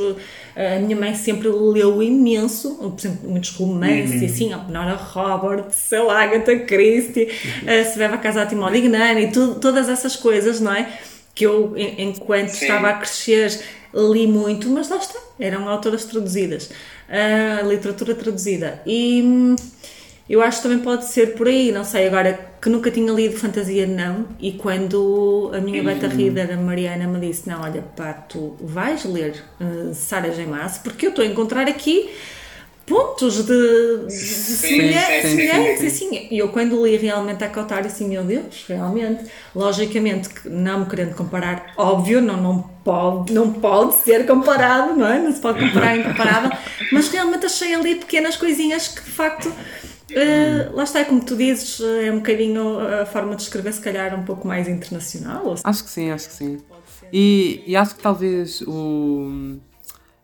a 0.56 0.78
minha 0.78 0.96
mãe 0.96 1.14
sempre 1.14 1.48
leu 1.48 2.02
imenso, 2.02 2.74
por 2.76 2.94
exemplo, 2.98 3.28
muitos 3.28 3.50
romances, 3.50 4.20
uhum. 4.20 4.26
assim, 4.26 4.52
a 4.52 4.58
Nora 4.58 4.94
Roberts, 4.94 5.76
sei 5.76 6.02
lá, 6.02 6.22
Agatha 6.22 6.58
Christie, 6.60 7.24
uh, 7.24 7.92
Se 7.92 7.98
Bebe 7.98 8.14
a 8.14 8.18
Casa 8.18 8.46
Timódeo 8.46 8.84
e 8.84 9.32
tudo, 9.32 9.60
todas 9.60 9.88
essas 9.88 10.14
coisas, 10.16 10.60
não 10.60 10.72
é? 10.72 10.88
Que 11.34 11.46
eu, 11.46 11.74
enquanto 11.76 12.48
Sim. 12.50 12.66
estava 12.66 12.88
a 12.90 12.94
crescer, 12.94 13.58
li 13.94 14.26
muito, 14.26 14.68
mas 14.68 14.88
lá 14.88 14.96
está, 14.96 15.18
eram 15.38 15.68
autoras 15.68 16.04
traduzidas, 16.04 16.70
a 17.08 17.62
literatura 17.62 18.14
traduzida. 18.14 18.82
E 18.84 19.22
hum, 19.22 19.56
eu 20.30 20.40
acho 20.40 20.58
que 20.58 20.62
também 20.62 20.78
pode 20.78 21.06
ser 21.06 21.34
por 21.34 21.48
aí, 21.48 21.72
não 21.72 21.82
sei, 21.82 22.06
agora 22.06 22.38
que 22.62 22.68
nunca 22.68 22.88
tinha 22.88 23.12
lido 23.12 23.36
fantasia, 23.36 23.84
não, 23.84 24.28
e 24.38 24.52
quando 24.52 25.50
a 25.52 25.60
minha 25.60 25.82
beta 25.82 26.06
reader, 26.06 26.52
a 26.52 26.56
Mariana, 26.56 27.08
me 27.08 27.18
disse: 27.26 27.48
Não, 27.48 27.60
olha, 27.62 27.82
pá, 27.96 28.12
tu 28.12 28.56
vais 28.60 29.04
ler 29.04 29.42
uh, 29.60 29.92
Sarah 29.92 30.28
J. 30.28 30.46
Maas, 30.46 30.78
porque 30.78 31.06
eu 31.06 31.10
estou 31.10 31.24
a 31.24 31.26
encontrar 31.26 31.66
aqui 31.66 32.10
pontos 32.86 33.44
de, 33.44 34.06
de 34.06 34.12
semelhança, 34.12 35.86
assim. 35.86 36.28
E 36.30 36.38
eu 36.38 36.48
quando 36.50 36.84
li 36.84 36.96
realmente 36.96 37.42
a 37.42 37.48
Cautário, 37.48 37.86
assim, 37.86 38.08
meu 38.08 38.22
Deus, 38.22 38.64
realmente, 38.68 39.24
logicamente, 39.54 40.28
não 40.44 40.80
me 40.80 40.86
querendo 40.86 41.16
comparar, 41.16 41.72
óbvio, 41.76 42.20
não, 42.20 42.36
não, 42.36 42.70
pode, 42.84 43.32
não 43.32 43.52
pode 43.52 43.94
ser 43.96 44.26
comparado, 44.26 44.94
não 44.94 45.06
é? 45.06 45.18
Não 45.18 45.32
se 45.32 45.40
pode 45.40 45.58
comparar 45.58 45.96
incomparável, 45.96 46.50
mas 46.92 47.08
realmente 47.08 47.46
achei 47.46 47.74
ali 47.74 47.96
pequenas 47.96 48.36
coisinhas 48.36 48.86
que 48.86 49.02
de 49.02 49.10
facto. 49.10 49.52
Uh, 50.10 50.74
lá 50.74 50.84
está, 50.84 51.04
como 51.04 51.24
tu 51.24 51.36
dizes, 51.36 51.80
é 51.80 52.10
um 52.10 52.16
bocadinho 52.16 52.78
a 52.80 53.06
forma 53.06 53.36
de 53.36 53.42
escrever, 53.42 53.72
se 53.72 53.80
calhar, 53.80 54.18
um 54.18 54.24
pouco 54.24 54.46
mais 54.46 54.68
internacional. 54.68 55.54
Acho 55.62 55.84
que 55.84 55.90
sim, 55.90 56.10
acho 56.10 56.28
que 56.28 56.34
sim. 56.34 56.58
E, 57.12 57.62
e 57.66 57.76
acho 57.76 57.94
que 57.94 58.02
talvez 58.02 58.62
o, 58.62 59.58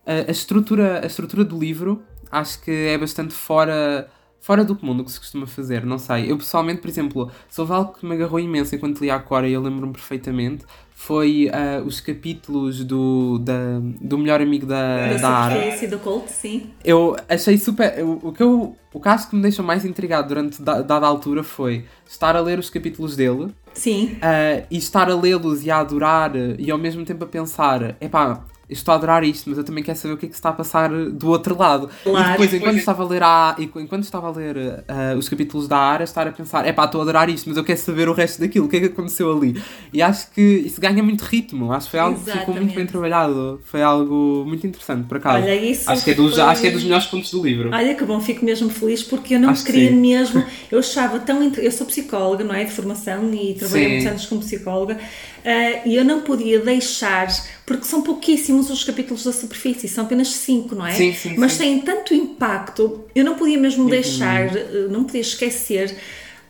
a, 0.05 0.29
a, 0.29 0.31
estrutura, 0.31 1.01
a 1.03 1.07
estrutura 1.07 1.45
do 1.45 1.59
livro 1.59 2.03
acho 2.31 2.61
que 2.61 2.71
é 2.71 2.99
bastante 2.99 3.35
fora, 3.35 4.09
fora 4.41 4.65
do 4.65 4.77
comum 4.77 4.97
do 4.97 5.05
que 5.05 5.11
se 5.11 5.19
costuma 5.19 5.47
fazer, 5.47 5.85
não 5.85 5.99
sei. 5.99 6.31
Eu 6.31 6.37
pessoalmente, 6.37 6.81
por 6.81 6.89
exemplo, 6.89 7.31
houve 7.57 7.73
algo 7.73 7.93
que 7.95 8.07
me 8.07 8.15
agarrou 8.15 8.39
imenso 8.39 8.75
enquanto 8.75 9.01
li 9.01 9.11
a 9.11 9.19
Cora 9.19 9.49
e 9.49 9.53
eu 9.53 9.61
lembro-me 9.61 9.93
perfeitamente, 9.93 10.65
foi 10.99 11.51
uh, 11.51 11.85
os 11.85 12.01
capítulos 12.01 12.83
do, 12.83 13.39
da, 13.39 13.79
do 14.01 14.17
melhor 14.17 14.41
amigo 14.41 14.65
da, 14.65 15.09
da, 15.09 15.17
da 15.19 15.29
Ara. 15.29 15.85
e 15.85 15.87
do 15.87 15.99
Colt, 15.99 16.27
sim. 16.29 16.71
Eu 16.83 17.15
achei 17.29 17.59
super. 17.59 18.03
o, 18.03 18.33
que 18.33 18.43
eu, 18.43 18.75
o 18.95 18.99
caso 18.99 19.29
que 19.29 19.37
me 19.37 19.43
deixou 19.43 19.63
mais 19.63 19.85
intrigado 19.85 20.29
durante 20.29 20.61
da, 20.63 20.81
dada 20.81 21.07
altura 21.07 21.45
foi 21.45 21.85
estar 22.07 22.35
a 22.35 22.41
ler 22.41 22.59
os 22.59 22.71
capítulos 22.71 23.15
dele. 23.15 23.55
Sim. 23.75 24.15
Uh, 24.15 24.67
e 24.71 24.79
estar 24.79 25.11
a 25.11 25.15
lê-los 25.15 25.67
e 25.67 25.71
a 25.71 25.81
adorar 25.81 26.33
e 26.35 26.71
ao 26.71 26.79
mesmo 26.79 27.05
tempo 27.05 27.25
a 27.25 27.29
pensar: 27.29 27.95
epá, 28.01 28.43
eu 28.69 28.75
estou 28.75 28.93
a 28.93 28.97
adorar 28.97 29.23
isto, 29.23 29.49
mas 29.49 29.59
eu 29.59 29.65
também 29.65 29.83
quero 29.83 29.97
saber 29.97 30.15
o 30.15 30.17
que 30.17 30.27
é 30.27 30.29
que 30.29 30.35
se 30.35 30.39
está 30.39 30.49
a 30.49 30.53
passar 30.53 30.91
do 30.91 31.29
outro 31.29 31.57
lado. 31.57 31.89
Claro. 32.03 32.29
E 32.29 32.31
depois, 32.33 32.55
enquanto 32.55 32.77
estava 32.77 33.03
a 33.05 33.07
ler, 33.07 33.23
a, 33.23 33.57
enquanto 33.59 34.03
estava 34.03 34.27
a 34.27 34.31
ler 34.31 34.57
uh, 34.57 35.17
os 35.17 35.29
capítulos 35.29 35.69
da 35.69 35.77
Ara, 35.77 36.03
estar 36.03 36.27
a 36.27 36.33
pensar, 36.33 36.67
é 36.67 36.73
pá, 36.73 36.85
estou 36.85 37.01
a 37.01 37.05
adorar 37.05 37.29
isto, 37.29 37.49
mas 37.49 37.57
eu 37.57 37.63
quero 37.63 37.79
saber 37.79 38.09
o 38.09 38.13
resto 38.13 38.41
daquilo, 38.41 38.67
o 38.67 38.69
que 38.69 38.77
é 38.77 38.81
que 38.81 38.87
aconteceu 38.87 39.33
ali. 39.33 39.61
E 39.93 40.03
acho 40.03 40.31
que 40.33 40.41
isso 40.41 40.81
ganha 40.81 41.01
muito 41.01 41.23
ritmo, 41.23 41.73
acho 41.73 41.87
que 41.87 41.93
foi 41.93 42.01
algo 42.01 42.17
Exatamente. 42.17 42.33
que 42.33 42.47
ficou 42.47 42.55
muito 42.57 42.75
bem 42.75 42.87
trabalhado, 42.87 43.61
foi 43.65 43.83
algo 43.83 44.45
muito 44.45 44.67
interessante, 44.67 45.07
por 45.07 45.19
acaso. 45.19 45.45
Olha, 45.45 45.55
isso 45.55 45.89
acho, 45.89 46.05
que 46.05 46.11
é 46.11 46.15
dos, 46.15 46.35
foi... 46.35 46.43
acho 46.43 46.61
que 46.61 46.67
é 46.67 46.71
dos 46.73 46.83
melhores 46.83 47.07
pontos 47.07 47.31
do 47.31 47.43
livro. 47.43 47.71
Olha 47.73 47.95
que 47.95 48.05
bom, 48.05 48.21
fico 48.21 48.45
mesmo 48.45 48.69
feliz 48.69 49.01
porque 49.03 49.37
eu 49.37 49.41
não 49.41 49.51
acho 49.51 49.65
queria 49.65 49.91
que 49.91 49.95
mesmo, 49.95 50.45
eu 50.73 50.81
achava 50.81 51.21
tão, 51.21 51.41
eu 51.43 51.71
sou 51.71 51.87
psicóloga, 51.87 52.43
não 52.43 52.55
é, 52.55 52.65
de 52.65 52.73
formação 52.73 53.33
e 53.33 53.55
trabalhei 53.55 53.89
muitos 53.89 54.07
anos 54.07 54.27
como 54.27 54.41
psicóloga, 54.41 54.99
Uh, 55.47 55.89
e 55.89 55.95
eu 55.95 56.05
não 56.05 56.23
podia 56.23 56.59
deixar, 56.59 57.29
porque 57.65 57.85
são 57.85 58.03
pouquíssimos 58.03 58.69
os 58.69 58.83
capítulos 58.83 59.23
da 59.23 59.33
superfície, 59.33 59.87
são 59.87 60.05
apenas 60.05 60.33
cinco, 60.33 60.75
não 60.75 60.85
é? 60.85 60.91
Sim, 60.91 61.15
sim, 61.15 61.37
Mas 61.39 61.53
sim. 61.53 61.59
têm 61.59 61.81
tanto 61.83 62.13
impacto, 62.13 63.05
eu 63.15 63.25
não 63.25 63.37
podia 63.37 63.57
mesmo 63.57 63.85
uhum. 63.85 63.91
deixar, 63.91 64.49
uh, 64.49 64.91
não 64.91 65.05
podia 65.05 65.21
esquecer 65.21 65.97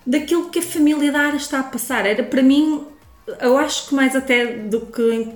daquilo 0.07 0.49
que 0.49 0.61
a 0.61 0.62
família 0.62 1.12
da 1.12 1.20
Ara 1.20 1.36
está 1.36 1.61
a 1.61 1.62
passar. 1.62 2.07
Era 2.07 2.22
para 2.22 2.42
mim, 2.42 2.84
eu 3.42 3.59
acho 3.59 3.88
que 3.88 3.94
mais 3.94 4.16
até 4.16 4.47
do 4.47 4.80
que 4.86 5.28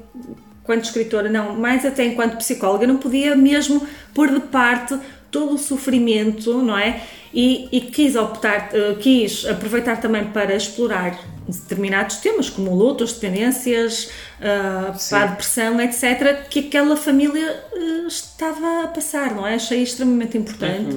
enquanto 0.62 0.84
escritora, 0.84 1.28
não, 1.28 1.54
mais 1.54 1.84
até 1.84 2.04
enquanto 2.04 2.38
psicóloga, 2.38 2.84
eu 2.84 2.88
não 2.88 2.96
podia 2.96 3.36
mesmo 3.36 3.86
pôr 4.14 4.30
de 4.30 4.40
parte 4.40 4.98
todo 5.30 5.54
o 5.54 5.58
sofrimento, 5.58 6.62
não 6.62 6.76
é? 6.76 7.02
E, 7.32 7.68
e 7.70 7.80
quis 7.80 8.16
optar, 8.16 8.70
uh, 8.74 8.96
quis 8.96 9.46
aproveitar 9.46 10.00
também 10.00 10.24
para 10.24 10.54
explorar 10.54 11.18
determinados 11.46 12.16
temas, 12.16 12.50
como 12.50 12.74
luto, 12.74 13.04
as 13.04 13.12
dependências, 13.12 14.10
uh, 14.40 15.14
a 15.14 15.26
depressão, 15.26 15.80
etc., 15.80 16.48
que 16.48 16.60
aquela 16.60 16.96
família 16.96 17.64
uh, 17.72 18.06
estava 18.06 18.84
a 18.84 18.88
passar, 18.88 19.34
não 19.34 19.46
é? 19.46 19.54
Achei 19.54 19.82
extremamente 19.82 20.36
importante, 20.36 20.94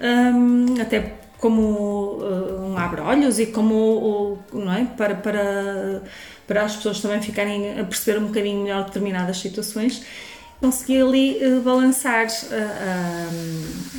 uhum. 0.00 0.74
um, 0.76 0.80
até 0.80 1.12
como 1.38 2.24
um 2.24 2.78
abre-olhos 2.78 3.38
e 3.38 3.44
como, 3.44 4.38
não 4.50 4.72
é? 4.72 4.86
Para, 4.96 5.14
para, 5.14 6.02
para 6.46 6.62
as 6.62 6.76
pessoas 6.76 7.00
também 7.00 7.20
ficarem 7.20 7.78
a 7.78 7.84
perceber 7.84 8.18
um 8.18 8.28
bocadinho 8.28 8.62
melhor 8.62 8.84
determinadas 8.84 9.36
situações 9.36 10.02
consegui 10.60 11.00
ali 11.00 11.38
uh, 11.44 11.60
balançar 11.60 12.26
uh, 12.26 13.94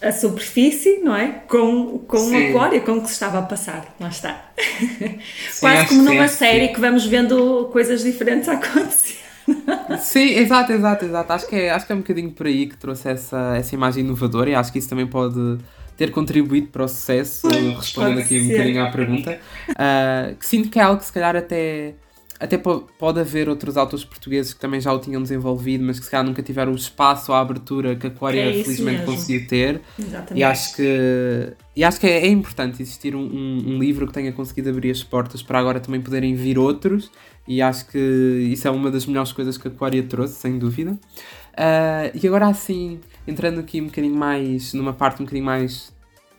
a 0.00 0.12
superfície, 0.12 1.00
não 1.02 1.14
é? 1.14 1.42
Com, 1.48 1.98
com 2.06 2.18
o 2.18 2.48
aquário, 2.48 2.80
com 2.82 2.92
o 2.92 3.00
que 3.00 3.08
se 3.08 3.14
estava 3.14 3.40
a 3.40 3.42
passar. 3.42 3.94
Lá 3.98 4.08
está. 4.08 4.50
Sim, 4.56 5.18
Quase 5.60 5.88
como 5.88 6.02
numa 6.02 6.28
série 6.28 6.68
que 6.68 6.80
vamos 6.80 7.04
vendo 7.06 7.68
coisas 7.72 8.02
diferentes 8.02 8.48
a 8.48 8.52
acontecer. 8.54 9.18
Sim, 9.98 10.34
exato, 10.34 10.72
exato, 10.72 11.04
exato. 11.04 11.32
Acho 11.32 11.46
que, 11.48 11.56
é, 11.56 11.70
acho 11.70 11.86
que 11.86 11.92
é 11.92 11.94
um 11.94 12.00
bocadinho 12.00 12.30
por 12.30 12.46
aí 12.46 12.66
que 12.66 12.76
trouxe 12.76 13.08
essa, 13.08 13.56
essa 13.56 13.74
imagem 13.74 14.04
inovadora 14.04 14.50
e 14.50 14.54
acho 14.54 14.72
que 14.72 14.78
isso 14.78 14.88
também 14.88 15.06
pode 15.06 15.58
ter 15.96 16.12
contribuído 16.12 16.68
para 16.68 16.84
o 16.84 16.88
sucesso, 16.88 17.48
respondendo 17.48 18.20
aqui 18.20 18.38
ser. 18.38 18.44
um 18.44 18.48
bocadinho 18.48 18.84
à 18.84 18.90
pergunta. 18.90 19.40
Uh, 19.70 20.36
que 20.36 20.46
sinto 20.46 20.70
que 20.70 20.78
é 20.78 20.82
algo 20.82 21.00
que 21.00 21.06
se 21.06 21.12
calhar 21.12 21.34
até 21.34 21.94
até 22.40 22.56
pode 22.56 23.20
haver 23.20 23.48
outros 23.48 23.76
autores 23.76 24.04
portugueses 24.04 24.52
que 24.52 24.60
também 24.60 24.80
já 24.80 24.92
o 24.92 24.98
tinham 24.98 25.20
desenvolvido, 25.20 25.84
mas 25.84 25.98
que 25.98 26.04
se 26.04 26.10
calhar 26.10 26.24
nunca 26.24 26.40
tiveram 26.40 26.72
o 26.72 26.76
espaço 26.76 27.32
ou 27.32 27.36
a 27.36 27.40
abertura 27.40 27.96
que 27.96 28.06
a 28.06 28.10
Coreia 28.10 28.60
é 28.60 28.62
felizmente 28.62 29.04
conseguiu 29.04 29.46
ter. 29.48 29.80
Exatamente. 29.98 30.38
E 30.38 30.44
acho 30.44 30.76
que, 30.76 31.52
e 31.74 31.82
acho 31.82 31.98
que 31.98 32.06
é, 32.06 32.26
é 32.26 32.28
importante 32.28 32.80
existir 32.80 33.16
um, 33.16 33.22
um, 33.22 33.74
um, 33.74 33.78
livro 33.78 34.06
que 34.06 34.12
tenha 34.12 34.32
conseguido 34.32 34.70
abrir 34.70 34.90
as 34.90 35.02
portas 35.02 35.42
para 35.42 35.58
agora 35.58 35.80
também 35.80 36.00
poderem 36.00 36.34
vir 36.36 36.58
outros. 36.58 37.10
E 37.46 37.60
acho 37.60 37.88
que 37.88 37.98
isso 37.98 38.68
é 38.68 38.70
uma 38.70 38.90
das 38.90 39.04
melhores 39.06 39.32
coisas 39.32 39.58
que 39.58 39.66
a 39.66 39.70
Coreia 39.70 40.02
trouxe, 40.04 40.34
sem 40.34 40.58
dúvida. 40.58 40.92
Uh, 40.92 42.14
e 42.14 42.26
agora 42.28 42.46
assim, 42.46 43.00
entrando 43.26 43.58
aqui 43.58 43.80
um 43.80 43.86
bocadinho 43.86 44.14
mais, 44.14 44.72
numa 44.74 44.92
parte 44.92 45.20
um 45.20 45.24
bocadinho 45.24 45.46
mais, 45.46 45.92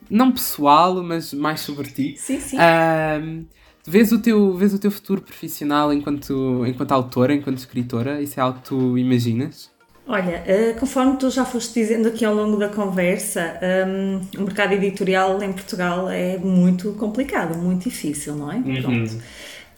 não 0.10 0.32
pessoal, 0.32 1.04
mas 1.04 1.34
mais 1.34 1.60
sobre 1.60 1.90
ti. 1.90 2.16
Sim, 2.16 2.40
sim. 2.40 2.56
Uh, 2.56 3.46
Vês 3.86 4.12
o 4.12 4.20
teu, 4.20 4.56
vês 4.56 4.74
o 4.74 4.80
teu 4.80 4.92
futuro 4.92 5.22
profissional 5.22 5.92
enquanto, 5.94 6.66
enquanto 6.66 6.92
autora, 6.92 7.34
enquanto 7.34 7.58
escritora? 7.58 8.22
Isso 8.22 8.40
é 8.40 8.44
algo 8.44 8.60
que 8.60 8.70
tu 8.70 8.98
imaginas? 8.98 9.72
Olha, 10.08 10.44
uh, 10.44 10.80
conforme 10.80 11.18
tu 11.18 11.30
já 11.30 11.46
foste 11.46 11.80
dizendo 11.80 12.08
aqui 12.08 12.26
ao 12.26 12.34
longo 12.34 12.58
da 12.58 12.68
conversa, 12.68 13.60
um, 13.88 14.40
o 14.40 14.44
mercado 14.46 14.74
editorial 14.74 15.42
em 15.44 15.54
Portugal 15.54 16.10
é 16.10 16.36
muito 16.38 16.94
complicado, 16.94 17.56
muito 17.56 17.84
difícil, 17.84 18.36
não 18.36 18.52
é? 18.52 18.56
Uhum. 18.56 18.82
Pronto. 18.82 19.22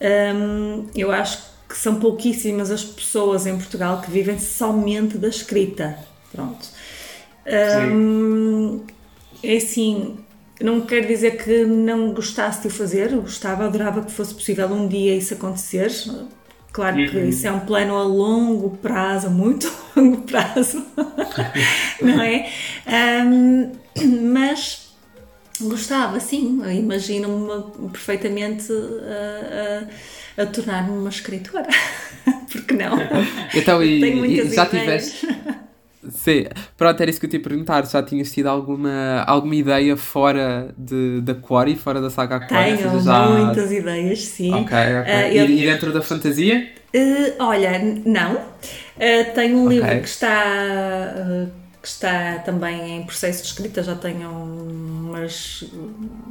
Um, 0.02 0.88
eu 0.96 1.12
acho 1.12 1.52
que 1.68 1.78
são 1.78 1.96
pouquíssimas 1.96 2.72
as 2.72 2.84
pessoas 2.84 3.46
em 3.46 3.58
Portugal 3.58 4.02
que 4.02 4.10
vivem 4.10 4.40
somente 4.40 5.18
da 5.18 5.28
escrita. 5.28 6.00
Pronto. 6.32 6.66
Um, 7.94 8.82
é 9.44 9.58
assim, 9.58 10.18
não 10.64 10.82
quer 10.82 11.06
dizer 11.06 11.44
que 11.44 11.66
não 11.66 12.14
gostasse 12.14 12.62
de 12.62 12.68
o 12.68 12.70
fazer, 12.70 13.12
eu 13.12 13.22
gostava, 13.22 13.66
adorava 13.66 14.04
que 14.04 14.12
fosse 14.12 14.34
possível 14.34 14.68
um 14.68 14.88
dia 14.88 15.16
isso 15.16 15.34
acontecer. 15.34 15.92
Claro 16.72 16.96
que 16.96 17.18
uhum. 17.18 17.28
isso 17.28 17.46
é 17.48 17.52
um 17.52 17.60
plano 17.62 17.96
a 17.96 18.04
longo 18.04 18.78
prazo, 18.78 19.28
a 19.28 19.30
muito 19.30 19.72
longo 19.96 20.22
prazo, 20.22 20.86
não 22.02 22.22
é? 22.22 22.50
Um, 23.26 23.72
mas 24.32 24.94
gostava, 25.60 26.20
sim, 26.20 26.62
imagino-me 26.74 27.90
perfeitamente 27.90 28.72
a, 28.72 30.40
a, 30.40 30.44
a 30.44 30.46
tornar-me 30.46 30.92
uma 30.98 31.10
escritora, 31.10 31.68
porque 32.52 32.74
não? 32.74 32.98
Então, 33.54 33.84
e, 33.84 34.40
e 34.40 34.54
já 34.54 34.66
tiveste 34.66 35.28
Sim, 36.10 36.46
pronto, 36.76 37.00
era 37.00 37.12
isso 37.12 37.20
que 37.20 37.28
eu 37.28 37.30
te 37.30 37.38
ia 37.38 37.44
perguntar. 37.44 37.86
Já 37.86 38.02
tinhas 38.02 38.32
tido 38.32 38.48
alguma, 38.48 39.24
alguma 39.28 39.56
ideia 39.56 39.96
fora 39.96 40.74
de, 40.78 41.22
da 41.22 41.36
Quarry, 41.36 41.76
fora 41.76 42.02
da 42.02 42.10
saga 42.10 42.40
Quarry? 42.40 42.78
Tenho 42.78 43.00
já... 43.00 43.28
muitas 43.28 43.72
ideias, 43.72 44.20
sim. 44.26 44.52
Ok, 44.52 44.78
ok. 44.78 45.14
Uh, 45.14 45.34
eu... 45.34 45.46
e, 45.46 45.66
dentro 45.66 45.94
da 45.94 46.02
fantasia? 46.02 46.72
Uh, 46.94 47.44
olha, 47.44 47.80
não. 48.06 48.34
Uh, 48.36 49.34
tenho 49.36 49.58
um 49.60 49.66
okay. 49.66 49.78
livro 49.78 50.02
que 50.02 50.08
está, 50.08 51.14
que 51.82 51.88
está 51.88 52.40
também 52.40 52.98
em 52.98 53.06
processo 53.06 53.44
de 53.44 53.50
escrita, 53.50 53.84
já 53.84 53.96
tenho 53.96 54.30
umas, 54.30 55.64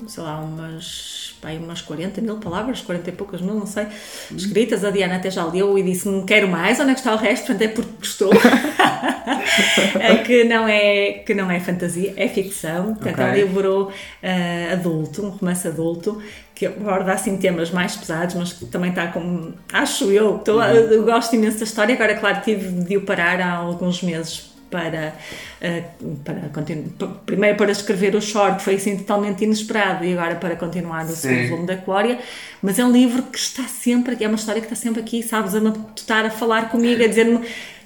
sei 0.09 0.23
lá, 0.23 0.41
umas, 0.41 1.30
bem, 1.43 1.59
umas 1.59 1.81
40 1.81 2.21
mil 2.21 2.37
palavras, 2.37 2.81
40 2.81 3.11
e 3.11 3.13
poucas 3.13 3.41
mil, 3.41 3.55
não 3.55 3.67
sei, 3.67 3.87
escritas. 4.35 4.85
A 4.85 4.91
Diana 4.91 5.17
até 5.17 5.31
já 5.31 5.45
leu 5.45 5.79
e 5.79 5.83
disse-me: 5.83 6.25
Quero 6.25 6.49
mais, 6.49 6.79
onde 6.81 6.91
é 6.91 6.95
que 6.95 7.01
está 7.01 7.15
o 7.15 7.17
resto? 7.17 7.47
Portanto, 7.47 7.63
é 7.63 7.69
porque 7.69 7.91
gostou. 7.99 8.31
é 9.99 10.17
que, 10.19 10.45
não 10.45 10.69
é, 10.69 11.13
que 11.25 11.35
não 11.35 11.51
é 11.51 11.61
fantasia, 11.61 12.13
é 12.17 12.29
ficção. 12.29 12.95
Portanto, 12.95 13.15
okay. 13.15 13.25
é 13.25 13.29
um 13.29 13.35
livro 13.35 13.89
uh, 13.89 14.73
adulto, 14.73 15.25
um 15.25 15.31
romance 15.31 15.67
adulto, 15.67 16.23
que 16.55 16.67
aborda 16.67 17.13
assim 17.13 17.37
temas 17.37 17.71
mais 17.71 17.97
pesados, 17.97 18.35
mas 18.35 18.53
que 18.53 18.67
também 18.67 18.91
está 18.91 19.09
com. 19.09 19.53
Acho 19.73 20.11
eu, 20.11 20.37
estou, 20.37 20.59
uhum. 20.59 20.65
eu 20.65 21.05
gosto 21.05 21.35
imenso 21.35 21.59
da 21.59 21.65
história. 21.65 21.95
Agora, 21.95 22.15
claro, 22.17 22.41
tive 22.43 22.85
de 22.85 22.97
o 22.97 23.03
parar 23.03 23.41
há 23.41 23.53
alguns 23.53 24.03
meses 24.03 24.50
para, 24.71 25.15
uh, 25.61 26.17
para 26.25 26.49
continuar. 26.49 27.15
Primeiro 27.27 27.57
para 27.57 27.73
escrever 27.73 28.15
o 28.15 28.21
short, 28.23 28.59
que 28.59 28.63
foi 28.63 28.75
assim 28.77 28.97
totalmente 28.97 29.45
inesperado, 29.45 30.05
e 30.05 30.13
agora 30.13 30.37
para 30.37 30.57
continuar 30.57 31.05
o 31.05 31.09
segundo 31.09 31.49
volume 31.49 31.67
da 31.67 31.75
Glória. 31.77 32.19
Mas 32.63 32.79
é 32.79 32.85
um 32.85 32.93
livro 32.93 33.23
que 33.25 33.39
está 33.39 33.65
sempre, 33.65 34.17
é 34.23 34.27
uma 34.27 34.37
história 34.37 34.61
que 34.61 34.67
está 34.67 34.77
sempre 34.77 35.01
aqui, 35.01 35.23
sabes, 35.23 35.55
a 35.55 35.59
estar 35.97 36.25
a 36.25 36.31
falar 36.31 36.71
comigo, 36.71 37.03
a 37.03 37.07
dizer-me 37.07 37.41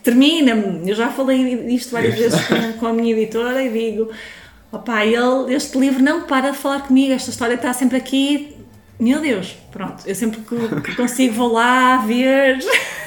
termina-me. 0.05 0.89
Eu 0.89 0.95
já 0.95 1.09
falei 1.09 1.75
isto 1.75 1.91
várias 1.91 2.15
vezes 2.15 2.39
com, 2.79 2.87
a 2.87 2.93
minha 2.93 3.17
editora 3.17 3.65
e 3.65 3.71
digo: 3.71 4.11
opá, 4.71 5.05
ele, 5.05 5.53
este 5.55 5.77
livro 5.79 6.03
não 6.03 6.23
para 6.23 6.51
de 6.51 6.59
falar 6.59 6.83
comigo, 6.83 7.13
esta 7.13 7.31
história 7.31 7.55
está 7.55 7.73
sempre 7.73 7.97
aqui. 7.97 8.55
Meu 9.01 9.21
Deus, 9.21 9.57
pronto, 9.73 10.05
eu 10.07 10.15
sempre 10.15 10.41
que, 10.43 10.81
que 10.83 10.95
consigo 10.95 11.35
vou 11.35 11.53
lá 11.53 11.97
ver, 11.97 12.59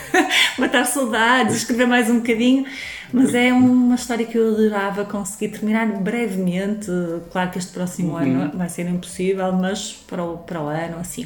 matar 0.60 0.86
saudades, 0.86 1.56
escrever 1.56 1.88
mais 1.88 2.10
um 2.10 2.18
bocadinho. 2.18 2.66
Mas 3.14 3.34
é 3.34 3.54
uma 3.54 3.96
história 3.96 4.26
que 4.26 4.38
eu 4.38 4.54
adorava 4.54 5.06
conseguir 5.06 5.50
terminar 5.50 5.88
brevemente. 6.02 6.88
Claro 7.32 7.52
que 7.52 7.58
este 7.58 7.72
próximo 7.72 8.14
uhum. 8.14 8.18
ano 8.18 8.58
vai 8.58 8.70
ser 8.70 8.88
impossível, 8.88 9.52
mas 9.54 9.94
para 9.94 10.24
o, 10.24 10.38
para 10.40 10.62
o 10.62 10.68
ano, 10.68 11.00
assim. 11.00 11.26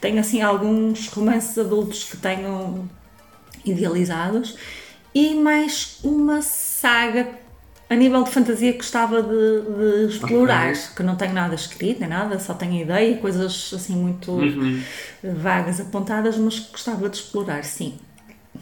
Tenho, 0.00 0.20
assim, 0.20 0.42
alguns 0.42 1.08
romances 1.08 1.56
adultos 1.58 2.04
que 2.04 2.16
tenho 2.16 2.88
idealizados 3.64 4.56
e 5.14 5.34
mais 5.34 5.98
uma 6.04 6.42
saga 6.42 7.26
a 7.88 7.94
nível 7.94 8.22
de 8.24 8.30
fantasia 8.30 8.72
que 8.72 8.78
gostava 8.78 9.22
de, 9.22 10.08
de 10.08 10.12
explorar, 10.12 10.70
okay. 10.70 10.82
que 10.96 11.02
não 11.02 11.16
tenho 11.16 11.32
nada 11.32 11.54
escrito 11.54 12.00
nem 12.00 12.08
nada, 12.08 12.38
só 12.40 12.52
tenho 12.52 12.82
ideia, 12.82 13.16
coisas 13.18 13.72
assim 13.72 13.94
muito 13.94 14.32
uhum. 14.32 14.82
vagas 15.22 15.80
apontadas, 15.80 16.36
mas 16.36 16.58
gostava 16.58 17.08
de 17.08 17.16
explorar, 17.16 17.64
sim. 17.64 17.94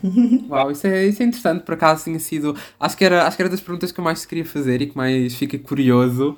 Uau, 0.51 0.71
isso 0.71 0.87
é, 0.87 1.07
isso 1.07 1.23
é 1.23 1.27
interessante, 1.27 1.63
por 1.63 1.75
acaso 1.75 2.05
tinha 2.05 2.19
sido. 2.19 2.57
Acho 2.79 2.97
que, 2.97 3.05
era, 3.05 3.27
acho 3.27 3.37
que 3.37 3.43
era 3.43 3.49
das 3.49 3.61
perguntas 3.61 3.91
que 3.91 3.99
eu 3.99 4.05
mais 4.05 4.25
queria 4.27 4.45
fazer 4.45 4.83
e 4.83 4.87
que 4.87 4.97
mais 4.97 5.35
fica 5.35 5.59
curioso. 5.59 6.37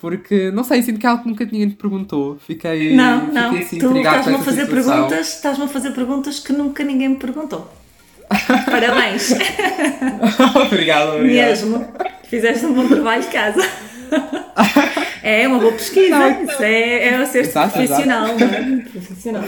Porque, 0.00 0.52
não 0.52 0.62
sei, 0.62 0.80
sinto 0.82 1.00
que 1.00 1.06
é 1.06 1.08
algo 1.08 1.24
que 1.24 1.28
nunca 1.28 1.44
ninguém 1.44 1.70
te 1.70 1.74
perguntou. 1.74 2.38
Fiquei, 2.38 2.94
não, 2.94 3.26
fiquei 3.26 3.34
não. 3.34 3.56
assim, 3.56 3.78
tu 3.78 3.96
estás-me 3.96 4.34
a 4.34 4.38
fazer 4.38 4.60
situação. 4.66 4.94
perguntas, 4.94 5.34
estás-me 5.34 5.64
a 5.64 5.68
fazer 5.68 5.90
perguntas 5.90 6.38
que 6.38 6.52
nunca 6.52 6.84
ninguém 6.84 7.08
me 7.08 7.16
perguntou. 7.16 7.68
Parabéns. 8.70 9.32
obrigado, 10.66 11.16
obrigado. 11.16 11.22
Mesmo. 11.24 11.88
Fizeste 12.28 12.66
um 12.66 12.74
bom 12.74 12.86
trabalho 12.86 13.22
de 13.22 13.28
casa. 13.28 13.68
É 15.22 15.48
uma 15.48 15.58
boa 15.58 15.72
pesquisa. 15.72 16.16
Não, 16.16 16.44
Isso 16.44 16.62
é, 16.62 17.08
é 17.08 17.26
ser 17.26 17.40
exato, 17.40 17.72
profissional, 17.72 18.26
exato. 18.26 18.44
não 18.44 18.54
é? 18.54 18.80
Profissional. 18.82 19.44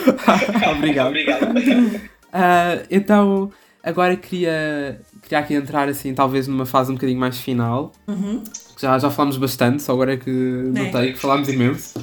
obrigado. 0.72 1.08
obrigado. 1.08 2.10
Uh, 2.32 2.86
então, 2.90 3.50
agora 3.82 4.16
queria, 4.16 5.00
queria 5.22 5.38
aqui 5.38 5.54
entrar 5.54 5.88
assim, 5.88 6.14
talvez 6.14 6.46
numa 6.46 6.66
fase 6.66 6.90
um 6.90 6.94
bocadinho 6.94 7.20
mais 7.20 7.38
final. 7.38 7.92
Uhum. 8.06 8.42
Já, 8.78 8.98
já 8.98 9.10
falámos 9.10 9.36
bastante, 9.36 9.82
só 9.82 9.92
agora 9.92 10.14
é 10.14 10.16
que 10.16 10.30
é. 10.30 10.84
notei 10.84 11.12
que 11.12 11.18
falámos 11.18 11.48
imenso. 11.48 12.00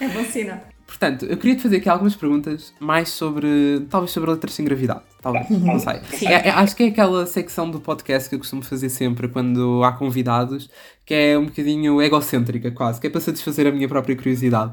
É 0.00 0.08
bom 0.08 0.24
sinal. 0.24 0.60
Portanto, 0.86 1.26
eu 1.26 1.36
queria 1.36 1.54
te 1.54 1.62
fazer 1.62 1.76
aqui 1.76 1.88
algumas 1.88 2.16
perguntas 2.16 2.72
mais 2.80 3.10
sobre, 3.10 3.86
talvez 3.90 4.10
sobre 4.10 4.30
letras 4.30 4.54
sem 4.54 4.64
gravidade, 4.64 5.02
talvez, 5.20 5.48
uhum. 5.50 5.58
não 5.58 5.78
sei. 5.78 6.00
É, 6.26 6.48
é, 6.48 6.50
acho 6.50 6.74
que 6.74 6.82
é 6.82 6.86
aquela 6.86 7.26
secção 7.26 7.70
do 7.70 7.78
podcast 7.78 8.28
que 8.28 8.34
eu 8.34 8.38
costumo 8.38 8.62
fazer 8.62 8.88
sempre 8.88 9.28
quando 9.28 9.84
há 9.84 9.92
convidados, 9.92 10.68
que 11.04 11.12
é 11.12 11.38
um 11.38 11.44
bocadinho 11.44 12.00
egocêntrica 12.00 12.70
quase, 12.70 13.00
que 13.00 13.06
é 13.06 13.10
para 13.10 13.20
satisfazer 13.20 13.66
a 13.66 13.70
minha 13.70 13.86
própria 13.86 14.16
curiosidade. 14.16 14.72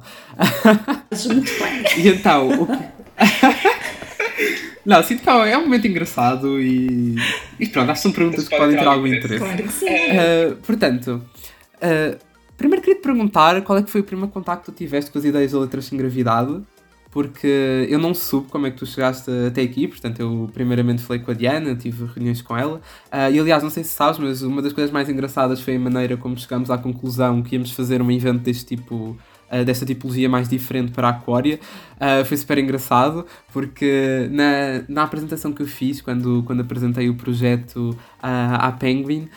Muito 1.28 1.52
bem. 1.62 2.04
e 2.04 2.08
então, 2.08 2.50
o 2.62 2.66
que... 2.66 3.66
Não, 4.86 5.02
sinto 5.02 5.24
que 5.24 5.30
é 5.30 5.58
um 5.58 5.62
momento 5.62 5.88
engraçado 5.88 6.62
e, 6.62 7.16
e 7.60 7.68
pronto, 7.68 7.92
acho 7.92 8.02
que 8.02 8.04
são 8.04 8.12
perguntas 8.12 8.48
que 8.48 8.56
podem 8.56 8.78
ter 8.78 8.88
algum 8.88 9.08
interesse. 9.08 9.40
Claro 9.40 9.64
que 9.64 9.72
sim. 9.72 9.88
Uh, 9.88 10.56
portanto, 10.58 11.22
uh, 11.78 12.18
primeiro 12.56 12.84
queria 12.84 13.00
te 13.00 13.04
perguntar 13.04 13.62
qual 13.64 13.80
é 13.80 13.84
que 13.84 13.90
foi 13.90 14.02
o 14.02 14.04
primeiro 14.04 14.32
contacto 14.32 14.66
que 14.66 14.72
tu 14.72 14.78
tiveste 14.78 15.10
com 15.12 15.18
as 15.18 15.26
ideias 15.26 15.52
de 15.52 15.58
letras 15.58 15.86
sem 15.86 15.98
gravidade, 15.98 16.62
porque 17.10 17.88
eu 17.90 17.98
não 17.98 18.14
soube 18.14 18.50
como 18.50 18.68
é 18.68 18.72
que 18.72 18.78
tu 18.78 18.86
chegaste 18.86 19.32
até 19.48 19.62
aqui, 19.62 19.88
portanto 19.88 20.20
eu 20.20 20.50
primeiramente 20.54 21.02
falei 21.02 21.22
com 21.22 21.32
a 21.32 21.34
Diana, 21.34 21.74
tive 21.76 22.06
reuniões 22.14 22.42
com 22.42 22.56
ela, 22.58 22.76
uh, 23.12 23.32
e 23.32 23.40
aliás, 23.40 23.64
não 23.64 23.70
sei 23.70 23.84
se 23.84 23.92
sabes, 23.92 24.20
mas 24.20 24.42
uma 24.42 24.62
das 24.62 24.74
coisas 24.74 24.92
mais 24.92 25.10
engraçadas 25.10 25.62
foi 25.62 25.78
a 25.78 25.80
maneira 25.80 26.18
como 26.18 26.38
chegamos 26.38 26.70
à 26.70 26.78
conclusão 26.78 27.42
que 27.42 27.56
íamos 27.56 27.72
fazer 27.72 28.02
um 28.02 28.12
evento 28.12 28.42
deste 28.42 28.76
tipo 28.76 29.18
uh, 29.52 29.66
desta 29.66 29.86
tipologia 29.86 30.30
mais 30.30 30.48
diferente 30.50 30.92
para 30.92 31.08
a 31.08 31.12
Aquária. 31.12 31.60
Uh, 31.96 32.26
foi 32.26 32.38
super 32.38 32.58
engraçado 32.58 33.26
porque 33.52 34.28
na, 34.32 34.84
na 34.88 35.04
apresentação 35.04 35.52
que 35.52 35.62
eu 35.62 35.68
fiz, 35.68 36.02
quando, 36.02 36.44
quando 36.46 36.62
apresentei 36.62 37.10
o 37.10 37.16
projeto 37.16 37.92
uh, 37.92 37.98
à 38.22 38.72
Penguin, 38.72 39.30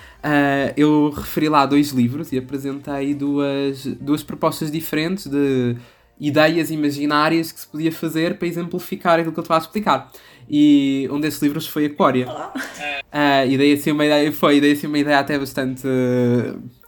eu 0.77 1.11
referi 1.11 1.49
lá 1.49 1.65
dois 1.65 1.91
livros 1.91 2.33
e 2.33 2.39
apresentei 2.39 3.15
duas, 3.15 3.87
duas 3.87 4.23
propostas 4.23 4.71
diferentes 4.71 5.27
de 5.27 5.77
ideias 6.21 6.71
imaginárias 6.71 7.53
que 7.53 7.61
se 7.61 7.67
podia 7.67 7.93
fazer 7.93 8.37
para 8.37 8.49
exemplificar 8.49 9.19
aquilo 9.19 9.33
que 9.33 9.39
eu 9.39 9.45
te 9.45 9.49
vou 9.49 9.59
explicar. 9.59 10.11
E 10.51 11.09
um 11.11 11.21
desses 11.21 11.41
livros 11.43 11.67
foi 11.67 11.87
Aquária. 11.87 12.27
Uh, 12.29 13.49
e 13.49 13.59
daí 13.59 13.73
assim 13.75 13.93
uma 13.93 14.05
ideia, 14.05 14.33
foi, 14.33 14.61
daí 14.61 14.73
assim 14.73 14.87
uma 14.87 14.99
ideia 14.99 15.19
até 15.19 15.39
bastante 15.39 15.87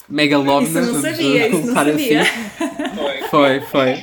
megalómana. 0.09 0.81
Isso 0.81 0.93
não 0.93 1.01
sabia, 1.01 1.49
isso 1.49 1.67
não 1.67 1.75
sabia. 1.75 2.23
Assim. 2.23 2.31
Foi, 3.31 3.61
foi. 3.61 3.95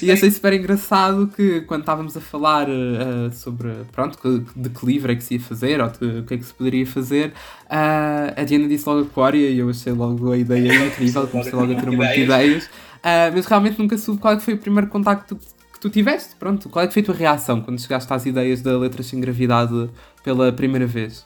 e 0.00 0.12
achei 0.12 0.30
super 0.30 0.52
engraçado 0.52 1.26
que 1.34 1.62
quando 1.62 1.80
estávamos 1.80 2.16
a 2.16 2.20
falar 2.20 2.68
uh, 2.68 3.32
sobre 3.32 3.68
pronto, 3.90 4.44
de 4.54 4.70
que 4.70 4.86
livro 4.86 5.10
é 5.10 5.16
que 5.16 5.24
se 5.24 5.34
ia 5.34 5.40
fazer 5.40 5.80
ou 5.80 5.88
o 5.88 6.22
que 6.22 6.34
é 6.34 6.38
que 6.38 6.44
se 6.44 6.54
poderia 6.54 6.86
fazer, 6.86 7.30
uh, 7.64 8.40
a 8.40 8.44
Diana 8.44 8.68
disse 8.68 8.88
logo 8.88 9.02
Aquária 9.02 9.50
e 9.50 9.58
eu 9.58 9.68
achei 9.68 9.92
logo 9.92 10.30
a 10.30 10.38
ideia 10.38 10.72
incrível, 10.86 11.26
comecei 11.26 11.52
logo 11.52 11.72
a 11.72 11.74
ter 11.74 11.88
um 11.88 11.96
monte 11.96 12.14
de 12.14 12.20
ideias. 12.22 12.64
Uh, 12.66 13.34
mas 13.34 13.46
realmente 13.46 13.78
nunca 13.78 13.98
soube 13.98 14.20
qual 14.20 14.34
é 14.34 14.36
que 14.36 14.42
foi 14.44 14.54
o 14.54 14.58
primeiro 14.58 14.86
contacto 14.86 15.36
que 15.72 15.80
tu 15.80 15.90
tiveste. 15.90 16.36
Pronto, 16.36 16.68
qual 16.68 16.84
é 16.84 16.86
que 16.86 16.94
foi 16.94 17.02
a 17.02 17.06
tua 17.06 17.14
reação 17.16 17.60
quando 17.60 17.80
chegaste 17.80 18.12
às 18.12 18.24
ideias 18.24 18.62
da 18.62 18.78
Letras 18.78 19.06
Sem 19.06 19.20
Gravidade 19.20 19.90
pela 20.22 20.52
primeira 20.52 20.86
vez? 20.86 21.24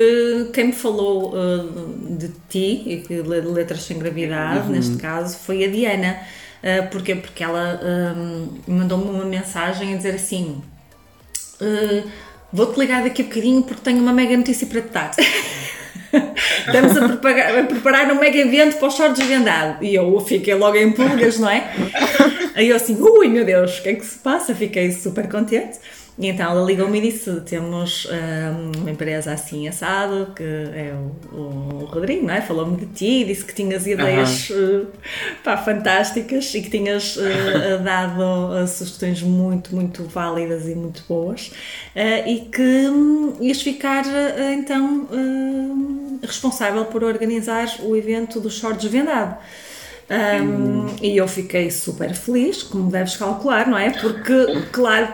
quem 0.55 0.67
me 0.67 0.73
falou 0.73 1.35
de 2.11 2.29
ti, 2.49 3.05
de 3.07 3.23
Letras 3.23 3.83
Sem 3.83 3.99
Gravidade, 3.99 4.67
uhum. 4.67 4.73
neste 4.73 4.97
caso, 4.97 5.37
foi 5.37 5.65
a 5.65 5.71
Diana. 5.71 6.17
Uh, 6.63 6.89
porquê? 6.91 7.15
Porque 7.17 7.43
ela 7.43 7.81
uh, 7.83 8.71
mandou-me 8.71 9.11
uma 9.11 9.25
mensagem 9.25 9.95
a 9.95 9.97
dizer 9.97 10.15
assim: 10.15 10.63
uh, 11.61 12.09
Vou-te 12.53 12.79
ligar 12.79 13.03
daqui 13.03 13.23
a 13.23 13.25
bocadinho 13.25 13.63
porque 13.63 13.81
tenho 13.83 13.99
uma 14.01 14.13
mega 14.13 14.37
notícia 14.37 14.67
para 14.67 14.83
te 14.83 14.89
dar. 14.91 15.11
Estamos 16.67 16.97
a 16.97 17.09
preparar, 17.09 17.59
a 17.59 17.65
preparar 17.65 18.13
um 18.13 18.21
mega 18.21 18.39
evento 18.39 18.77
para 18.77 18.89
os 18.89 18.95
shorts 18.95 19.27
vendado. 19.27 19.83
E 19.83 19.95
eu 19.95 20.21
fiquei 20.21 20.55
logo 20.55 20.77
em 20.77 20.93
pulgas, 20.93 21.39
não 21.39 21.49
é? 21.49 21.73
Aí 22.55 22.69
eu 22.69 22.77
assim, 22.77 23.01
ui 23.01 23.29
meu 23.29 23.45
Deus, 23.45 23.79
o 23.79 23.83
que 23.83 23.89
é 23.89 23.95
que 23.95 24.05
se 24.05 24.19
passa? 24.19 24.55
Fiquei 24.55 24.93
super 24.93 25.29
contente. 25.29 25.79
E 26.19 26.29
então 26.29 26.51
ela 26.51 26.63
ligou-me 26.63 26.99
e 26.99 27.11
disse: 27.11 27.41
temos 27.41 28.07
um, 28.07 28.81
uma 28.81 28.91
empresa 28.91 29.33
assim 29.33 29.67
assado, 29.67 30.33
que 30.37 30.43
é 30.43 30.95
o, 31.33 31.37
o 31.37 31.85
Rodrigo, 31.87 32.27
não 32.27 32.35
é? 32.35 32.43
Falou-me 32.43 32.77
de 32.77 32.87
ti, 32.87 33.25
disse 33.25 33.45
que 33.45 33.55
tinhas 33.55 33.87
ideias 33.87 34.51
uh, 34.51 34.87
pá, 35.43 35.57
fantásticas 35.57 36.55
e 36.55 36.61
que 36.61 36.69
tinhas 36.69 37.17
uh, 37.17 37.23
dado 37.83 38.23
uh, 38.23 38.67
sugestões 38.69 39.23
muito, 39.23 39.75
muito 39.75 40.05
válidas 40.05 40.69
e 40.69 40.75
muito 40.75 41.03
boas 41.09 41.51
uh, 41.97 42.29
e 42.29 42.41
que 42.41 42.89
um, 42.89 43.37
ias 43.41 43.63
ficar 43.63 44.05
uh, 44.05 44.53
então 44.53 45.09
hum, 45.11 46.19
responsável 46.23 46.85
por 46.85 47.03
organizar 47.03 47.67
o 47.81 47.97
evento 47.97 48.39
do 48.39 48.51
Short 48.51 48.79
Desvendado. 48.79 49.39
Um, 50.11 50.45
hum. 50.45 50.87
E 51.01 51.17
eu 51.17 51.27
fiquei 51.27 51.71
super 51.71 52.13
feliz, 52.13 52.63
como 52.63 52.91
deves 52.91 53.17
calcular, 53.17 53.67
não 53.67 53.79
é? 53.79 53.91
Porque, 53.91 54.61
claro, 54.71 55.09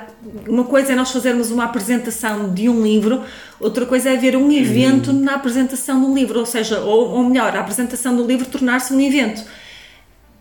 uma 0.47 0.65
coisa 0.65 0.93
é 0.93 0.97
nós 0.97 1.11
fazermos 1.11 1.51
uma 1.51 1.65
apresentação 1.65 2.53
de 2.53 2.69
um 2.69 2.83
livro, 2.83 3.23
outra 3.61 3.87
coisa 3.87 4.11
é 4.11 4.17
haver 4.17 4.37
um 4.37 4.51
evento 4.51 5.11
uhum. 5.11 5.21
na 5.21 5.35
apresentação 5.35 6.01
do 6.01 6.15
livro, 6.15 6.41
ou 6.41 6.47
seja, 6.47 6.81
ou, 6.81 7.11
ou 7.11 7.25
melhor, 7.25 7.57
a 7.57 7.61
apresentação 7.61 8.17
do 8.17 8.27
livro 8.27 8.47
tornar-se 8.47 8.93
um 8.93 9.01
evento. 9.01 9.43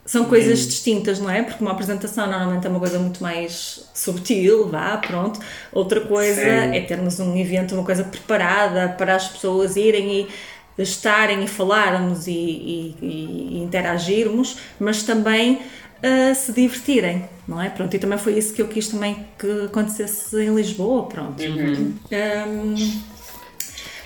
São 0.06 0.24
coisas 0.26 0.62
uhum. 0.62 0.68
distintas, 0.68 1.20
não 1.20 1.30
é? 1.30 1.44
Porque 1.44 1.62
uma 1.62 1.72
apresentação 1.72 2.28
normalmente 2.28 2.66
é 2.66 2.70
uma 2.70 2.80
coisa 2.80 2.98
muito 2.98 3.22
mais 3.22 3.90
subtil, 3.94 4.70
vá, 4.70 4.98
pronto. 4.98 5.40
Outra 5.72 6.00
coisa 6.02 6.42
Sim. 6.42 6.76
é 6.76 6.82
termos 6.82 7.20
um 7.20 7.36
evento, 7.36 7.76
uma 7.76 7.84
coisa 7.84 8.06
preparada 8.06 8.90
para 8.98 9.16
as 9.16 9.28
pessoas 9.28 9.76
irem 9.76 10.22
e 10.22 10.82
estarem 10.82 11.44
e 11.44 11.48
falarmos 11.48 12.28
e, 12.28 12.32
e, 12.32 12.96
e 13.02 13.60
interagirmos, 13.64 14.58
mas 14.80 15.04
também 15.04 15.60
a 16.02 16.34
se 16.34 16.52
divertirem, 16.52 17.28
não 17.48 17.62
é? 17.62 17.70
Pronto, 17.70 17.96
e 17.96 18.00
também 18.00 18.18
foi 18.18 18.38
isso 18.38 18.54
que 18.54 18.62
eu 18.62 18.68
quis 18.68 18.88
também 18.88 19.26
que 19.38 19.66
acontecesse 19.66 20.36
em 20.42 20.54
Lisboa, 20.54 21.08
pronto. 21.08 21.42
Uhum. 21.42 21.94
Um, 22.12 23.02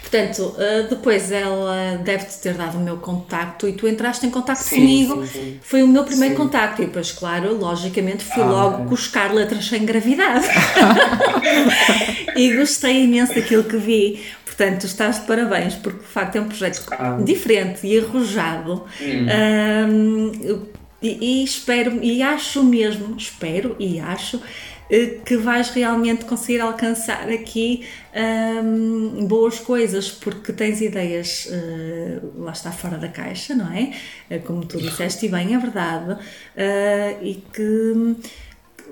portanto, 0.02 0.56
uh, 0.56 0.90
depois 0.90 1.32
ela 1.32 2.00
deve-te 2.04 2.38
ter 2.40 2.54
dado 2.54 2.78
o 2.78 2.82
meu 2.82 2.98
contacto 2.98 3.68
e 3.68 3.74
tu 3.74 3.88
entraste 3.88 4.26
em 4.26 4.30
contacto 4.30 4.64
sim, 4.64 4.78
comigo, 4.78 5.26
sim, 5.26 5.32
sim. 5.32 5.60
foi 5.62 5.84
o 5.84 5.88
meu 5.88 6.04
primeiro 6.04 6.36
contacto 6.36 6.82
e 6.82 6.86
depois, 6.86 7.12
claro, 7.12 7.58
logicamente 7.58 8.24
fui 8.24 8.44
ah, 8.44 8.46
logo 8.46 8.84
buscar 8.86 9.34
letras 9.34 9.66
sem 9.66 9.86
gravidade 9.86 10.48
e 12.38 12.56
gostei 12.56 13.04
imenso 13.04 13.36
daquilo 13.36 13.64
que 13.64 13.78
vi. 13.78 14.24
Portanto, 14.46 14.86
estás 14.86 15.20
de 15.20 15.26
parabéns, 15.26 15.76
porque 15.76 16.00
de 16.00 16.08
facto 16.08 16.36
é 16.36 16.42
um 16.42 16.46
projeto 16.48 16.86
ah. 16.92 17.18
diferente 17.24 17.88
e 17.88 18.00
arrojado. 18.00 18.86
Hum. 19.02 19.28
Um, 19.90 20.81
e, 21.02 21.42
e, 21.42 21.44
espero, 21.44 22.04
e 22.04 22.22
acho 22.22 22.64
mesmo, 22.64 23.16
espero 23.18 23.76
e 23.80 24.00
acho 24.00 24.42
eh, 24.92 25.22
que 25.26 25.38
vais 25.38 25.70
realmente 25.70 26.26
conseguir 26.26 26.60
alcançar 26.60 27.30
aqui 27.30 27.88
um, 28.14 29.26
boas 29.26 29.58
coisas, 29.58 30.12
porque 30.12 30.52
tens 30.52 30.82
ideias, 30.82 31.46
uh, 31.46 32.42
lá 32.44 32.52
está 32.52 32.74
fora 32.74 32.98
da 32.98 33.08
caixa, 33.08 33.56
não 33.56 33.72
é? 33.72 33.94
Uh, 34.30 34.42
como 34.42 34.66
tu 34.66 34.78
disseste, 34.78 35.28
e 35.28 35.30
bem, 35.30 35.56
é 35.56 35.58
verdade, 35.58 36.12
uh, 36.12 37.24
e 37.24 37.42
que 37.54 38.18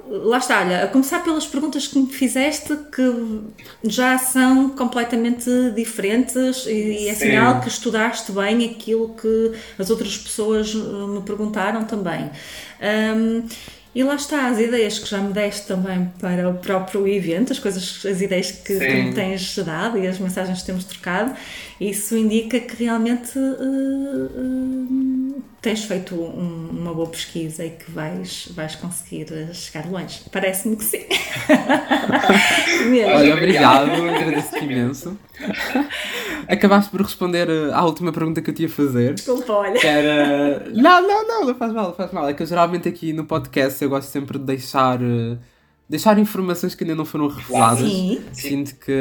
lá 0.10 0.40
está, 0.40 0.62
olha, 0.62 0.84
a 0.84 0.88
começar 0.88 1.24
pelas 1.24 1.46
perguntas 1.46 1.88
que 1.88 2.00
me 2.00 2.12
fizeste 2.12 2.76
que 2.92 3.42
já 3.84 4.18
são 4.18 4.70
completamente 4.70 5.50
diferentes 5.76 6.66
e, 6.66 7.08
é 7.08 7.14
sinal 7.14 7.62
que 7.62 7.68
estudaste 7.68 8.32
bem 8.32 8.66
aquilo 8.66 9.14
que 9.14 9.52
as 9.78 9.90
outras 9.90 10.18
pessoas 10.18 10.74
eh, 10.74 11.08
me 11.08 11.22
perguntaram 11.22 11.86
também. 11.86 12.30
Um, 12.82 13.44
e 13.94 14.04
lá 14.04 14.16
está, 14.16 14.48
as 14.48 14.60
ideias 14.60 15.00
que 15.00 15.10
já 15.10 15.18
me 15.18 15.34
deste 15.34 15.68
também 15.68 16.12
para 16.20 16.48
o 16.48 16.54
próprio 16.54 17.08
evento, 17.08 17.52
as 17.52 17.60
coisas, 17.60 18.06
as 18.06 18.22
ideias 18.22 18.52
que 18.52 18.78
Sim. 18.78 18.80
tu 18.80 18.96
me 18.96 19.14
tens 19.14 19.58
dado 19.58 19.98
e 19.98 20.08
as 20.08 20.20
mensagens 20.20 20.60
que 20.60 20.66
temos 20.66 20.86
trocado, 20.86 21.34
isso 21.82 22.16
indica 22.16 22.60
que 22.60 22.84
realmente 22.84 23.38
uh, 23.38 24.30
uh, 24.32 25.44
tens 25.62 25.84
feito 25.84 26.16
um, 26.16 26.70
uma 26.72 26.94
boa 26.94 27.08
pesquisa 27.08 27.66
e 27.66 27.72
que 27.72 27.92
vais, 27.92 28.50
vais 28.52 28.76
conseguir 28.76 29.28
chegar 29.54 29.90
longe. 29.90 30.22
Parece-me 30.32 30.76
que 30.76 30.84
sim. 30.84 31.06
Olha, 33.16 33.34
obrigado, 33.34 33.92
agradeço-te 33.92 34.64
imenso. 34.64 35.18
Acabaste 36.48 36.90
por 36.90 37.02
responder 37.02 37.50
eh, 37.50 37.74
à 37.74 37.86
última 37.86 38.12
pergunta 38.12 38.42
que 38.42 38.50
eu 38.50 38.54
te 38.54 38.64
ia 38.64 38.70
fazer. 38.70 39.14
Desculpa, 39.14 39.54
olha. 39.54 39.80
Que 39.80 39.86
era. 39.86 40.68
Não, 40.72 41.02
não, 41.02 41.28
não, 41.28 41.46
não 41.46 41.56
faz 41.56 41.72
mal, 41.72 41.90
não 41.90 41.94
faz 41.94 42.12
mal. 42.12 42.28
É 42.28 42.34
que 42.34 42.42
eu, 42.42 42.48
geralmente 42.48 42.90
aqui 42.90 43.14
no 43.14 43.26
podcast 43.26 43.84
eu 43.84 43.90
gosto 43.90 44.10
sempre 44.10 44.40
de 44.40 44.46
deixar 44.46 45.00
uh, 45.00 45.38
deixar 45.90 46.20
informações 46.20 46.76
que 46.76 46.84
ainda 46.84 46.96
não 46.96 47.04
foram 47.04 47.28
reveladas. 47.28 47.90
Sim. 47.90 48.22
Sinto 48.32 48.76
que 48.76 48.94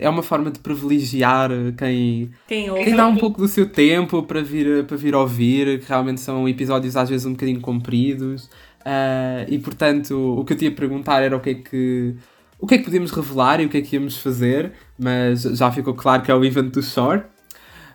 é 0.00 0.08
uma 0.08 0.22
forma 0.22 0.50
de 0.50 0.58
privilegiar 0.58 1.50
quem, 1.78 2.30
Quem 2.48 2.68
ouve. 2.68 2.84
quem 2.84 2.96
dá 2.96 3.06
um 3.06 3.16
pouco 3.16 3.40
do 3.40 3.46
seu 3.46 3.68
tempo 3.68 4.22
para 4.24 4.42
vir, 4.42 4.84
para 4.84 4.96
vir 4.96 5.14
ouvir, 5.14 5.78
que 5.80 5.88
realmente 5.88 6.20
são 6.20 6.48
episódios 6.48 6.96
às 6.96 7.08
vezes 7.08 7.24
um 7.26 7.30
bocadinho 7.32 7.60
compridos. 7.60 8.50
Ah, 8.84 9.44
e 9.48 9.58
portanto, 9.58 10.36
o 10.38 10.44
que 10.44 10.52
eu 10.52 10.56
tinha 10.56 10.70
a 10.70 10.74
perguntar 10.74 11.22
era 11.22 11.36
o 11.36 11.40
que 11.40 11.50
é 11.50 11.54
que. 11.54 12.14
O 12.58 12.66
que 12.66 12.74
é 12.74 12.78
que 12.78 12.84
podíamos 12.84 13.10
revelar 13.10 13.60
e 13.60 13.66
o 13.66 13.68
que 13.68 13.76
é 13.76 13.82
que 13.82 13.96
íamos 13.96 14.16
fazer, 14.18 14.72
mas 14.98 15.42
já 15.42 15.70
ficou 15.70 15.92
claro 15.94 16.22
que 16.22 16.30
é 16.30 16.34
o 16.34 16.42
evento 16.44 16.70
do 16.80 16.82
Shore. 16.82 17.22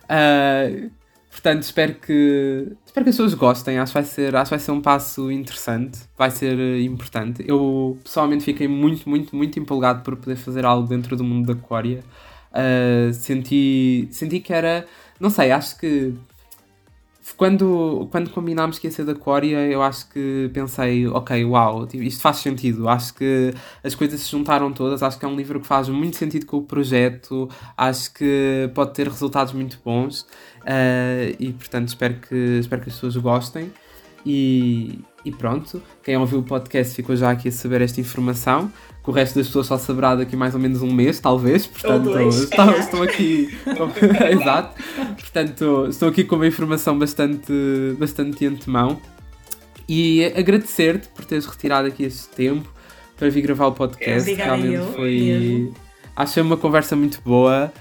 Ah, 0.08 0.68
portanto, 1.32 1.62
espero 1.62 1.94
que, 1.96 2.76
espero 2.86 3.04
que 3.04 3.10
as 3.10 3.16
pessoas 3.16 3.34
gostem. 3.34 3.78
Acho 3.78 3.92
que, 3.92 3.98
vai 3.98 4.04
ser, 4.04 4.36
acho 4.36 4.50
vai 4.50 4.58
ser 4.60 4.70
um 4.70 4.80
passo 4.80 5.32
interessante, 5.32 5.98
vai 6.16 6.30
ser 6.30 6.58
eh, 6.58 6.82
importante. 6.82 7.44
Eu 7.46 7.98
pessoalmente 8.04 8.44
fiquei 8.44 8.68
muito, 8.68 9.08
muito, 9.08 9.34
muito 9.34 9.58
empolgado 9.58 10.02
por 10.02 10.16
poder 10.16 10.36
fazer 10.36 10.64
algo 10.64 10.86
dentro 10.86 11.16
do 11.16 11.24
mundo 11.24 11.46
da 11.46 11.54
Aquária. 11.54 12.04
Ah, 12.52 13.12
senti, 13.12 14.08
senti 14.12 14.40
que 14.40 14.52
era, 14.52 14.86
não 15.18 15.30
sei, 15.30 15.50
acho 15.50 15.78
que 15.78 16.14
quando, 17.36 18.08
quando 18.10 18.30
combinámos 18.30 18.78
que 18.78 18.86
ia 18.86 18.90
ser 18.90 19.04
da 19.04 19.12
Aquária, 19.12 19.56
eu 19.68 19.82
acho 19.82 20.08
que 20.10 20.50
pensei, 20.52 21.06
ok, 21.06 21.44
uau, 21.44 21.86
tipo, 21.86 22.02
isto 22.02 22.20
faz 22.20 22.38
sentido. 22.38 22.88
Acho 22.88 23.14
que 23.14 23.54
as 23.82 23.94
coisas 23.94 24.20
se 24.20 24.30
juntaram 24.30 24.72
todas. 24.72 25.02
Acho 25.02 25.18
que 25.18 25.24
é 25.24 25.28
um 25.28 25.36
livro 25.36 25.60
que 25.60 25.66
faz 25.66 25.88
muito 25.88 26.16
sentido 26.16 26.46
com 26.46 26.58
o 26.58 26.62
projeto. 26.62 27.48
Acho 27.76 28.12
que 28.14 28.70
pode 28.74 28.94
ter 28.94 29.08
resultados 29.08 29.52
muito 29.52 29.78
bons. 29.84 30.26
eh, 30.66 31.34
e 31.38 31.52
portanto, 31.52 31.88
espero 31.88 32.14
que, 32.20 32.34
espero 32.60 32.82
que 32.82 32.88
as 32.88 32.94
pessoas 32.94 33.16
gostem. 33.16 33.72
E, 34.24 35.00
e 35.24 35.30
pronto, 35.32 35.82
quem 36.02 36.16
ouviu 36.16 36.40
o 36.40 36.42
podcast 36.42 36.94
ficou 36.94 37.16
já 37.16 37.30
aqui 37.30 37.48
a 37.48 37.52
saber 37.52 37.80
esta 37.80 38.00
informação. 38.00 38.72
Que 39.02 39.10
o 39.10 39.12
resto 39.12 39.34
das 39.34 39.48
pessoas 39.48 39.66
só 39.66 39.76
saberá 39.78 40.14
daqui 40.14 40.36
mais 40.36 40.54
ou 40.54 40.60
menos 40.60 40.80
um 40.80 40.92
mês, 40.92 41.18
talvez. 41.18 41.66
Portanto, 41.66 42.16
estou, 42.28 42.70
estou 42.78 43.02
aqui. 43.02 43.48
Exato. 44.30 44.80
Portanto, 45.18 45.86
estou 45.88 46.08
aqui 46.08 46.22
com 46.22 46.36
uma 46.36 46.46
informação 46.46 46.96
bastante, 46.96 47.52
bastante 47.98 48.38
de 48.38 48.46
antemão. 48.46 49.00
E 49.88 50.24
agradecer-te 50.24 51.08
por 51.08 51.24
teres 51.24 51.46
retirado 51.46 51.88
aqui 51.88 52.04
este 52.04 52.28
tempo 52.28 52.72
para 53.16 53.28
vir 53.28 53.42
gravar 53.42 53.66
o 53.66 53.72
podcast. 53.72 54.20
Obrigada 54.30 54.56
Realmente 54.56 54.74
eu, 54.74 54.92
foi. 54.92 55.20
mesmo. 55.20 55.74
Acho 56.14 56.30
que 56.30 56.34
foi 56.34 56.42
uma 56.42 56.56
conversa 56.56 56.94
muito 56.94 57.20
boa. 57.22 57.72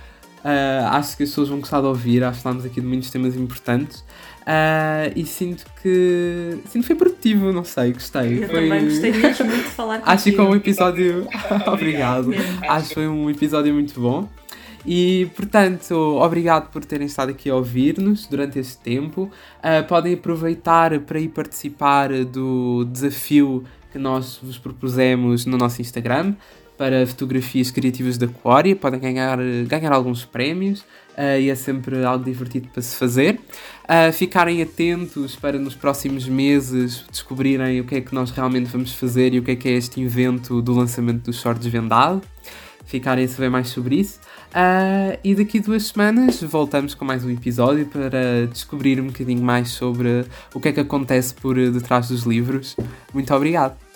Ah, 0.44 0.98
acho 0.98 1.16
que 1.16 1.24
as 1.24 1.30
pessoas 1.30 1.50
vão 1.50 1.60
gostar 1.60 1.82
de 1.82 1.88
ouvir. 1.88 2.24
Acho 2.24 2.38
que 2.38 2.44
falámos 2.44 2.66
aqui 2.66 2.82
de 2.82 2.88
muitos 2.88 3.10
temas 3.12 3.36
importantes. 3.36 4.04
Ah, 4.46 5.12
e 5.16 5.26
sinto 5.26 5.66
que. 5.82 6.58
Sinto 6.68 6.82
que 6.82 6.88
foi 6.88 6.96
produtivo, 6.96 7.52
não 7.54 7.64
sei, 7.64 7.94
gostei. 7.94 8.44
Eu 8.44 8.50
Foi- 8.50 8.62
também 8.70 8.86
gostei 8.86 9.12
mesmo 9.12 9.46
muito 9.46 9.64
de 9.64 9.70
falar 9.70 10.00
contigo. 10.00 10.12
Acho 10.12 10.24
que 10.24 10.32
foi 10.36 10.46
um 10.46 10.56
episódio. 10.56 11.28
Obrigado. 11.68 12.32
Acho 12.68 12.88
que 12.89 12.94
foi 12.96 13.08
um 13.08 13.30
episódio 13.30 13.74
muito 13.74 14.00
bom. 14.00 14.28
E, 14.84 15.30
portanto, 15.36 15.94
obrigado 15.94 16.72
por 16.72 16.84
terem 16.84 17.06
estado 17.06 17.30
aqui 17.30 17.52
a 17.52 17.56
ouvir-nos 17.56 18.26
durante 18.26 18.58
este 18.58 18.78
tempo. 18.80 19.30
Ah, 19.62 19.84
podem 19.84 20.16
aproveitar 20.16 21.00
para 21.02 21.20
ir 21.20 21.28
participar 21.30 22.10
do 22.26 22.84
desafio 22.86 23.64
que 23.92 24.00
nós 24.00 24.39
vos 24.42 24.58
propusemos 24.58 25.46
no 25.46 25.56
nosso 25.58 25.82
Instagram 25.82 26.34
para 26.82 27.06
fotografias 27.06 27.70
criativas 27.70 28.18
da 28.18 28.26
Aquária. 28.26 28.76
Podem 28.76 29.00
ganhar, 29.00 29.38
ganhar 29.68 29.94
alguns 29.94 30.26
prémios 30.26 30.84
ah, 31.16 31.38
e 31.38 31.48
é 31.48 31.54
sempre 31.54 32.04
algo 32.04 32.26
divertido 32.26 32.70
para 32.70 32.82
se 32.82 32.96
fazer. 32.96 33.40
Ah, 33.88 34.12
ficarem 34.12 34.64
atentos 34.64 35.36
para 35.36 35.60
nos 35.60 35.76
próximos 35.76 36.28
meses 36.28 37.06
descobrirem 37.12 37.82
o 37.82 37.84
que 37.84 37.98
é 37.98 38.02
que 38.02 38.16
nós 38.16 38.32
realmente 38.32 38.66
vamos 38.66 38.94
fazer 38.94 39.32
e 39.36 39.38
o 39.38 39.44
que 39.44 39.52
é 39.52 39.56
que 39.56 39.70
é 39.70 39.74
este 39.74 40.02
evento 40.02 40.60
do 40.60 40.74
lançamento 40.74 41.26
do 41.26 41.34
Short 41.34 41.62
Desvendado. 41.62 42.20
Ficarem 42.84 43.26
a 43.26 43.28
saber 43.28 43.52
mais 43.52 43.68
sobre 43.68 43.98
isso. 43.98 44.20
Ah, 44.52 45.20
e 45.24 45.36
daqui 45.36 45.60
duas 45.60 45.86
semanas 45.86 46.42
voltamos 46.42 46.96
com 46.96 47.06
mais 47.06 47.24
um 47.24 47.30
episódio 47.30 47.86
para 47.86 48.48
descobrir 48.52 49.00
um 49.00 49.06
bocadinho 49.06 49.44
mais 49.44 49.70
sobre 49.70 50.26
o 50.52 50.60
que 50.60 50.70
é 50.70 50.72
que 50.72 50.80
acontece 50.80 51.32
por 51.36 51.54
detrás 51.58 52.08
dos 52.08 52.24
livros. 52.24 52.76
Muito 53.14 53.32
obrigado! 53.36 53.91